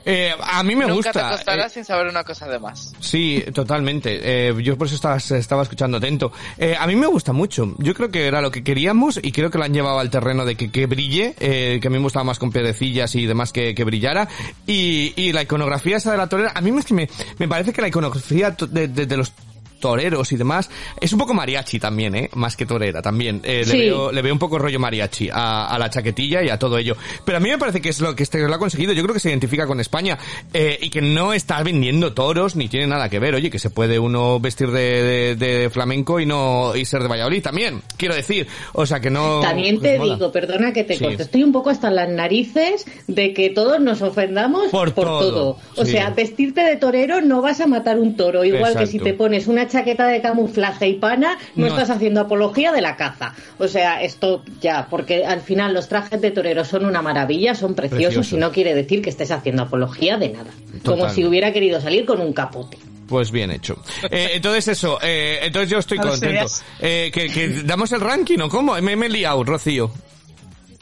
[0.04, 1.12] Eh, a mí me Nunca gusta.
[1.12, 2.92] te acostarás eh, sin saber una cosa de más.
[3.00, 4.20] Sí, totalmente.
[4.22, 6.32] Eh, yo por eso estaba, estaba escuchando atento.
[6.78, 7.74] A mí me gusta mucho.
[7.78, 10.44] Yo creo que era lo que queríamos y creo que lo han llevado al terreno
[10.44, 13.74] de que, que brille, que a mí me gustaba más con piedrecillas y demás que,
[13.74, 14.28] que brillara.
[14.66, 17.08] Y, y la iconografía esa de la torera, a mí me, es que me,
[17.38, 19.32] me parece que la iconografía to- de, de- de los
[19.80, 20.70] toreros y demás
[21.00, 22.30] es un poco mariachi también, ¿eh?
[22.34, 23.40] Más que torera también.
[23.44, 23.76] Eh, Sí.
[23.76, 26.78] le, veo, le veo un poco rollo mariachi a, a la chaquetilla y a todo
[26.78, 26.96] ello.
[27.24, 28.92] Pero a mí me parece que es lo que este lo ha conseguido.
[28.92, 30.18] Yo creo que se identifica con España
[30.52, 33.34] eh, y que no está vendiendo toros ni tiene nada que ver.
[33.34, 37.08] Oye, que se puede uno vestir de, de- de flamenco y no y ser de
[37.08, 37.82] Valladolid también.
[37.96, 39.40] Quiero decir, o sea que no.
[39.40, 40.14] También te mola.
[40.14, 41.04] digo, perdona que te Sí.
[41.04, 45.30] corte, estoy un poco hasta las narices de que todos nos ofendamos Por por, todo,
[45.30, 45.58] todo.
[45.76, 45.92] O sí.
[45.92, 49.46] sea, vestirte de torero no vas a matar un toro, igual que si te pones
[49.46, 51.72] una chaqueta de camuflaje y pana, no, No.
[51.72, 53.34] estás haciendo apología de la caza.
[53.58, 57.74] O sea, esto ya, porque al final los trajes de torero son una maravilla, son
[57.74, 58.32] preciosos, Preciosos.
[58.32, 60.50] y no quiere decir que estés haciendo apología de nada.
[60.84, 62.76] Como si hubiera querido salir con un capote.
[63.08, 63.82] Pues bien hecho.
[64.10, 66.46] Eh, entonces eso, eh, entonces yo estoy contento.
[66.80, 68.80] Eh, que, que damos el ranking, ¿o cómo?
[68.80, 69.90] Me, me he liado, Rocío.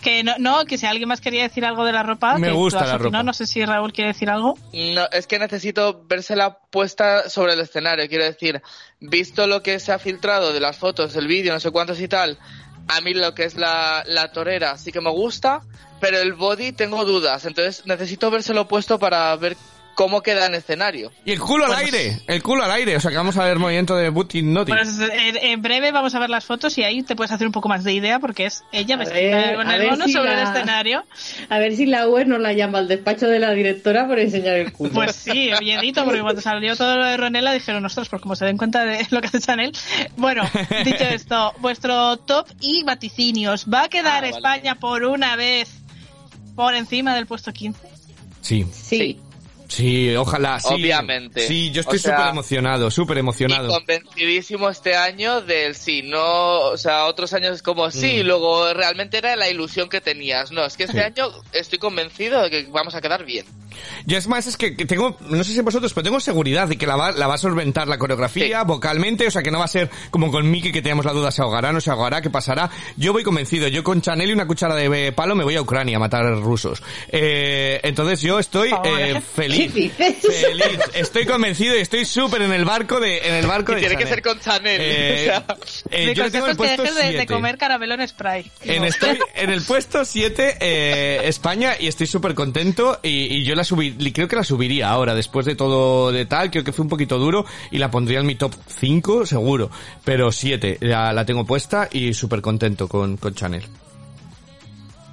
[0.00, 2.52] Que no, no, que si alguien más quería decir algo de la ropa, Me que
[2.52, 3.10] gusta la ropa.
[3.10, 4.56] No, no sé si Raúl quiere decir algo.
[4.72, 8.08] No, es que necesito vérsela puesta sobre el escenario.
[8.08, 8.62] Quiero decir,
[9.00, 12.06] visto lo que se ha filtrado de las fotos, del vídeo, no sé cuántos y
[12.06, 12.38] tal,
[12.86, 15.62] a mí lo que es la, la torera sí que me gusta,
[16.00, 17.44] pero el body tengo dudas.
[17.44, 19.56] Entonces necesito vérselo puesto para ver
[19.98, 21.10] cómo queda en escenario.
[21.24, 22.94] Y el culo al Pues- aire, el culo al aire.
[22.96, 24.70] O sea que vamos a ver movimiento de booty noti.
[24.70, 27.52] Pues en, en breve vamos a ver las fotos y ahí te puedes hacer un
[27.52, 30.30] poco más de idea porque es ella A vestida ver, con el mono si sobre
[30.34, 31.02] el la- escenario.
[31.48, 34.54] A ver si la UE no la llama al despacho de la directora por enseñar
[34.54, 34.92] el culo.
[34.92, 38.44] Pues sí, miedito, porque cuando salió todo lo de Ronela dijeron, nosotros, pues como se
[38.44, 39.72] den cuenta de lo que hace Chanel.
[40.16, 40.48] Bueno,
[40.84, 43.66] dicho esto, vuestro top y vaticinios.
[43.68, 44.36] ¿Va a quedar Ah, vale.
[44.36, 45.68] España por una vez
[46.54, 47.80] por encima del puesto 15?
[48.42, 48.96] Sí, sí.
[48.98, 49.20] sí,
[50.18, 50.74] ojalá, sí.
[50.74, 51.46] Obviamente.
[51.46, 53.68] Sí, yo estoy O sea, súper emocionado, súper Y emocionado.
[53.68, 58.72] convencidísimo este año del sí, no, o sea, otros años es como sí, y luego
[58.74, 60.50] realmente era la ilusión que tenías.
[60.52, 61.14] No, es que este Mm.
[61.14, 61.20] Sí.
[61.20, 63.44] año estoy convencido de que vamos a quedar bien.
[64.06, 66.76] Yo es más, es que que tengo, no sé si vosotros, pero tengo seguridad de
[66.76, 68.66] que la va, la va a solventar la coreografía, Sí.
[68.66, 71.30] vocalmente, o sea que no va a ser como con Miki que teníamos la duda,
[71.30, 72.70] se ahogará, no se ahogará, qué pasará.
[72.96, 75.96] Yo voy convencido, yo con Chanel y una cuchara de palo me voy a Ucrania
[75.98, 76.82] a matar rusos.
[77.08, 78.72] Eh, entonces yo estoy eh,
[79.16, 79.22] ¿eh?
[79.66, 79.92] Feliz.
[79.96, 80.40] ¿Qué dices?
[80.42, 80.80] Feliz.
[80.94, 83.96] Estoy convencido y estoy súper en el barco de, en el barco Y de tiene
[83.96, 84.14] que Chanel.
[84.14, 84.80] ser con Chanel.
[84.80, 87.10] Eh, o sea, eh, Mi yo le tengo el es que puesto dejes de, de
[87.10, 87.26] 7.
[87.26, 88.50] comer caramelo spray.
[88.62, 88.88] En, No.
[88.88, 93.64] estoy en el puesto 7 eh, España y estoy súper contento y, y yo la
[93.64, 96.88] subí, creo que la subiría ahora después de todo de tal, creo que fue un
[96.88, 99.70] poquito duro y la pondría en mi top 5 seguro,
[100.04, 103.64] pero 7 la, la tengo puesta y súper contento con, con Chanel.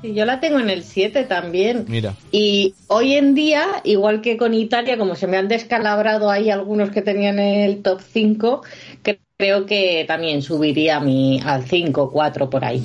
[0.06, 1.86] Sí, yo la tengo en el 7 también.
[1.88, 2.14] Mira.
[2.32, 6.92] Y hoy en día, igual que con Italia, como se me han descalabrado ahí algunos
[6.92, 8.62] que tenían el top 5,
[9.02, 12.84] que creo que también subiría a mi, al 5, 4 por ahí.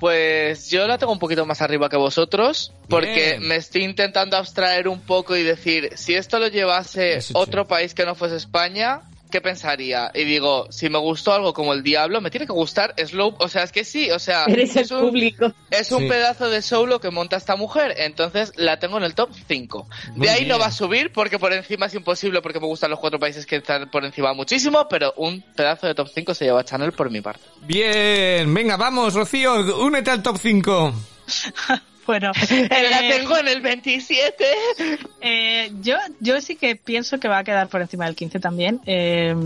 [0.00, 3.48] Pues yo la tengo un poquito más arriba que vosotros, porque Bien.
[3.48, 7.32] me estoy intentando abstraer un poco y decir, si esto lo llevase Eso sí.
[7.34, 10.10] otro país que no fuese España, ¿qué pensaría?
[10.14, 13.48] Y digo, si me gustó algo como el Diablo, me tiene que gustar Slow, o
[13.48, 15.52] sea, es que sí, o sea, Eres el es un, público.
[15.70, 16.08] es un Sí.
[16.08, 19.88] pedazo de show lo que monta esta mujer, entonces la tengo en el top 5.
[20.14, 20.48] Muy De ahí bien.
[20.50, 23.46] no va a subir porque por encima es imposible porque me gustan los cuatro países
[23.46, 27.10] que están por encima muchísimo, pero un pedazo de top 5 se lleva Chanel por
[27.10, 27.42] mi parte.
[27.62, 30.92] Bien, venga, vamos, Rocío, únete al top 5.
[32.08, 32.32] Bueno,
[32.70, 34.32] la eh, tengo en el 27.
[35.20, 38.80] eh, yo, yo sí que pienso que va a quedar por encima del 15 también.
[38.86, 39.36] Eh,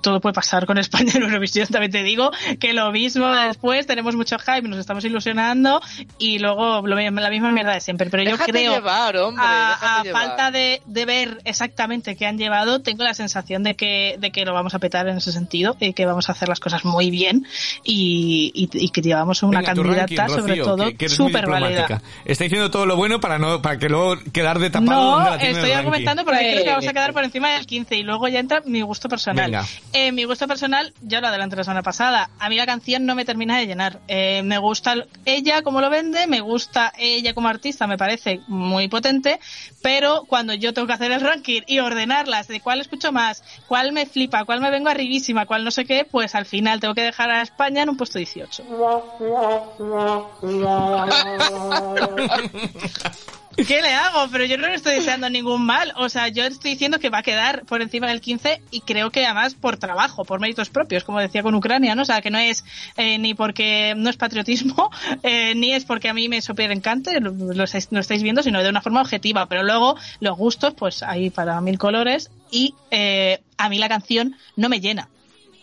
[0.00, 4.16] todo puede pasar con España en Eurovisión, también te digo que lo mismo después, tenemos
[4.16, 5.80] mucho hype, nos estamos ilusionando
[6.18, 8.08] y luego lo, la misma mierda de siempre.
[8.10, 12.80] Pero yo Déjate creo, llevar, hombre, a, falta de, de ver exactamente qué han llevado,
[12.82, 15.92] tengo la sensación de que, de que lo vamos a petar en ese sentido y
[15.92, 17.46] que vamos a hacer las cosas muy bien
[17.84, 22.02] y, y- y que llevamos una Venga, candidata ranking, sobre Rocío, todo súper válida.
[22.24, 25.70] Está diciendo todo lo bueno para no para que luego quedar de tapado No, estoy
[25.72, 28.62] argumentando porque creo que vamos a quedar por encima del 15 y luego ya entra
[28.64, 29.44] mi gusto personal.
[29.50, 29.66] Venga.
[29.92, 33.16] Eh, mi gusto personal, ya lo adelanté la semana pasada, a mí la canción no
[33.16, 33.98] me termina de llenar.
[34.06, 38.40] Eh, me gusta el- ella como lo vende, me gusta ella como artista, me parece
[38.46, 39.40] muy potente,
[39.82, 43.90] pero cuando yo tengo que hacer el ranking y ordenarlas de cuál escucho más, cuál
[43.92, 47.02] me flipa, cuál me vengo arribísima, cuál no sé qué, pues al final tengo que
[47.02, 48.62] dejar a España en un puesto 18.
[53.66, 54.30] ¿Qué le hago?
[54.30, 55.92] Pero yo no le estoy deseando ningún mal.
[55.96, 59.10] O sea, yo estoy diciendo que va a quedar por encima del 15 y creo
[59.10, 62.02] que además por trabajo, por méritos propios, como decía con Ucrania, ¿no?
[62.02, 62.64] O sea, que no es
[62.96, 64.90] eh, ni porque no es patriotismo,
[65.22, 68.42] eh, ni es porque a mí me súper encante, lo, lo estáis, lo estáis viendo,
[68.42, 69.46] sino de una forma objetiva.
[69.46, 74.36] Pero luego los gustos, pues hay para mil colores y eh, a mí la canción
[74.56, 75.08] no me llena.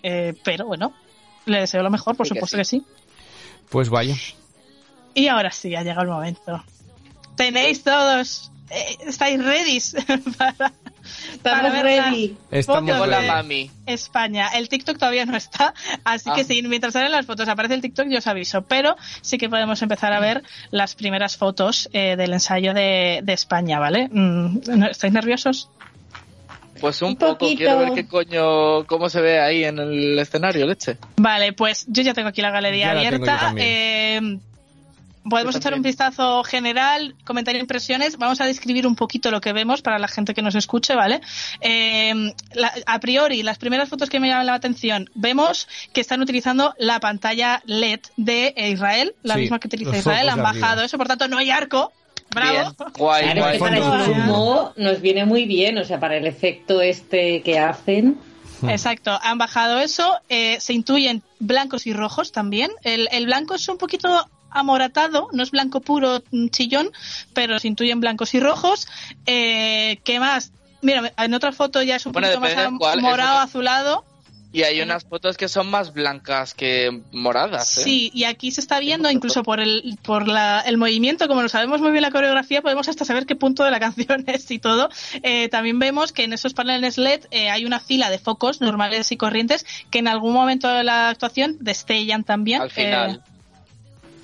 [0.03, 0.93] Eh, pero bueno,
[1.45, 2.59] le deseo lo mejor, por Sí que supuesto sí.
[2.59, 2.83] que sí.
[3.69, 4.15] Pues vaya.
[5.13, 6.63] Y ahora sí, ha llegado el momento.
[7.37, 9.79] Tenéis todos, eh, estáis ready
[10.37, 10.73] para,
[11.33, 12.35] Estamos ver la ready.
[12.51, 13.71] Estamos foto Llegó la de mami.
[13.85, 14.49] España.
[14.49, 15.73] El TikTok todavía no está,
[16.03, 16.35] así Ah.
[16.35, 19.47] que si mientras salen las fotos aparece el TikTok yo os aviso, pero sí que
[19.47, 24.09] podemos empezar a ver las primeras fotos eh, del ensayo de, de España, ¿vale?
[24.11, 25.69] Mm, ¿no- ¿Estáis nerviosos?
[26.81, 27.57] Pues un, Un poco, poquito.
[27.57, 30.97] quiero ver qué coño, cómo se ve ahí en el escenario, leche.
[31.15, 33.45] Vale, pues yo ya tengo aquí la galería Ya la tengo yo abierta.
[33.47, 34.41] también.
[35.29, 38.17] Podemos echar un vistazo general, comentar impresiones.
[38.17, 41.21] Vamos a describir un poquito lo que vemos para la gente que nos escuche, ¿vale?
[41.61, 46.21] Eh, la- a priori, las primeras fotos que me llaman la atención, vemos que están
[46.21, 50.29] utilizando la pantalla LED de Israel, la Sí, misma que utiliza Israel.
[50.29, 50.53] Han arriba.
[50.61, 51.91] bajado eso, por tanto no hay arco.
[52.29, 52.51] Bravo.
[52.51, 52.91] Bien.
[52.97, 53.53] Guay, Claro, guay.
[53.53, 54.21] que para el Fondo zoom.
[54.25, 58.17] zumo nos viene muy bien, o sea, para el efecto este que hacen.
[58.67, 62.71] Exacto, han bajado eso, eh, se intuyen blancos y rojos también.
[62.83, 66.91] El, el blanco es un poquito amoratado, no es blanco puro mm, chillón,
[67.33, 68.87] pero se intuyen blancos y rojos.
[69.25, 70.51] Eh, ¿Qué más?
[70.81, 74.05] Mira, en otra foto ya es un Bueno, poquito más morado, azulado.
[74.53, 77.83] Y hay unas fotos que son más blancas que moradas, ¿eh?
[77.83, 81.49] Sí, y aquí se está viendo, incluso por el, por la, el movimiento, como lo
[81.49, 84.59] sabemos muy bien la coreografía, podemos hasta saber qué punto de la canción es y
[84.59, 84.89] todo.
[85.21, 89.11] Eh, también vemos que en esos paneles LED eh, hay una fila de focos normales
[89.11, 92.61] y corrientes que en algún momento de la actuación destellan también.
[92.61, 93.21] Al final.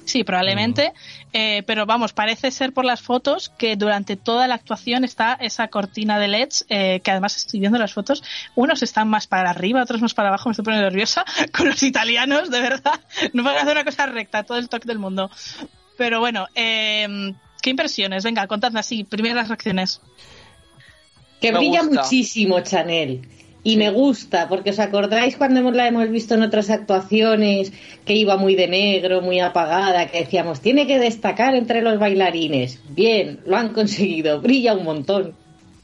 [0.06, 0.92] Sí, probablemente,
[1.32, 5.70] eh, pero vamos, parece ser por las fotos que durante toda la actuación está esa
[5.70, 8.22] cortina de LEDs, eh, que además estoy viendo las fotos,
[8.56, 11.24] unos están más para arriba, otros más para abajo, me estoy poniendo nerviosa
[11.58, 13.00] con los italianos, de verdad,
[13.32, 15.32] no pueden hacer una cosa recta, todo el toque del mundo.
[15.98, 18.24] Pero bueno, eh, ¿qué impresiones?
[18.24, 20.02] Venga, contadme así, primeras reacciones.
[21.40, 22.02] Que Me brilla gusta.
[22.04, 23.22] muchísimo Chanel.
[23.64, 27.72] Y me gusta, porque os acordáis cuando hemos- la hemos visto en otras actuaciones,
[28.06, 32.80] que iba muy de negro, muy apagada, que decíamos, tiene que destacar entre los bailarines.
[32.90, 35.36] Bien, lo han conseguido, brilla un montón.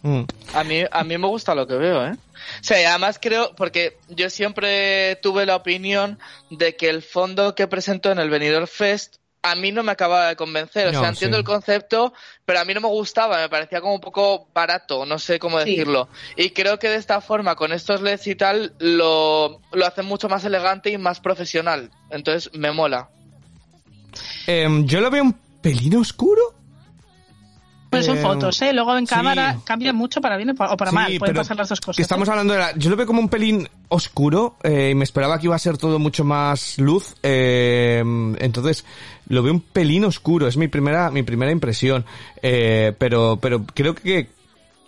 [0.01, 0.21] Mm.
[0.53, 2.11] A mí, a mí me gusta lo que veo, ¿eh?
[2.13, 6.19] O sea, y además creo, porque yo siempre tuve la opinión
[6.49, 10.27] de que el fondo que presentó en el Benidorm Fest a mí no me acababa
[10.27, 10.87] de convencer.
[10.87, 11.39] O No, sea, entiendo sí.
[11.39, 12.13] el concepto,
[12.45, 15.59] pero a mí no me gustaba, me parecía como un poco barato, no sé cómo
[15.61, 15.69] Sí.
[15.71, 16.09] decirlo.
[16.35, 20.27] Y creo que de esta forma, con estos LEDs y tal, lo, lo hacen mucho
[20.29, 21.89] más elegante y más profesional.
[22.09, 23.09] Entonces, me mola.
[24.47, 26.41] Em, yo lo veo un pelín oscuro.
[27.91, 28.71] Pues son Eh, fotos, ¿eh?
[28.71, 29.15] Luego en sí.
[29.15, 31.11] cámara cambia mucho para bien o para mal.
[31.17, 31.95] Pueden pasar las dos cosas.
[31.95, 32.75] que estamos hablando de la...
[32.77, 35.77] Yo lo veo como un pelín oscuro eh, y me esperaba que iba a ser
[35.79, 37.15] todo mucho más luz.
[37.23, 38.03] eh,
[38.39, 38.85] entonces,
[39.29, 40.47] lo veo un pelín oscuro.
[40.47, 42.05] Es mi primera, mi primera impresión.
[42.41, 44.27] Eh, pero, pero creo que...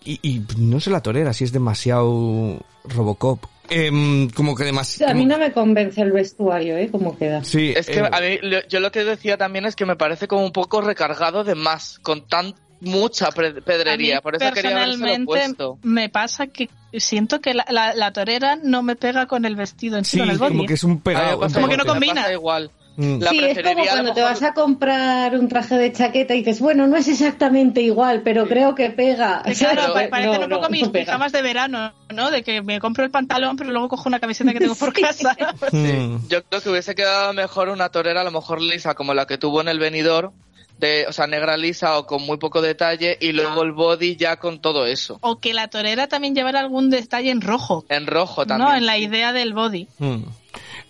[0.04, 3.46] Y, y no sé la torera, si es demasiado Robocop.
[3.70, 5.12] Em, como que demasiado...
[5.12, 6.90] A mí no me convence el vestuario, ¿eh?
[6.92, 7.44] Cómo queda.
[7.44, 9.96] Sí, Es que eh, a mí, lo- yo lo que decía también es que me
[9.96, 14.16] parece como un poco recargado de más, con tan mucha pre- pedrería.
[14.16, 15.78] A mí, Por eso quería personalmente puesto.
[15.84, 19.98] me pasa que siento que la, la- la torera no me pega con el vestido
[20.00, 20.50] en sí, sí, con el body.
[20.52, 21.40] como que es un pegado.
[21.54, 22.32] Como que no combina.
[22.34, 22.72] igual.
[23.02, 23.20] Mm.
[23.20, 26.60] La sí, es como cuando te vas a comprar un traje de chaqueta y dices,
[26.60, 29.42] bueno, no es exactamente igual, pero creo que pega.
[29.44, 32.30] Que claro, parecen No, un poco no, mis pijamas de verano, ¿no?
[32.30, 35.36] De que me compro el pantalón, pero luego cojo una camiseta que tengo por casa.
[35.72, 36.28] Mm.
[36.28, 39.38] Yo creo que hubiese quedado mejor una torera, a lo mejor lisa, como la que
[39.38, 40.34] tuvo en el venidor,
[40.78, 44.38] de, o sea, negra lisa o con muy poco detalle, y luego el body ya
[44.38, 45.18] con todo eso.
[45.22, 47.86] O que la torera también llevara algún detalle en rojo.
[47.90, 48.70] En rojo también.
[48.70, 49.88] No, en la idea del body.
[50.00, 50.24] Mm.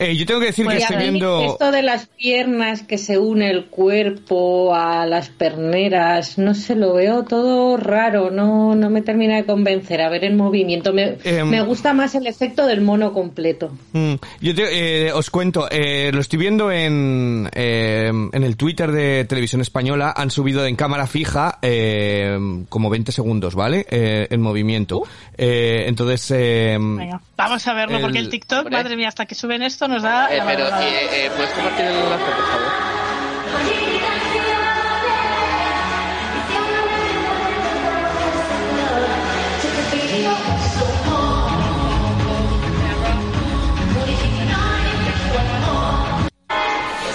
[0.01, 1.41] Eh, yo tengo que decir Pues que estoy viendo...
[1.43, 6.93] Esto de las piernas que se une el cuerpo a las perneras, no sé, lo
[6.93, 10.01] veo todo raro, no, no me termina de convencer.
[10.01, 11.47] A ver en movimiento, me, Em.
[11.47, 13.71] me gusta más el efecto del mono completo.
[13.93, 18.91] Mm, Yo te- eh, os cuento, eh, lo estoy viendo en, eh, en el Twitter
[18.91, 22.37] de Televisión Española, han subido en cámara fija eh,
[22.69, 23.85] como 20 segundos, ¿vale?
[23.89, 25.03] Eh, en movimiento.
[25.37, 28.77] Eh, entonces, eh, Venga, vamos a verlo, porque El- el TikTok, Hombre.
[28.77, 30.33] madre mía, hasta que suben esto nos da...
[30.33, 32.71] Eh, pero, eh, eh, ¿puedes compartir el enlace, por favor?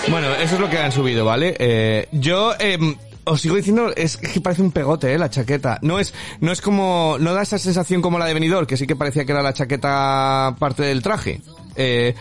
[0.08, 1.56] bueno, eso es lo que han subido, ¿vale?
[1.58, 2.78] Eh, yo, eh,
[3.24, 5.18] os sigo diciendo, es que parece un pegote, ¿eh?
[5.18, 5.78] La chaqueta.
[5.82, 8.86] No es, no es como, no da esa sensación como la de Benidorm, que sí
[8.86, 11.40] que parecía que era la chaqueta parte del traje.
[11.76, 12.14] Eh,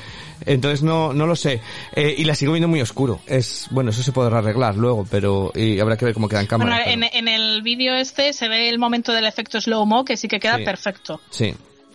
[0.46, 1.62] entonces no, no lo sé.
[1.96, 3.22] Eh, y la sigo viendo muy oscuro.
[3.26, 6.48] Es, bueno, eso se podrá arreglar luego, pero, y habrá que ver cómo queda en
[6.48, 6.82] cámara.
[6.86, 10.28] Bueno, en, en el vídeo este se ve el momento del efecto slow-mo que sí
[10.28, 10.66] que queda Sí.
[10.66, 11.22] perfecto.
[11.30, 11.54] Sí.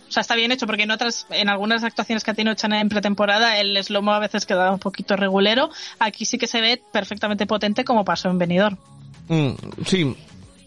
[0.09, 2.81] O sea, está bien hecho porque en otras, en algunas actuaciones que ha tenido Chana
[2.81, 5.69] en pretemporada, el slow-mo a veces queda un poquito regulero.
[5.99, 8.77] Aquí sí que se ve perfectamente potente como pasó en Benidorm.
[9.29, 9.51] Mm,
[9.85, 10.13] sí,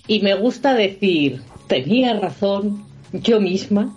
[0.07, 3.95] Y me gusta decir, tenía razón yo misma,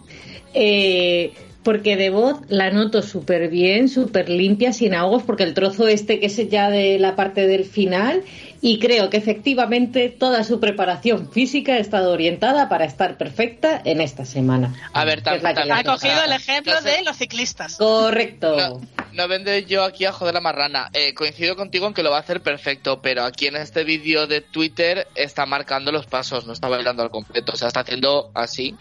[0.53, 1.31] eh,
[1.67, 6.17] porque de voz la noto súper bien, súper limpia, sin ahogos, porque el trozo este
[6.21, 8.23] que es ya de la parte del final,
[8.61, 13.99] y creo que efectivamente toda su preparación física ha estado orientada para estar perfecta en
[13.99, 14.73] esta semana.
[14.93, 17.75] A ver, también- Ha cogido el ejemplo de los ciclistas.
[17.75, 18.55] Correcto.
[18.55, 18.81] No,
[19.11, 20.89] no vende yo aquí a joder la marrana.
[20.93, 24.25] Eh, coincido contigo en que lo va a hacer perfecto, pero aquí en este vídeo
[24.25, 27.51] de Twitter está marcando los pasos, no está bailando al completo.
[27.51, 28.73] O sea, está haciendo así.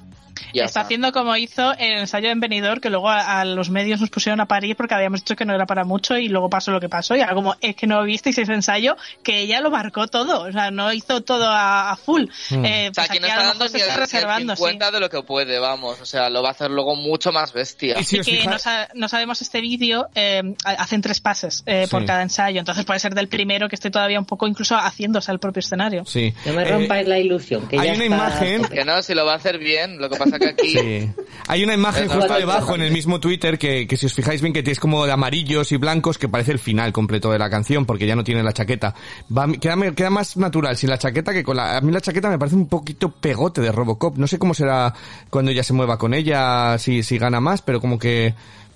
[0.53, 4.01] Ya está haciendo como hizo el ensayo en Benidorm, que luego a, a los medios
[4.01, 6.71] nos pusieron a parir porque habíamos dicho que no era para mucho y luego pasó
[6.71, 7.15] lo que pasó.
[7.17, 10.53] Y ahora como es que no visteis ese ensayo, que ella lo marcó todo, o
[10.53, 12.25] sea, no hizo todo a, a full.
[12.51, 12.65] Mm.
[12.65, 14.63] Eh, O sea, pues aquí no está dando ni está ni el reservando, sí.
[14.63, 16.01] 50 de lo que puede, vamos.
[16.01, 17.97] O sea, lo va a hacer luego mucho más bestia.
[18.01, 21.87] Y si Y que no, sa- no sabemos este vídeo, eh, hacen tres pases eh,
[21.91, 22.07] por Sí.
[22.07, 25.39] cada ensayo, entonces puede ser del primero que esté todavía un poco incluso haciéndose al
[25.39, 26.05] propio escenario.
[26.05, 26.33] sí.
[26.45, 27.67] No me Eh, rompáis la ilusión.
[27.69, 29.99] Que hay ya una está- imagen Que no, si lo va a hacer bien.
[29.99, 30.71] Lo que pasa que aquí...
[30.71, 31.11] Sí.
[31.49, 34.53] Hay una imagen justo debajo en el mismo Twitter que, que si os fijáis bien
[34.53, 37.87] que es como de amarillos y blancos que parece el final completo de la canción
[37.87, 38.95] porque ya no tiene la chaqueta.
[39.37, 41.77] Va, queda, queda más natural sin la chaqueta que con la...
[41.77, 44.17] A mí la chaqueta me parece un poquito pegote de Robocop.
[44.19, 44.93] No sé cómo será
[45.31, 48.35] cuando ella se mueva con ella, si, si gana más, pero como que...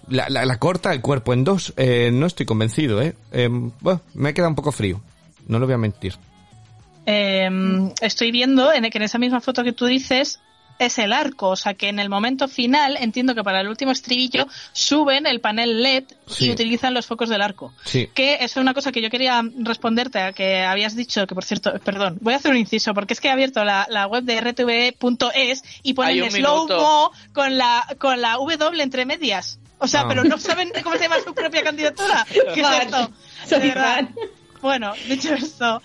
[0.08, 1.72] La, la- la corta el cuerpo en dos.
[1.76, 3.14] Eh, no estoy convencido, ¿eh?
[3.30, 3.48] Eh,
[3.80, 5.00] bueno, me queda un poco frío.
[5.46, 6.14] No lo voy a mentir.
[7.06, 7.48] Eh,
[8.00, 10.40] estoy viendo en, que en esa misma foto que tú dices,
[10.80, 11.48] es el arco.
[11.50, 15.40] O sea que en el momento final, entiendo que para el último estribillo suben el
[15.40, 16.46] panel LED Sí.
[16.46, 17.72] y utilizan los focos del arco.
[17.84, 18.08] Sí.
[18.14, 21.72] Que es una cosa que yo quería responderte a que habías dicho, que por cierto,
[21.84, 24.40] perdón, voy a hacer un inciso, porque es que he abierto la, la web de
[24.40, 29.58] rtv.es y ponen slow mo con la, con la W entre medias.
[29.78, 30.06] O sea, Ah.
[30.08, 32.26] pero no saben cómo se llama su propia candidatura.
[32.54, 33.10] ¿Qué es esto?
[33.48, 34.08] De verdad.
[34.60, 35.80] Bueno, dicho esto,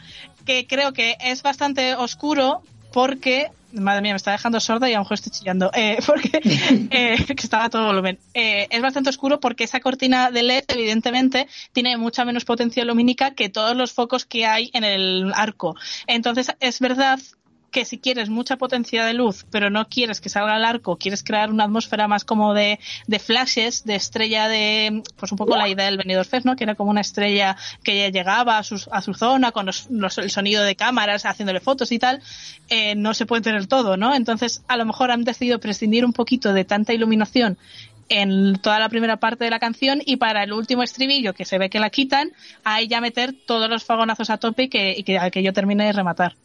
[0.46, 2.62] que creo que es bastante oscuro
[2.92, 6.40] porque, madre mía, me está dejando sorda y a lo mejor estoy chillando, eh, porque
[6.92, 8.20] eh, estaba todo volumen.
[8.34, 13.32] Eh, es bastante oscuro porque esa cortina de LED, evidentemente, tiene mucha menos potencia lumínica
[13.32, 15.76] que todos los focos que hay en el arco.
[16.08, 17.20] Entonces, es verdad
[17.76, 21.24] que si quieres mucha potencia de luz, pero no quieres que salga el arco, quieres
[21.24, 22.80] crear una atmósfera más como de,
[23.20, 26.56] flashes, de estrella de, pues un poco la idea del Benidorm Fest, ¿no?
[26.56, 29.88] Que era como una estrella que ya llegaba a su, a su zona con los-
[29.90, 32.22] los- el sonido de cámaras, haciéndole fotos y tal,
[32.70, 34.16] eh, no se puede tener todo, ¿no?
[34.16, 37.58] Entonces, a lo mejor han decidido prescindir un poquito de tanta iluminación
[38.08, 41.58] en toda la primera parte de la canción y para el último estribillo que se
[41.58, 42.32] ve que la quitan,
[42.64, 45.84] ahí ya meter todos los fagonazos a tope y que, y que, que yo termine
[45.88, 46.36] de rematar.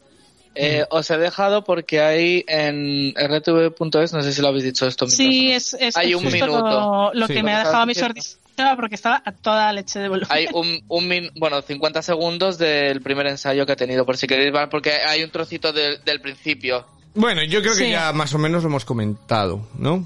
[0.53, 5.07] Eh, os he dejado porque hay en rtv.es, no sé si lo habéis dicho esto.
[5.07, 6.69] Sí, es, es Hay es un justo minuto.
[6.69, 7.33] lo, lo Sí.
[7.33, 10.27] que me ha dejado a mí estaba sordísima porque estaba a toda leche de volumen.
[10.29, 14.27] Hay un, un min- bueno, 50 segundos del primer ensayo que ha tenido, por si
[14.27, 16.85] queréis ver, porque hay un trocito del- del principio.
[17.15, 20.05] Bueno, yo creo que ya más o menos lo hemos comentado, ¿no?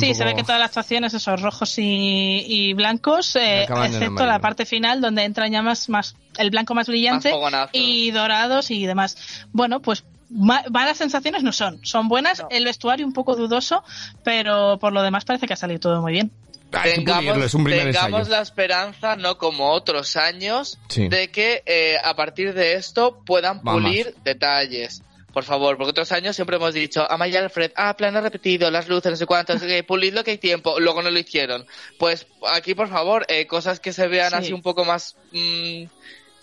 [0.00, 4.38] Sí, se ve que todas las actuaciones, esos rojos y, y blancos, eh, excepto la
[4.38, 8.86] parte final donde entra ya más, más el blanco más brillante Más y dorados y
[8.86, 9.16] demás.
[9.52, 12.40] Bueno, pues ma- malas sensaciones no son, son buenas.
[12.40, 12.48] No.
[12.50, 13.84] El vestuario un poco dudoso,
[14.24, 16.30] pero por lo demás parece que ha salido todo muy bien.
[16.72, 18.36] Hay pulirlo, tengamos es un primer tengamos ensayo.
[18.36, 21.06] la esperanza, no como otros años, Sí.
[21.08, 23.82] de que eh, a partir de esto puedan Vamos.
[23.82, 25.02] pulir detalles.
[25.34, 29.10] Por favor, porque otros años siempre hemos dicho, Amaya Alfred, ah, plano repetido, las luces,
[29.10, 31.66] no sé cuántos, eh, pulid lo que hay tiempo, luego no lo hicieron.
[31.98, 34.36] Pues aquí, por favor, eh, cosas que se vean Sí.
[34.36, 35.84] así un poco más, mm,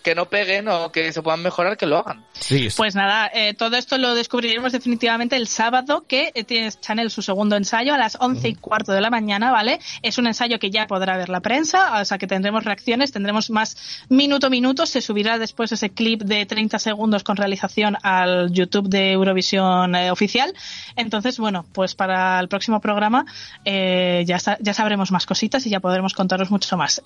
[0.03, 2.23] que no peguen o que se puedan mejorar, que lo hagan.
[2.33, 6.71] Sí, es- Pues nada, eh, todo esto lo descubriremos definitivamente el sábado, que eh, tiene
[6.71, 9.79] Chanel su segundo ensayo a las once y cuarto de la mañana, ¿vale?
[10.01, 13.49] Es un ensayo que ya podrá ver la prensa, o sea que tendremos reacciones, tendremos
[13.49, 18.51] más minuto a minuto, se subirá después ese clip de 30 segundos con realización al
[18.51, 20.53] YouTube de Eurovisión eh, oficial.
[20.95, 23.25] Entonces, bueno, pues para el próximo programa
[23.65, 27.01] eh, ya, ya sabremos más cositas y ya podremos contaros mucho más.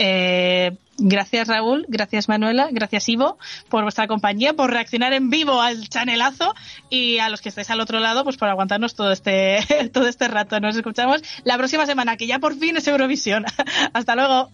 [0.96, 3.38] Eh, gracias Raúl, gracias Manuela, gracias Ivo
[3.70, 6.54] por vuestra compañía, por reaccionar en vivo al chanelazo
[6.90, 9.60] y a los que estáis al otro lado, pues por aguantarnos todo este,
[9.94, 10.60] todo este rato.
[10.60, 13.46] Nos escuchamos la próxima semana, que ya por fin es Eurovisión.
[13.94, 14.50] Hasta luego.